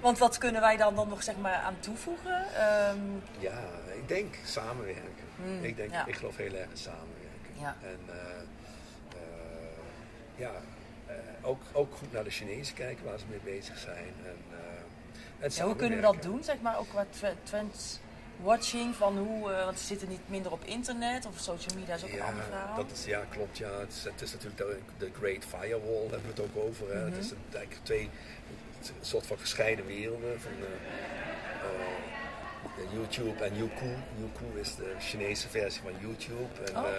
Want 0.01 0.19
wat 0.19 0.39
kunnen 0.39 0.61
wij 0.61 0.77
dan, 0.77 0.95
dan 0.95 1.09
nog 1.09 1.23
zeg 1.23 1.37
maar 1.37 1.55
aan 1.55 1.77
toevoegen? 1.81 2.45
Ehm, 2.55 2.99
Ja, 3.39 3.59
ik 3.95 4.09
denk 4.09 4.35
samenwerken. 4.45 5.24
Mm, 5.45 5.65
ik, 5.65 5.77
denk, 5.77 5.91
ja. 5.91 6.07
ik 6.07 6.15
geloof 6.15 6.37
heel 6.37 6.55
erg 6.55 6.71
in 6.71 6.77
samenwerken. 6.77 7.53
Ja. 7.61 7.77
En 7.83 7.99
eh, 8.09 8.21
eh, 9.15 9.79
ja, 10.37 10.51
eh, 11.07 11.15
ook, 11.43 11.63
ook 11.73 11.95
goed 11.95 12.13
naar 12.13 12.25
de 12.25 12.31
Chinezen 12.31 12.75
kijken 12.75 13.05
waar 13.05 13.19
ze 13.19 13.25
mee 13.31 13.55
bezig 13.55 13.79
zijn. 13.79 14.15
En, 14.25 14.37
en 15.39 15.51
ja, 15.55 15.65
hoe 15.65 15.77
kunnen 15.77 15.99
we 15.99 16.05
dat 16.05 16.23
doen, 16.23 16.45
zeg 16.45 16.61
maar, 16.61 16.79
ook 16.79 16.89
qua 16.89 17.07
tre- 17.11 17.37
trends 17.43 17.99
watching 18.43 18.95
van 18.95 19.19
hoe, 19.19 19.41
want 19.65 19.79
ze 19.79 19.87
zitten 19.87 20.09
niet 20.09 20.29
minder 20.29 20.53
op 20.53 20.65
internet 20.65 21.27
of 21.27 21.39
social 21.39 21.79
media 21.79 21.95
is 21.95 22.05
ook 22.05 22.11
een 22.11 22.17
Ja, 22.17 22.25
ander 22.27 22.43
verhaal. 22.45 22.77
dat 22.77 22.91
is, 22.91 23.05
ja, 23.05 23.25
klopt. 23.31 23.59
Ja. 23.59 23.79
Het, 23.79 23.93
is, 23.93 24.05
het 24.05 24.21
is 24.23 24.33
natuurlijk 24.33 24.57
de, 24.59 24.79
de 24.99 25.11
Great 25.19 25.45
Firewall, 25.45 26.03
daar 26.03 26.11
hebben 26.21 26.35
we 26.35 26.43
het 26.43 26.51
ook 26.57 26.65
over. 26.65 26.89
Hè. 26.95 27.05
Mhm. 27.05 27.13
Het 27.15 27.25
is 27.25 27.31
een, 27.31 27.37
eigenlijk 27.53 27.85
twee 27.85 28.11
een 28.83 28.95
soort 29.01 29.27
van 29.27 29.39
gescheiden 29.39 29.87
werelden. 29.87 30.41
Van, 30.41 30.53
YouTube 32.93 33.45
en 33.45 33.57
Youku. 33.57 33.95
Youku 34.19 34.61
is 34.61 34.75
de 34.77 34.95
Chinese 34.99 35.49
versie 35.49 35.83
van 35.83 35.93
YouTube. 36.01 36.65
En, 36.73 36.77
Oh. 36.77 36.89
eh, 36.89 36.99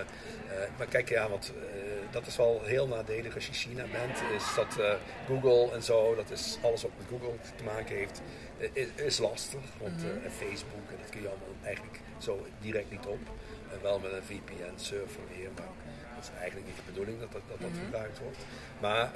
eh, 0.64 0.70
maar 0.78 0.88
kijk, 0.88 1.10
ja, 1.10 1.30
want 1.30 1.52
eh, 1.56 1.82
dat 2.12 2.28
is 2.28 2.36
wel 2.38 2.62
heel 2.64 2.88
nadelig 2.88 3.36
als 3.36 3.48
je 3.48 3.54
China 3.54 3.84
bent. 3.92 4.18
Is 4.36 4.54
dat 4.56 4.80
Google 5.28 5.74
en 5.76 5.84
zo, 5.84 6.16
dat 6.16 6.30
is 6.32 6.58
alles 6.62 6.82
wat 6.82 6.92
met 6.98 7.08
Google 7.10 7.36
te 7.56 7.64
maken 7.64 7.96
heeft, 7.96 8.22
is, 8.74 8.88
is 8.96 9.18
lastig. 9.18 9.60
Want 9.82 10.04
Mhm. 10.04 10.30
Facebook, 10.30 10.90
en 10.90 10.98
dat 11.02 11.10
kun 11.10 11.22
je 11.22 11.28
allemaal 11.28 11.56
eigenlijk 11.64 12.00
zo 12.18 12.46
direct 12.62 12.92
niet 12.92 13.06
op. 13.06 13.20
En 13.72 13.82
wel 13.82 14.00
met 14.00 14.12
een 14.12 14.24
VPN-server 14.24 15.22
weer, 15.38 15.50
maar 15.56 15.68
dat 16.16 16.24
is 16.24 16.30
eigenlijk 16.40 16.68
niet 16.68 16.76
de 16.76 16.92
bedoeling 16.92 17.20
dat 17.20 17.32
dat, 17.32 17.42
dat, 17.48 17.62
dat 17.62 17.70
Mhm. 17.70 17.84
gebruikt 17.84 18.20
wordt. 18.20 18.38
Maar 18.80 19.12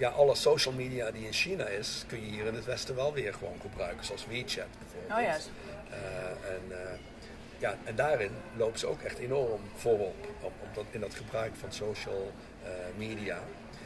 ja, 0.00 0.08
alle 0.08 0.34
social 0.34 0.74
media 0.74 1.10
die 1.10 1.26
in 1.26 1.32
China 1.32 1.64
is, 1.66 2.04
kun 2.06 2.20
je 2.24 2.30
hier 2.30 2.46
in 2.46 2.54
het 2.54 2.64
Westen 2.64 2.94
wel 2.94 3.12
weer 3.12 3.34
gewoon 3.34 3.56
gebruiken, 3.60 4.04
zoals 4.04 4.26
WeChat 4.26 4.66
bijvoorbeeld. 4.78 5.18
Oh 5.18 5.24
ja, 5.24 5.36
Eh, 5.90 6.50
en, 6.54 6.62
eh, 6.86 6.98
ja, 7.58 7.74
en 7.84 7.94
daarin 7.96 8.30
lopen 8.56 8.78
ze 8.78 8.86
ook 8.86 9.00
echt 9.00 9.18
enorm 9.18 9.60
voorop, 9.76 10.14
op, 10.40 10.52
op 10.62 10.74
dat, 10.74 10.84
in 10.90 11.00
dat 11.00 11.14
gebruik 11.14 11.52
van 11.60 11.72
social 11.72 12.32
eh, 12.64 12.70
media. 12.96 13.38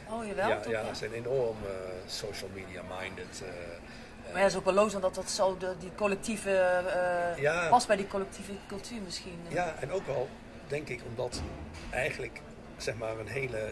oh 0.09 0.25
jawel, 0.27 0.47
ja, 0.49 0.59
toch? 0.59 0.71
ja, 0.71 0.87
ze 0.87 0.95
zijn 0.95 1.13
enorm 1.13 1.57
social 2.05 2.49
media 2.53 2.81
minded. 2.99 3.41
Maar 4.25 4.35
ja, 4.35 4.41
dat 4.41 4.51
is 4.51 4.57
ook 4.57 4.65
wel 4.65 4.73
loos, 4.73 4.93
want 4.93 5.15
dat 5.15 5.29
zo 5.31 5.57
de, 5.57 5.73
die 5.79 5.91
collectieve, 5.95 6.49
Ja. 7.37 7.67
past 7.69 7.87
bij 7.87 7.95
die 7.95 8.07
collectieve 8.07 8.51
cultuur 8.67 9.01
misschien. 9.01 9.39
Ja, 9.47 9.75
en 9.79 9.91
ook 9.91 10.05
wel, 10.07 10.29
denk 10.67 10.87
ik, 10.89 11.01
omdat 11.07 11.41
eigenlijk 11.89 12.41
zeg 12.77 12.95
maar 12.97 13.19
een 13.19 13.27
hele, 13.27 13.71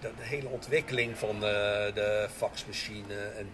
de, 0.00 0.10
de 0.16 0.24
hele 0.24 0.48
ontwikkeling 0.48 1.18
van 1.18 1.40
de, 1.40 1.90
de 1.94 2.28
faxmachine 2.36 3.14
en 3.36 3.52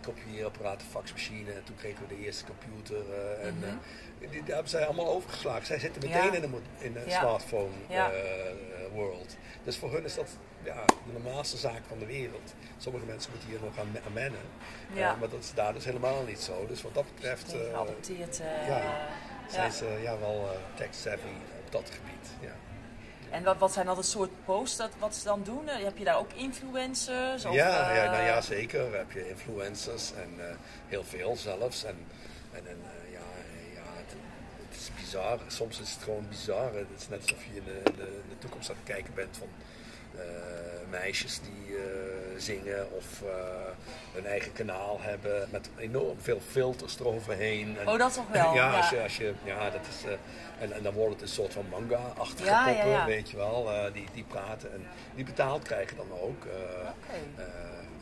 kopieerapparaten, 0.00 0.86
faxmachine. 0.86 1.52
En 1.52 1.64
toen 1.64 1.76
kregen 1.76 2.06
we 2.08 2.14
de 2.14 2.24
eerste 2.24 2.44
computer. 2.44 3.04
en 3.42 3.54
mm 3.54 3.80
die, 4.30 4.42
die, 4.42 4.54
hebben 4.54 4.70
zij 4.70 4.84
allemaal 4.86 5.08
overgeslagen. 5.08 5.66
Zij 5.66 5.78
zitten 5.78 6.02
meteen 6.02 6.34
in 6.34 6.40
de, 6.40 6.58
in 6.78 6.92
de 6.92 7.04
smartphone 7.06 7.70
world. 8.92 9.36
Dus 9.64 9.76
voor 9.76 9.92
hun 9.92 10.04
is 10.04 10.14
dat 10.14 10.28
ja, 10.64 10.84
de 10.86 11.12
normaalste 11.12 11.56
zaak 11.56 11.80
van 11.88 11.98
de 11.98 12.06
wereld. 12.06 12.54
Sommige 12.76 13.04
mensen 13.04 13.30
moeten 13.30 13.48
hier 13.48 13.58
nog 13.62 13.78
aan, 13.78 14.04
aan 14.06 14.12
mennen. 14.12 14.40
Ja. 14.92 15.14
maar 15.14 15.28
dat 15.28 15.42
is 15.42 15.54
daar 15.54 15.72
dus 15.72 15.84
helemaal 15.84 16.24
niet 16.24 16.40
zo. 16.40 16.66
Dus 16.66 16.82
wat 16.82 16.94
dat 16.94 17.04
betreft... 17.14 17.54
Uh, 17.54 17.60
geadopteerd. 17.60 18.42
ja, 18.66 19.08
zijn 19.50 19.72
ze 19.72 19.98
ja, 20.02 20.18
wel 20.18 20.48
tech-savvy 20.74 21.34
op 21.64 21.72
dat 21.72 21.90
gebied. 21.90 22.28
Ja. 22.40 22.71
En 23.32 23.42
wat, 23.42 23.58
wat 23.58 23.72
zijn 23.72 23.86
dat 23.86 23.96
een 23.96 24.04
soort 24.04 24.30
posts 24.44 24.76
dat, 24.76 24.90
wat 24.98 25.14
ze 25.14 25.24
dan 25.24 25.42
doen? 25.42 25.66
Heb 25.66 25.98
je 25.98 26.04
daar 26.04 26.18
ook 26.18 26.32
influencers? 26.32 27.44
Of, 27.44 27.54
ja, 27.54 27.94
ja, 27.94 28.10
nou 28.10 28.24
ja, 28.24 28.40
zeker. 28.40 28.90
We 28.90 28.96
heb 28.96 29.12
je 29.12 29.28
influencers 29.28 30.12
en 30.12 30.34
uh, 30.38 30.44
heel 30.88 31.04
veel 31.04 31.36
zelfs. 31.36 31.84
En, 31.84 31.96
en, 32.52 32.66
en 32.66 32.78
uh, 32.78 33.12
ja, 33.12 33.20
ja 33.74 33.82
het, 33.96 34.14
het, 34.68 34.80
is 34.80 34.90
bizar. 35.00 35.38
Soms 35.46 35.80
is 35.80 35.90
het 35.90 36.02
gewoon 36.02 36.28
bizar. 36.28 36.74
Het 36.74 36.86
is 36.98 37.08
net 37.08 37.22
alsof 37.22 37.44
je 37.44 37.56
in 37.56 37.64
de, 37.64 37.82
de, 37.84 38.20
de 38.28 38.38
toekomst 38.38 38.70
aan 38.70 38.76
het 38.76 38.94
kijken 38.94 39.14
bent 39.14 39.36
van 39.36 39.48
meisjes 40.90 41.40
die 41.40 41.76
zingen 42.36 42.92
of 42.92 43.22
hun 44.12 44.26
eigen 44.26 44.52
kanaal 44.52 44.98
hebben 45.00 45.48
met 45.50 45.70
enorm 45.76 46.20
veel 46.20 46.40
filters 46.50 46.98
eroverheen. 46.98 47.78
En, 47.78 47.88
oh, 47.88 47.98
dat 47.98 48.14
toch 48.14 48.28
wel? 48.28 48.54
ja, 48.60 48.76
Als 48.76 48.90
je, 48.90 49.02
als 49.02 49.16
je, 49.16 49.34
ja, 49.44 49.70
dat 49.70 49.80
is 49.88 50.04
en, 50.60 50.72
en 50.72 50.82
dan 50.82 50.92
wordt 50.92 51.12
het 51.12 51.22
een 51.22 51.28
soort 51.28 51.52
van 51.52 51.66
manga-achtige 51.70 52.48
ja, 52.48 52.64
poppen, 52.64 52.88
ja, 52.88 52.98
ja. 52.98 53.06
weet 53.06 53.30
je 53.30 53.36
wel, 53.36 53.68
die, 53.92 54.06
die 54.12 54.24
praten 54.24 54.72
en 54.72 54.86
die 55.14 55.24
betaald 55.24 55.62
krijgen 55.62 55.96
dan 55.96 56.12
ook. 56.20 56.44
Okay. 56.44 57.22
uh, 57.36 57.44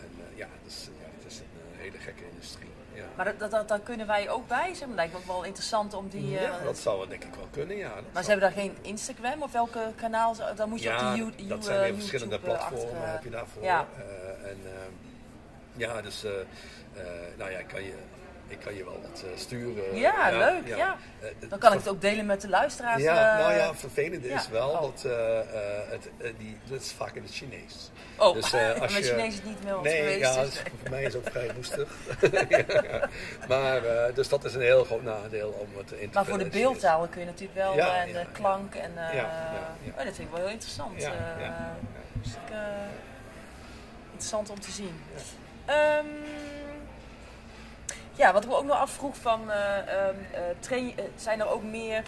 en 0.02 0.10
ja, 0.34 0.48
dus, 0.64 0.88
ja, 0.98 1.06
het 1.16 1.32
is 1.32 1.38
een 1.38 1.80
hele 1.80 1.98
gekke 1.98 2.22
industrie. 2.30 2.68
Ja. 2.94 3.02
Maar 3.16 3.34
dat, 3.38 3.50
dat, 3.50 3.68
daar 3.68 3.80
kunnen 3.80 4.06
wij 4.06 4.30
ook 4.30 4.48
bij, 4.48 4.74
zeg 4.74 4.86
maar. 4.86 4.96
Lijkt 4.96 5.12
me 5.12 5.18
ook 5.18 5.26
wel 5.26 5.44
interessant 5.44 5.94
om 5.94 6.08
die... 6.08 6.30
ja, 6.30 6.58
dat 6.64 6.78
zou 6.78 7.08
denk 7.08 7.24
ik 7.24 7.34
wel 7.34 7.48
kunnen, 7.50 7.76
ja. 7.76 7.92
maar 8.12 8.22
ze 8.22 8.30
hebben 8.30 8.50
daar 8.50 8.62
geen 8.62 8.76
Instagram 8.80 9.42
of 9.42 9.52
welke 9.52 9.92
kanaal? 9.96 10.34
Dan 10.56 10.68
moet 10.68 10.82
je 10.82 10.92
op 10.92 10.98
die 10.98 11.24
YouTube 11.24 11.48
dat 11.48 11.64
zijn 11.64 11.80
weer 11.80 11.94
verschillende 11.94 12.38
platformen 12.38 13.10
heb 13.10 13.24
je 13.24 13.30
daarvoor. 13.30 13.62
Ja. 13.62 13.86
en 14.44 14.58
ja, 15.72 16.02
dus... 16.02 16.24
nou 17.36 17.50
ja, 17.50 17.62
kan 17.62 17.82
je 17.82 17.94
ik 18.50 18.58
kan 18.60 18.74
je 18.74 18.84
wel 18.84 19.00
wat 19.02 19.24
uh, 19.24 19.30
sturen. 19.36 19.96
Ja, 19.96 20.28
ja 20.28 20.38
leuk. 20.38 20.66
Ja. 20.66 20.76
ja. 20.76 20.96
Eh, 21.20 21.28
dan 21.48 21.58
kan 21.58 21.72
ik 21.72 21.78
het 21.78 21.88
ook 21.88 22.00
delen 22.00 22.26
met 22.26 22.40
de 22.40 22.48
luisteraars. 22.48 23.02
Ja, 23.02 23.38
uh, 23.38 23.44
nou 23.44 23.54
ja, 23.54 23.74
vervelende 23.74 24.28
is 24.28 24.48
wel 24.48 24.68
oh. 24.68 24.80
dat 24.80 25.02
het, 25.90 26.10
die, 26.38 26.58
dat 26.68 26.80
is 26.80 26.92
vaak 26.92 27.14
in 27.14 27.22
het 27.22 27.32
Chinees. 27.32 27.90
Oh, 28.16 28.34
dus, 28.34 28.54
als 28.80 28.92
met 28.92 29.06
je, 29.06 29.14
Chinees 29.14 29.34
is 29.34 29.42
niet 29.42 29.64
meer 29.64 29.80
nee, 29.82 29.96
geweest. 29.96 30.34
Ja, 30.34 30.42
dus, 30.42 30.62
voor 30.80 30.90
mij 30.90 31.02
is 31.02 31.14
het 31.14 31.26
ook 31.26 31.30
vrij 31.30 31.54
woestig. 31.54 31.88
maar, 33.48 33.82
dus 34.14 34.28
dat 34.28 34.44
is 34.44 34.54
een 34.54 34.60
heel 34.60 34.84
groot 34.84 35.02
nadeel 35.02 35.48
om 35.48 35.78
het 35.78 35.92
in 35.92 36.08
te 36.08 36.14
Maar 36.14 36.24
voor 36.24 36.38
de 36.38 36.48
beeldtaal 36.48 37.06
kun 37.06 37.20
je 37.20 37.26
natuurlijk 37.26 37.54
wel, 37.54 37.78
en 37.78 38.12
de 38.12 38.26
klank 38.32 38.74
en... 38.74 38.92
Oh, 39.90 40.04
dat 40.04 40.14
vind 40.14 40.18
ik 40.18 40.30
wel 40.30 40.40
heel 40.40 40.52
interessant. 40.52 41.02
Ja, 41.02 41.76
dus 42.22 42.32
ik, 42.32 42.54
interessant 44.10 44.50
om 44.50 44.60
te 44.60 44.70
zien. 44.70 45.00
Um, 45.70 46.06
ja, 48.20 48.32
wat 48.32 48.42
ik 48.42 48.48
me 48.48 48.56
ook 48.56 48.64
nog 48.64 48.76
afvroeg 48.76 49.16
van, 49.16 49.40
uh, 49.48 50.96
zijn 51.16 51.40
er 51.40 51.48
ook 51.48 51.62
meer 51.62 52.02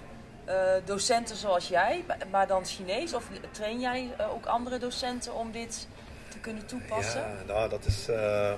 docenten 0.85 1.37
zoals 1.37 1.69
jij, 1.69 2.05
maar 2.31 2.47
dan 2.47 2.65
Chinees? 2.65 3.15
Of 3.15 3.29
train 3.51 3.81
jij 3.81 4.11
ook 4.33 4.47
andere 4.47 4.79
docenten 4.79 5.35
om 5.35 5.53
dit 5.53 5.89
te 6.29 6.39
kunnen 6.39 6.67
toepassen? 6.67 7.21
Ja, 7.21 7.53
nou, 7.53 7.69
dat 7.69 7.85
is 7.85 8.07
een, 8.09 8.15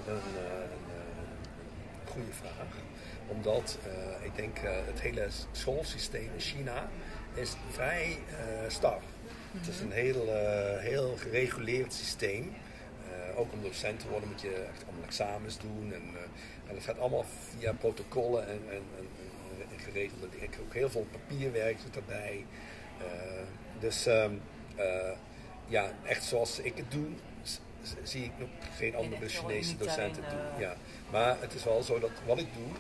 een, 0.07 0.23
goede 2.13 2.33
vraag. 2.33 2.77
Omdat 3.29 3.79
ik 4.23 4.37
denk 4.37 4.59
het 4.63 5.01
hele 5.01 5.27
schoolsysteem 5.53 6.31
in 6.35 6.41
China 6.41 6.89
is 7.35 7.57
vrij 7.71 8.19
star. 8.69 9.01
Het 9.59 9.69
is 9.69 9.77
mhm. 9.77 9.85
een 9.87 9.93
heel, 9.93 10.27
heel 10.79 11.17
gereguleerd 11.17 11.93
systeem. 11.93 12.55
ook 13.37 13.53
om 13.53 13.63
docent 13.63 14.01
te 14.01 14.09
worden 14.09 14.29
moet 14.29 14.41
je 14.41 14.67
echt 14.73 14.85
allemaal 14.85 15.07
examens 15.07 15.59
doen. 15.59 15.93
En, 15.95 16.03
en 16.69 16.75
dat 16.75 16.85
gaat 16.85 16.99
allemaal 16.99 17.25
via 17.59 17.73
protocollen 17.73 18.47
en, 18.49 18.61
en, 18.69 18.83
en, 18.99 19.07
en 19.73 19.79
geregelde 19.79 20.29
dingen. 20.31 20.49
Ook 20.67 20.75
heel 20.75 20.91
veel 20.91 21.07
papierwerk 21.13 21.79
zit 21.81 21.97
erbij. 21.97 22.45
Uh, 22.99 23.07
dus 23.79 24.07
um, 24.07 24.41
uh, 24.79 25.11
ja, 25.67 25.93
echt 26.03 26.25
zoals 26.25 26.59
ik 26.59 26.77
het 26.77 26.91
doe, 26.91 27.07
zie 28.03 28.25
ik 28.25 28.31
nog 28.39 28.49
geen 28.77 28.97
andere 28.97 29.29
Chinese 29.29 29.77
docenten 29.77 30.23
doen. 30.31 30.55
Uh... 30.55 30.61
Ja. 30.61 30.77
Maar 31.11 31.37
het 31.41 31.55
is 31.55 31.65
wel 31.65 31.83
zo 31.83 31.99
dat 31.99 32.11
wat 32.27 32.39
ik 32.39 32.47
doe, 32.55 32.73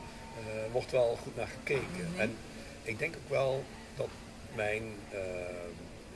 wordt 0.72 0.91
wel 0.91 1.18
goed 1.22 1.37
naar 1.37 1.47
gekeken. 1.47 1.85
Mm 1.99 2.12
-hmm. 2.12 2.20
En 2.20 2.37
ik 2.82 2.99
denk 2.99 3.16
ook 3.16 3.30
wel 3.30 3.64
dat 3.97 4.09
mijn 4.55 4.82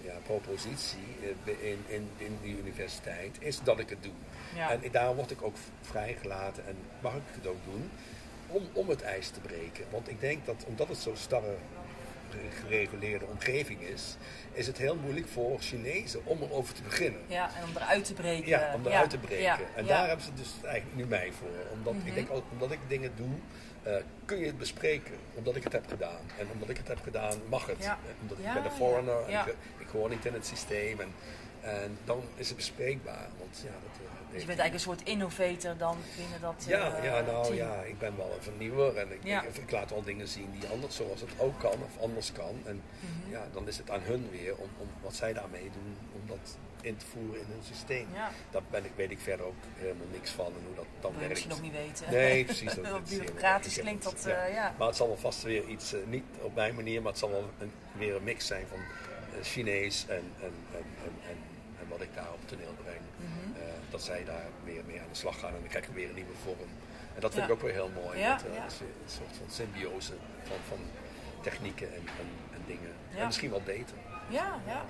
ja, 0.04 0.14
propositie 0.22 0.98
in, 1.44 1.84
in, 1.88 2.08
in 2.16 2.38
de 2.42 2.48
universiteit 2.48 3.36
is 3.38 3.60
dat 3.60 3.78
ik 3.78 3.88
het 3.88 4.02
doe. 4.02 4.12
Ja. 4.58 4.70
En 4.70 4.80
daar 4.90 5.14
word 5.14 5.30
ik 5.30 5.42
ook 5.42 5.56
vrijgelaten 5.80 6.66
en 6.66 6.76
mag 7.00 7.14
ik 7.14 7.22
het 7.30 7.46
ook 7.46 7.64
doen 7.64 7.90
om, 8.46 8.68
om 8.72 8.88
het 8.88 9.02
ijs 9.02 9.28
te 9.28 9.40
breken. 9.40 9.84
Want 9.90 10.08
ik 10.08 10.20
denk 10.20 10.46
dat 10.46 10.64
omdat 10.66 10.88
het 10.88 10.98
zo'n 10.98 11.16
starre 11.16 11.56
gereguleerde 12.60 13.24
omgeving 13.26 13.80
is, 13.80 14.16
is 14.52 14.66
het 14.66 14.78
heel 14.78 14.96
moeilijk 14.96 15.28
voor 15.28 15.60
Chinezen 15.60 16.20
om 16.24 16.42
erover 16.42 16.74
te 16.74 16.82
beginnen. 16.82 17.20
Ja, 17.26 17.50
en 17.56 17.64
om 17.64 17.76
eruit 17.76 18.04
te 18.04 18.14
breken. 18.14 18.48
Ja, 18.48 18.72
om 18.74 18.86
eruit 18.86 19.10
te 19.10 19.18
breken. 19.18 19.74
En 19.76 19.86
daar 19.86 20.06
hebben 20.06 20.24
ze 20.24 20.34
dus 20.34 20.54
eigenlijk 20.62 20.96
nu 20.96 21.06
mij 21.06 21.32
voor. 21.38 21.48
Omdat 21.72 21.94
ik 21.94 22.04
mhm. 22.04 22.14
denk, 22.14 22.28
omdat 22.52 22.70
ik 22.70 22.78
dingen 22.88 23.12
doe, 23.16 23.34
uh, 23.86 24.02
kun 24.24 24.38
je 24.38 24.46
het 24.46 24.58
bespreken. 24.58 25.14
Omdat 25.34 25.56
ik 25.56 25.64
het 25.64 25.72
heb 25.72 25.86
gedaan. 25.88 26.20
En 26.38 26.46
omdat 26.52 26.68
ik 26.68 26.76
het 26.76 26.88
heb 26.88 26.98
gedaan, 27.02 27.34
mag 27.48 27.66
het. 27.66 27.90
Omdat 28.20 28.38
ik 28.38 28.52
ben 28.54 28.64
een 28.64 28.70
foreigner 28.70 29.24
en 29.26 29.38
ik, 29.38 29.54
ik 29.78 29.88
hoor 29.92 30.08
niet 30.08 30.24
in 30.24 30.32
het 30.32 30.46
systeem. 30.46 31.00
En, 31.00 31.12
en 31.68 31.98
dan 32.04 32.22
is 32.36 32.48
het 32.48 32.56
bespreekbaar. 32.56 33.28
Want 33.38 33.60
ja, 33.64 33.70
dat, 33.70 34.06
eh, 34.06 34.32
dus 34.32 34.40
je 34.40 34.46
bent 34.46 34.58
eigenlijk 34.58 34.74
een 34.74 34.80
soort 34.80 35.02
innovator 35.02 35.76
dan 35.76 35.96
binnen 36.16 36.40
dat 36.40 36.64
Ja, 36.66 36.98
uh, 36.98 37.04
ja 37.04 37.20
nou 37.20 37.54
ja, 37.54 37.82
ik 37.82 37.98
ben 37.98 38.16
wel 38.16 38.32
een 38.36 38.42
vernieuwer 38.42 38.96
en 38.96 39.12
ik, 39.12 39.24
ik, 39.24 39.56
ik, 39.56 39.70
laat 39.70 39.90
wel 39.90 40.02
dingen 40.02 40.28
zien 40.28 40.50
die 40.58 40.68
anders 40.68 40.96
zoals 40.96 41.20
het 41.20 41.30
ook 41.38 41.58
kan 41.58 41.72
of 41.72 42.02
anders 42.02 42.32
kan. 42.32 42.60
En 42.64 42.82
mhm. 43.00 43.30
ja, 43.30 43.46
dan 43.52 43.68
is 43.68 43.76
het 43.78 43.90
aan 43.90 44.02
hun 44.02 44.28
weer 44.30 44.56
om, 44.56 44.68
om 44.78 44.88
wat 45.02 45.14
zij 45.14 45.32
daarmee 45.32 45.70
doen, 45.72 45.96
om 46.12 46.26
dat 46.26 46.56
in 46.80 46.96
te 46.96 47.06
voeren 47.06 47.40
in 47.40 47.46
hun 47.48 47.62
systeem. 47.62 48.06
Ja. 48.14 48.30
Daar 48.50 48.62
ben 48.70 48.84
ik, 48.84 48.90
weet 48.94 49.10
ik 49.10 49.20
verder 49.20 49.46
ook 49.46 49.62
helemaal 49.74 50.06
niks 50.12 50.30
van 50.30 50.46
en 50.46 50.62
hoe 50.66 50.74
dat 50.74 50.86
dan 51.00 51.12
werkt. 51.12 51.28
misschien 51.28 51.50
nog 51.50 51.60
niet 51.60 51.72
weten. 51.72 52.10
Nee, 52.10 52.44
precies. 52.44 52.74
Dat 52.74 53.08
bureaucratisch 53.10 53.78
klinkt 53.78 54.04
dat, 54.04 54.24
ja. 54.26 54.48
Uh, 54.48 54.54
ja. 54.54 54.74
Maar 54.78 54.86
het 54.86 54.96
zal 54.96 55.06
wel 55.06 55.16
vast 55.16 55.42
weer 55.42 55.64
iets, 55.64 55.94
uh, 55.94 56.00
niet 56.06 56.24
op 56.40 56.54
mijn 56.54 56.74
manier, 56.74 57.02
maar 57.02 57.10
het 57.10 57.20
zal 57.20 57.30
wel 57.30 57.50
een, 57.58 57.72
weer 57.92 58.16
een 58.16 58.24
mix 58.24 58.46
zijn 58.46 58.66
van 58.66 58.78
Chinees 59.42 60.04
en, 60.08 60.32
en, 60.40 60.52
en, 60.72 60.84
en, 61.04 61.12
en, 61.28 61.36
wat 61.98 62.06
ik 62.06 62.14
daar 62.14 62.32
op 62.38 62.42
toneel 62.48 62.74
breng. 62.82 63.04
Mm 63.16 63.26
-hmm 63.26 63.48
dat 63.90 64.02
zij 64.02 64.24
daar 64.24 64.46
weer 64.64 64.82
mee 64.86 65.00
aan 65.00 65.08
de 65.10 65.16
slag 65.16 65.38
gaan 65.38 65.54
en 65.54 65.60
dan 65.60 65.68
krijg 65.68 65.86
je 65.86 65.92
weer 65.92 66.08
een 66.08 66.14
nieuwe 66.14 66.36
vorm. 66.44 66.68
En 67.14 67.20
dat 67.20 67.34
vind 67.34 67.44
ik 67.44 67.52
ook 67.52 67.62
weer 67.62 67.72
heel 67.72 67.90
mooi. 68.02 68.18
Ja, 68.18 68.36
dat, 68.36 68.46
uh, 68.46 68.56
Een 68.56 69.10
soort 69.10 69.36
van 69.36 69.50
symbiose 69.50 70.12
van, 70.42 70.56
van 70.68 70.78
technieken 71.40 71.94
en, 71.94 72.00
en, 72.00 72.28
en 72.52 72.62
dingen. 72.66 72.92
En 73.16 73.26
misschien 73.26 73.50
wel 73.50 73.62
beter. 73.64 73.96
Ja, 74.28 74.60
ja. 74.66 74.84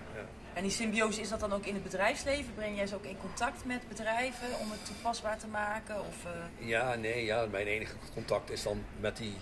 En 0.53 0.63
die 0.63 0.73
symbiose, 0.73 1.21
is 1.21 1.29
dat 1.29 1.41
dan 1.41 1.53
ook 1.53 1.67
in 1.67 1.75
het 1.75 1.83
bedrijfsleven? 1.83 2.55
Breng 2.55 2.77
jij 2.77 2.87
ze 2.87 2.95
ook 2.95 3.05
in 3.05 3.19
contact 3.19 3.65
met 3.65 3.89
bedrijven 3.89 4.59
om 4.61 4.71
het 4.71 4.85
toepasbaar 4.87 5.39
te 5.39 5.47
maken? 5.47 6.01
Of, 6.01 6.25
uh... 6.25 6.69
Ja, 6.69 6.95
nee, 6.95 7.25
ja, 7.25 7.47
mijn 7.47 7.67
enige 7.67 7.95
contact 8.15 8.51
is 8.51 8.63
dan 8.63 8.85
met, 9.01 9.17
die, 9.17 9.37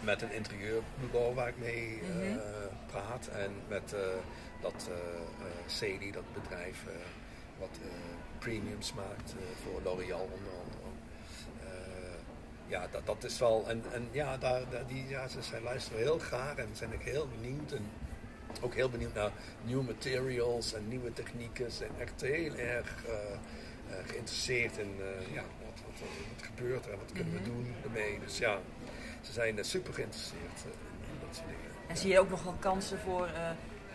met 0.00 0.22
een 0.22 0.32
interieurbureau 0.32 1.34
waar 1.34 1.48
ik 1.48 1.58
mee 1.58 2.00
mm 2.02 2.10
-hmm. 2.12 2.36
uh, 2.36 2.42
praat. 2.86 3.26
En 3.26 3.52
met 3.68 3.94
dat 4.60 4.90
CEDI, 5.66 6.10
dat 6.10 6.32
bedrijf 6.32 6.84
wat 7.60 7.78
premiums 8.38 8.92
maakt 8.94 9.30
eh, 9.32 9.44
voor 9.62 9.80
L'Oreal 9.82 10.20
onder 10.20 10.52
andere. 10.64 10.88
Eh, 11.60 12.18
ja, 12.66 12.86
dat, 12.90 13.06
dat 13.06 13.24
is 13.24 13.38
wel. 13.38 13.68
En, 13.68 13.82
en 13.92 14.08
ja, 14.10 14.36
daar, 14.36 14.62
die, 14.86 15.08
ja, 15.08 15.28
ze, 15.28 15.42
zij 15.42 15.60
luisteren 15.60 15.98
heel 15.98 16.18
graag 16.18 16.56
en 16.56 16.68
zijn 16.72 16.92
ik 16.92 17.02
heel 17.02 17.28
benieuwd. 17.28 17.72
En 17.72 17.90
ook 18.60 18.74
heel 18.74 18.90
benieuwd 18.90 19.14
naar 19.14 19.30
nieuwe 19.64 19.84
materials 19.84 20.74
en 20.74 20.88
nieuwe 20.88 21.12
technieken. 21.12 21.70
Ze 21.70 21.76
zijn 21.76 21.90
echt 21.98 22.20
heel 22.20 22.54
erg 22.54 23.04
uh, 23.06 23.12
uh, 23.12 23.96
geïnteresseerd 24.06 24.78
in 24.78 24.94
uh, 24.98 25.34
ja, 25.34 25.42
wat, 25.64 25.80
wat, 25.86 26.00
wat, 26.00 26.46
gebeurt 26.46 26.86
er 26.86 26.92
en 26.92 26.98
wat 26.98 27.12
kunnen 27.12 27.32
we 27.32 27.38
mhm. 27.38 27.48
doen 27.48 27.74
ermee. 27.84 28.18
Dus 28.18 28.38
ja, 28.38 28.58
ze 29.20 29.32
zijn 29.32 29.64
super 29.64 29.94
geïnteresseerd 29.94 30.64
in, 30.64 31.26
dat 31.26 31.36
soort 31.36 31.46
dingen. 31.46 31.70
En 31.88 31.96
zie 31.96 32.10
je 32.10 32.18
ook 32.18 32.30
nog 32.30 32.42
wel 32.42 32.56
kansen 32.58 32.98
voor 32.98 33.28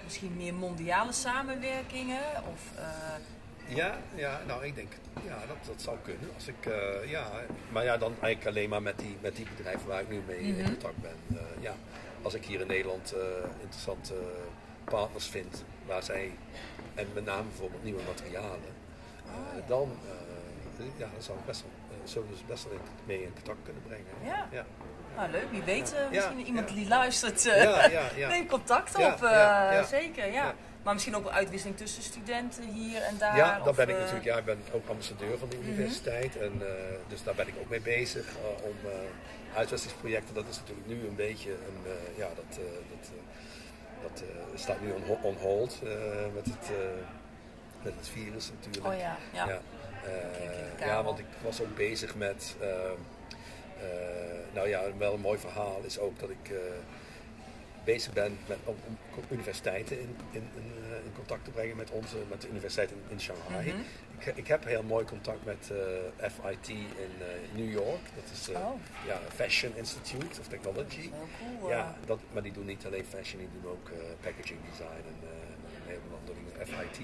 misschien 0.06 0.36
meer 0.36 0.54
mondiale 0.54 1.12
samenwerkingen? 1.12 2.22
Of 2.52 2.62
ja, 3.68 3.98
ja, 4.16 4.42
nou 4.48 4.66
ik 4.66 4.76
denk, 4.76 4.92
ja, 5.24 5.38
dat, 5.48 5.58
dat 5.66 5.82
zou 5.82 5.98
kunnen. 6.04 6.30
Als 6.34 6.48
ik, 6.48 6.66
uh, 6.66 7.10
ja, 7.10 7.32
maar 7.72 7.84
ja, 7.84 7.98
dan 7.98 8.14
eigenlijk 8.22 8.48
alleen 8.48 8.70
maar 8.70 8.82
met 8.82 9.00
die, 9.00 9.18
met 9.22 9.36
die 9.36 9.48
bedrijven 9.56 9.88
waar 9.88 10.02
ik 10.02 10.10
nu 10.10 10.22
mee 10.28 10.40
in 10.40 10.56
mhm. 10.56 10.64
contact 10.64 11.02
ben. 11.02 11.18
Uh, 11.32 11.40
ja, 11.60 11.74
als 12.22 12.34
ik 12.34 12.46
hier 12.46 12.62
in 12.62 12.68
Nederland 12.68 13.16
interessante 13.62 14.14
partners 14.84 15.28
vind, 15.28 15.64
waar 15.86 16.04
zij, 16.04 16.32
en 16.96 17.08
met 17.14 17.26
name 17.26 17.44
bijvoorbeeld 17.44 17.84
nieuwe 17.84 18.02
materialen, 18.08 18.74
oh, 19.26 19.56
ja. 19.56 19.62
dan, 19.68 19.92
ja, 20.98 21.10
dan 21.14 21.22
zou 21.22 21.38
ik 21.40 21.46
best 21.46 21.62
wel 21.62 21.72
zullen 22.10 22.28
we 22.28 22.34
dus 22.34 22.46
best 22.46 22.64
wel 22.64 22.80
mee 23.06 23.24
in 23.24 23.34
contact 23.34 23.58
kunnen 23.64 23.84
brengen. 23.84 24.06
Ja. 24.24 24.48
ja. 24.52 24.66
Nou, 25.16 25.32
leuk. 25.32 25.46
Wie 25.52 25.62
weet, 25.64 25.94
eh, 25.94 26.10
misschien 26.12 26.46
iemand 26.46 26.68
die 26.68 26.88
luistert, 26.88 27.46
eh, 27.46 28.28
neem 28.28 28.48
contact 28.48 28.96
op. 28.96 29.02
eh, 29.24 29.32
ja, 29.32 29.72
ja. 29.74 29.84
Zeker, 29.84 30.26
ja. 30.26 30.32
Ja. 30.34 30.54
Maar 30.84 30.94
misschien 30.94 31.16
ook 31.16 31.24
wel 31.24 31.32
uitwisseling 31.32 31.78
tussen 31.78 32.04
studenten 32.04 32.64
hier 32.64 33.02
en 33.02 33.18
daar. 33.18 33.38
Ja, 33.38 33.60
daar 33.60 33.74
ben 33.74 33.90
ik 33.90 33.98
natuurlijk. 33.98 34.26
Ja, 34.26 34.38
ik 34.38 34.46
ben 34.46 34.60
ook 34.72 34.90
ambassadeur 34.90 35.38
van 35.38 35.50
de 35.50 35.56
Mhm. 35.56 35.66
universiteit. 35.70 36.38
En, 36.38 36.62
dus 37.08 37.24
daar 37.24 37.36
ben 37.36 37.48
ik 37.48 37.54
ook 37.62 37.70
mee 37.70 37.82
bezig 37.82 38.26
om 38.64 38.90
eh 38.90 39.58
uitwisselingsprojecten. 39.58 40.34
Dat 40.36 40.46
is 40.50 40.58
natuurlijk 40.60 40.88
nu 40.88 41.08
een 41.08 41.16
beetje 41.16 41.50
een. 41.52 41.92
ja, 42.16 42.28
dat, 42.36 42.60
dat, 42.90 43.12
dat 44.02 44.24
staat 44.60 44.82
nu 44.82 44.92
on, 44.92 45.04
ho- 45.08 45.20
on 45.22 45.36
hold 45.42 45.80
met, 46.34 46.46
het, 46.46 46.70
met 47.84 47.94
het 47.98 48.08
virus 48.08 48.52
natuurlijk. 48.62 48.94
Oh 48.94 49.00
ja, 49.00 49.18
ja. 49.34 49.60
Ja, 50.86 51.04
want 51.04 51.20
ik 51.20 51.26
was 51.44 51.62
ook 51.62 51.76
bezig 51.76 52.16
met. 52.16 52.56
Eh, 53.86 54.54
nou 54.54 54.68
ja, 54.68 54.82
wel 54.98 55.14
een 55.14 55.20
mooi 55.20 55.40
verhaal 55.40 55.82
is 55.84 56.00
ook 56.00 56.20
dat 56.20 56.30
ik 56.30 56.50
eh, 56.50 56.58
bezig 57.84 58.14
ben 58.14 58.38
met, 58.48 58.58
om, 58.64 58.76
om 58.88 59.24
universiteiten 59.30 60.00
in, 60.00 60.16
in, 60.32 60.48
in, 60.56 60.72
eh, 60.84 61.06
in 61.06 61.14
contact 61.16 61.44
te 61.44 61.52
brengen 61.52 61.78
met, 61.78 61.92
onze, 61.92 62.16
met 62.30 62.42
de 62.42 62.50
universiteit 62.50 62.92
in, 63.08 63.20
Shanghai. 63.20 63.68
Mhm. 63.68 63.78
ik, 64.18 64.36
ik 64.36 64.48
heb 64.48 64.66
heel 64.66 64.84
mooi 64.84 65.06
contact 65.06 65.46
met 65.46 65.72
FIT 66.18 66.70
in 66.70 67.12
New 67.56 67.72
York. 67.72 68.02
Dat 68.16 68.24
is 68.32 68.50
Oh. 68.50 68.80
ja, 69.06 69.20
Fashion 69.36 69.76
Institute 69.76 70.40
of 70.40 70.48
Technology. 70.48 71.10
Cool. 71.60 71.70
Ja, 71.70 71.96
dat, 72.06 72.20
maar 72.32 72.44
die 72.44 72.52
doen 72.52 72.66
niet 72.66 72.86
alleen 72.86 73.06
fashion, 73.06 73.40
die 73.40 73.62
doen 73.62 73.72
ook 73.72 73.90
packaging 74.22 74.60
design 74.70 75.06
en 75.08 75.28
een 75.28 75.88
heleboel 75.88 76.18
andere 76.20 76.38
dingen, 76.38 76.68
FIT. 76.68 77.00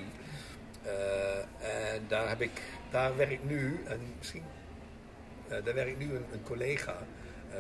En 1.93 2.05
daar, 2.07 2.29
heb 2.29 2.41
ik, 2.41 2.61
daar 2.89 3.17
werkt 3.17 3.43
nu, 3.43 3.83
en 3.87 3.99
misschien, 4.17 4.43
daar 5.63 5.73
werkt 5.73 5.97
nu 5.97 6.15
een, 6.15 6.25
een 6.31 6.43
collega 6.43 6.95
eh, 7.51 7.57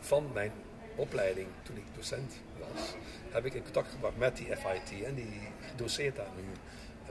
van 0.00 0.30
mijn 0.32 0.52
opleiding 0.96 1.46
toen 1.62 1.76
ik 1.76 1.84
docent 1.94 2.34
was, 2.58 2.94
heb 3.30 3.44
ik 3.44 3.54
in 3.54 3.62
contact 3.62 3.88
gebracht 3.90 4.16
met 4.16 4.36
die 4.36 4.46
FIT 4.46 5.04
en 5.04 5.14
die 5.14 5.40
doseert 5.76 6.16
daar 6.16 6.26
nu. 6.36 6.42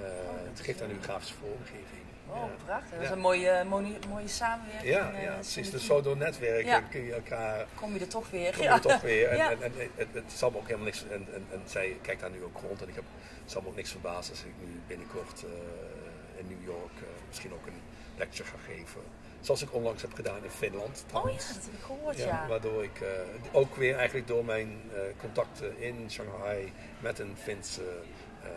eh 0.04 0.12
het 0.50 0.60
geeft 0.60 0.80
daar 0.80 0.88
nu 0.88 0.98
grafische 1.02 1.34
vormgeving. 1.34 2.02
Oh, 2.28 2.36
Ja. 2.36 2.64
prachtig. 2.66 2.90
Dat 2.92 3.02
is 3.02 3.08
Ja. 3.08 3.14
een 3.14 3.20
mooie, 3.20 3.64
mooie, 3.64 3.94
mooie 4.10 4.28
samenwerking. 4.28 4.94
Ja, 4.94 5.12
eh, 5.14 5.24
ja, 5.24 5.34
precies. 5.34 5.72
Dus 5.72 5.86
zo 5.86 6.02
door 6.02 6.18
netwerken 6.18 6.66
Ja. 6.70 6.80
kun 6.82 7.04
je 7.06 7.14
elkaar 7.14 7.66
Kom 7.76 7.94
je 7.94 8.00
er 8.00 8.08
toch 8.08 8.30
weer. 8.30 8.54
kom 8.58 8.64
je 8.74 8.80
toch 8.80 9.02
weer. 9.02 9.28
En, 9.30 9.40
en, 9.40 9.62
en 9.62 9.72
het, 9.96 10.08
het 10.12 10.32
zal 10.32 10.52
me 10.52 10.58
ook 10.58 10.64
helemaal 10.66 10.86
niks. 10.86 11.04
En, 11.08 11.28
en, 11.34 11.46
en 11.52 11.62
zij 11.66 11.98
kijkt 12.02 12.22
daar 12.22 12.30
nu 12.32 12.44
ook 12.44 12.58
rond. 12.68 12.82
En 12.82 12.88
ik 12.88 12.96
heb, 12.96 13.04
het 13.42 13.52
zal 13.52 13.62
me 13.62 13.68
ook 13.68 13.76
niks 13.76 13.92
verbazen 13.92 14.32
als 14.34 14.44
ik 14.44 14.54
nu 14.66 14.80
binnenkort 14.88 15.44
eh, 15.44 16.40
in 16.40 16.48
New 16.48 16.66
York 16.66 16.96
eh, 16.98 17.08
misschien 17.28 17.54
ook 17.54 17.66
een 17.68 17.82
lecture 18.18 18.50
ga 18.50 18.58
geven. 18.68 19.02
Zoals 19.44 19.62
ik 19.62 19.74
onlangs 19.74 20.02
heb 20.02 20.14
gedaan 20.14 20.44
in 20.44 20.50
Finland. 20.50 21.06
Oh 21.14 21.30
ja, 21.30 21.38
dat 21.38 21.46
heb 21.64 21.74
ik 21.74 21.84
gehoord, 21.86 22.18
ja. 22.18 22.48
Waardoor 22.48 22.84
ik 22.84 23.02
eh, 23.02 23.10
ook 23.52 23.76
weer 23.76 23.96
eigenlijk 23.96 24.28
door 24.28 24.46
mijn 24.46 24.82
eh, 24.94 25.00
contacten 25.20 25.82
in 25.82 26.12
Shanghai 26.12 26.72
met 27.00 27.20
een 27.20 27.36
Finse 27.38 28.02
eh, 28.44 28.50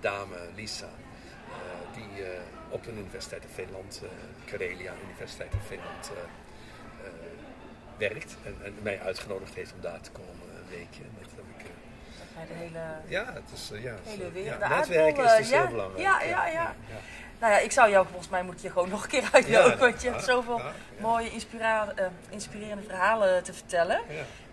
dame, 0.00 0.36
Lisa, 0.54 0.88
die 1.94 2.24
op 2.68 2.84
de 2.84 2.92
Universiteit 2.92 3.42
in 3.42 3.48
Finland, 3.48 4.02
Karelia 4.44 4.92
Universiteit 5.04 5.52
in 5.52 5.60
Finland, 5.66 6.10
werkt. 7.96 8.36
En, 8.44 8.56
en 8.64 8.74
mij 8.82 9.00
uitgenodigd 9.00 9.54
heeft 9.54 9.72
om 9.72 9.80
daar 9.80 10.00
te 10.00 10.10
komen 10.10 10.56
een 10.58 10.68
weekje. 10.68 11.02
Eh, 12.42 12.48
de 12.48 12.54
hele... 12.54 12.80
ja, 13.06 13.32
het 13.32 13.50
is, 13.54 13.70
eh, 13.70 13.82
ja, 13.82 13.94
Hele 14.04 14.24
eh, 14.24 14.32
wereld, 14.32 14.60
ja, 14.60 14.68
de 14.68 14.74
netwerken 14.74 15.24
is 15.24 15.36
dus 15.36 15.46
eh, 15.46 15.50
ja, 15.52 15.58
heel 15.60 15.68
belangrijk. 15.70 16.02
ja, 16.02 16.22
ja, 16.22 16.46
ja. 16.46 16.74
Nou 17.40 17.52
ja, 17.52 17.58
ik 17.58 17.72
zou 17.72 17.90
jou, 17.90 18.06
volgens 18.06 18.28
mij 18.28 18.42
moet 18.42 18.60
je 18.62 18.70
gewoon 18.70 18.88
nog 18.94 19.02
een 19.02 19.08
keer 19.08 19.28
uitnodigen. 19.32 19.78
Want 19.78 20.02
je 20.02 20.10
hebt 20.10 20.24
zoveel 20.24 20.60
mooie, 21.00 21.30
inspira- 21.30 21.92
eh, 21.96 22.06
inspirerende 22.28 22.82
verhalen 22.82 23.42
te 23.42 23.52
vertellen. 23.52 24.00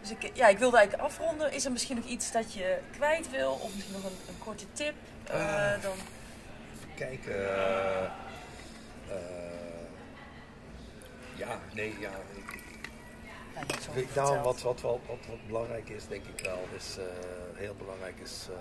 Dus 0.01 0.11
ik, 0.11 0.31
ja, 0.33 0.47
ik 0.47 0.57
wilde 0.57 0.77
eigenlijk 0.77 1.07
afronden. 1.09 1.51
Is 1.51 1.65
er 1.65 1.71
misschien 1.71 1.95
nog 1.95 2.05
iets 2.05 2.31
dat 2.31 2.53
je 2.53 2.77
kwijt 2.95 3.29
wil? 3.29 3.51
Of 3.51 3.73
misschien 3.73 3.93
nog 3.95 4.03
een, 4.03 4.17
een 4.27 4.37
korte 4.39 4.65
tip? 4.73 4.93
Eh, 5.23 5.35
Ah. 5.35 5.81
dan... 5.81 5.93
kijken. 6.95 7.55
eh, 7.55 8.03
eh, 8.03 8.07
ja, 11.35 11.59
nee, 11.73 11.95
ja. 11.99 12.09
ik- 12.35 12.44
Verteld. 13.59 14.15
nou, 14.15 14.43
wat, 14.43 14.61
wat, 14.61 14.81
wat, 14.81 14.99
wat 15.07 15.47
belangrijk 15.47 15.89
is, 15.89 16.07
denk 16.07 16.23
ik 16.37 16.45
wel, 16.45 16.59
is 16.77 16.97
eh, 16.97 17.03
heel 17.53 17.75
belangrijk 17.75 18.19
is 18.23 18.47
eh, 18.49 18.55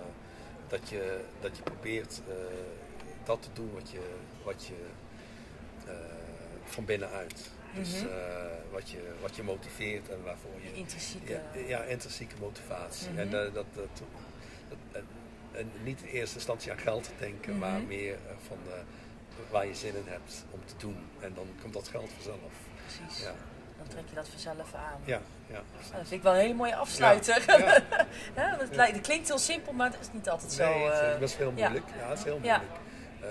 dat, 0.67 0.89
je, 0.89 1.19
dat 1.39 1.57
je 1.57 1.63
probeert 1.63 2.21
eh, 2.27 2.33
dat 3.23 3.41
te 3.41 3.47
doen 3.53 3.73
wat 3.73 3.89
je, 3.91 4.01
wat 4.43 4.65
je 4.65 4.73
van 6.65 6.85
binnenuit. 6.85 7.49
Dus 7.73 8.01
Mhm. 8.01 8.07
wat, 8.71 8.89
je, 8.89 9.13
wat 9.21 9.35
je 9.35 9.43
motiveert 9.43 10.09
en 10.09 10.23
waarvoor 10.23 10.51
je. 10.63 10.73
Intrinsieke... 10.73 11.31
Ja, 11.33 11.41
ja, 11.67 11.83
intrinsieke 11.83 12.35
motivatie. 12.39 13.09
Mhm. 13.09 13.19
En 13.19 13.27
eh, 13.27 13.53
dat, 13.53 13.65
dat, 13.73 13.87
dat, 14.91 15.01
en, 15.51 15.71
niet 15.83 16.01
in 16.01 16.07
eerste 16.07 16.35
instantie 16.35 16.71
aan 16.71 16.77
geld 16.77 17.03
te 17.03 17.11
denken, 17.19 17.51
Mhm. 17.51 17.59
maar 17.59 17.81
meer 17.81 18.17
van 18.47 18.57
waar 19.51 19.67
je 19.67 19.75
zin 19.75 19.95
in 19.95 20.03
hebt 20.07 20.45
om 20.51 20.59
te 20.65 20.73
doen. 20.77 20.97
En 21.19 21.33
dan 21.33 21.47
komt 21.61 21.73
dat 21.73 21.87
geld 21.87 22.09
vanzelf. 22.13 22.39
Precies. 22.85 23.23
Ja, 23.23 23.33
Dan 23.85 23.95
trek 23.95 24.09
je 24.09 24.15
dat 24.15 24.27
vanzelf 24.27 24.73
aan. 24.73 24.99
ja, 25.03 25.19
ja. 25.47 25.53
Nou, 25.53 25.63
dat 25.91 26.07
vind 26.07 26.11
ik 26.11 26.21
wel 26.21 26.33
een 26.33 26.39
hele 26.39 26.53
mooie 26.53 26.75
afsluiter. 26.75 27.43
Ja, 28.35 28.55
dat, 28.91 29.01
klinkt 29.01 29.27
heel 29.27 29.37
simpel, 29.37 29.73
maar 29.73 29.91
het 29.91 29.99
is 30.01 30.07
niet 30.11 30.29
altijd 30.29 30.51
zo. 30.51 30.69
Nee, 30.69 30.83
het 30.83 30.99
eh, 30.99 31.11
is 31.11 31.17
best 31.17 31.37
heel 31.37 31.51
moeilijk. 31.51 31.85
Ja, 31.99 32.09
het 32.09 32.17
is 32.17 32.23
heel 32.23 32.39
moeilijk 32.39 32.63
eh, 33.21 33.29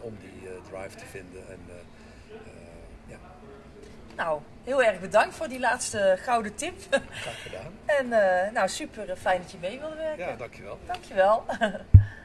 om 0.00 0.16
die 0.20 0.48
eh, 0.48 0.54
drive 0.70 0.96
te 0.96 1.04
vinden. 1.04 1.48
En, 1.48 1.60
ja, 3.06 3.16
Nou, 4.16 4.40
heel 4.64 4.82
erg 4.82 5.00
bedankt 5.00 5.34
voor 5.34 5.48
die 5.48 5.60
laatste 5.60 6.16
gouden 6.20 6.54
tip. 6.54 6.74
graag 7.10 7.42
gedaan. 7.42 7.72
en 7.98 8.08
nou, 8.52 8.68
super 8.68 9.16
fijn 9.16 9.40
dat 9.42 9.50
je 9.50 9.58
mee 9.60 9.78
wilde 9.78 9.96
werken. 9.96 10.26
Ja, 10.26 10.36
dankjewel. 10.36 10.78
Dankjewel. 10.86 11.44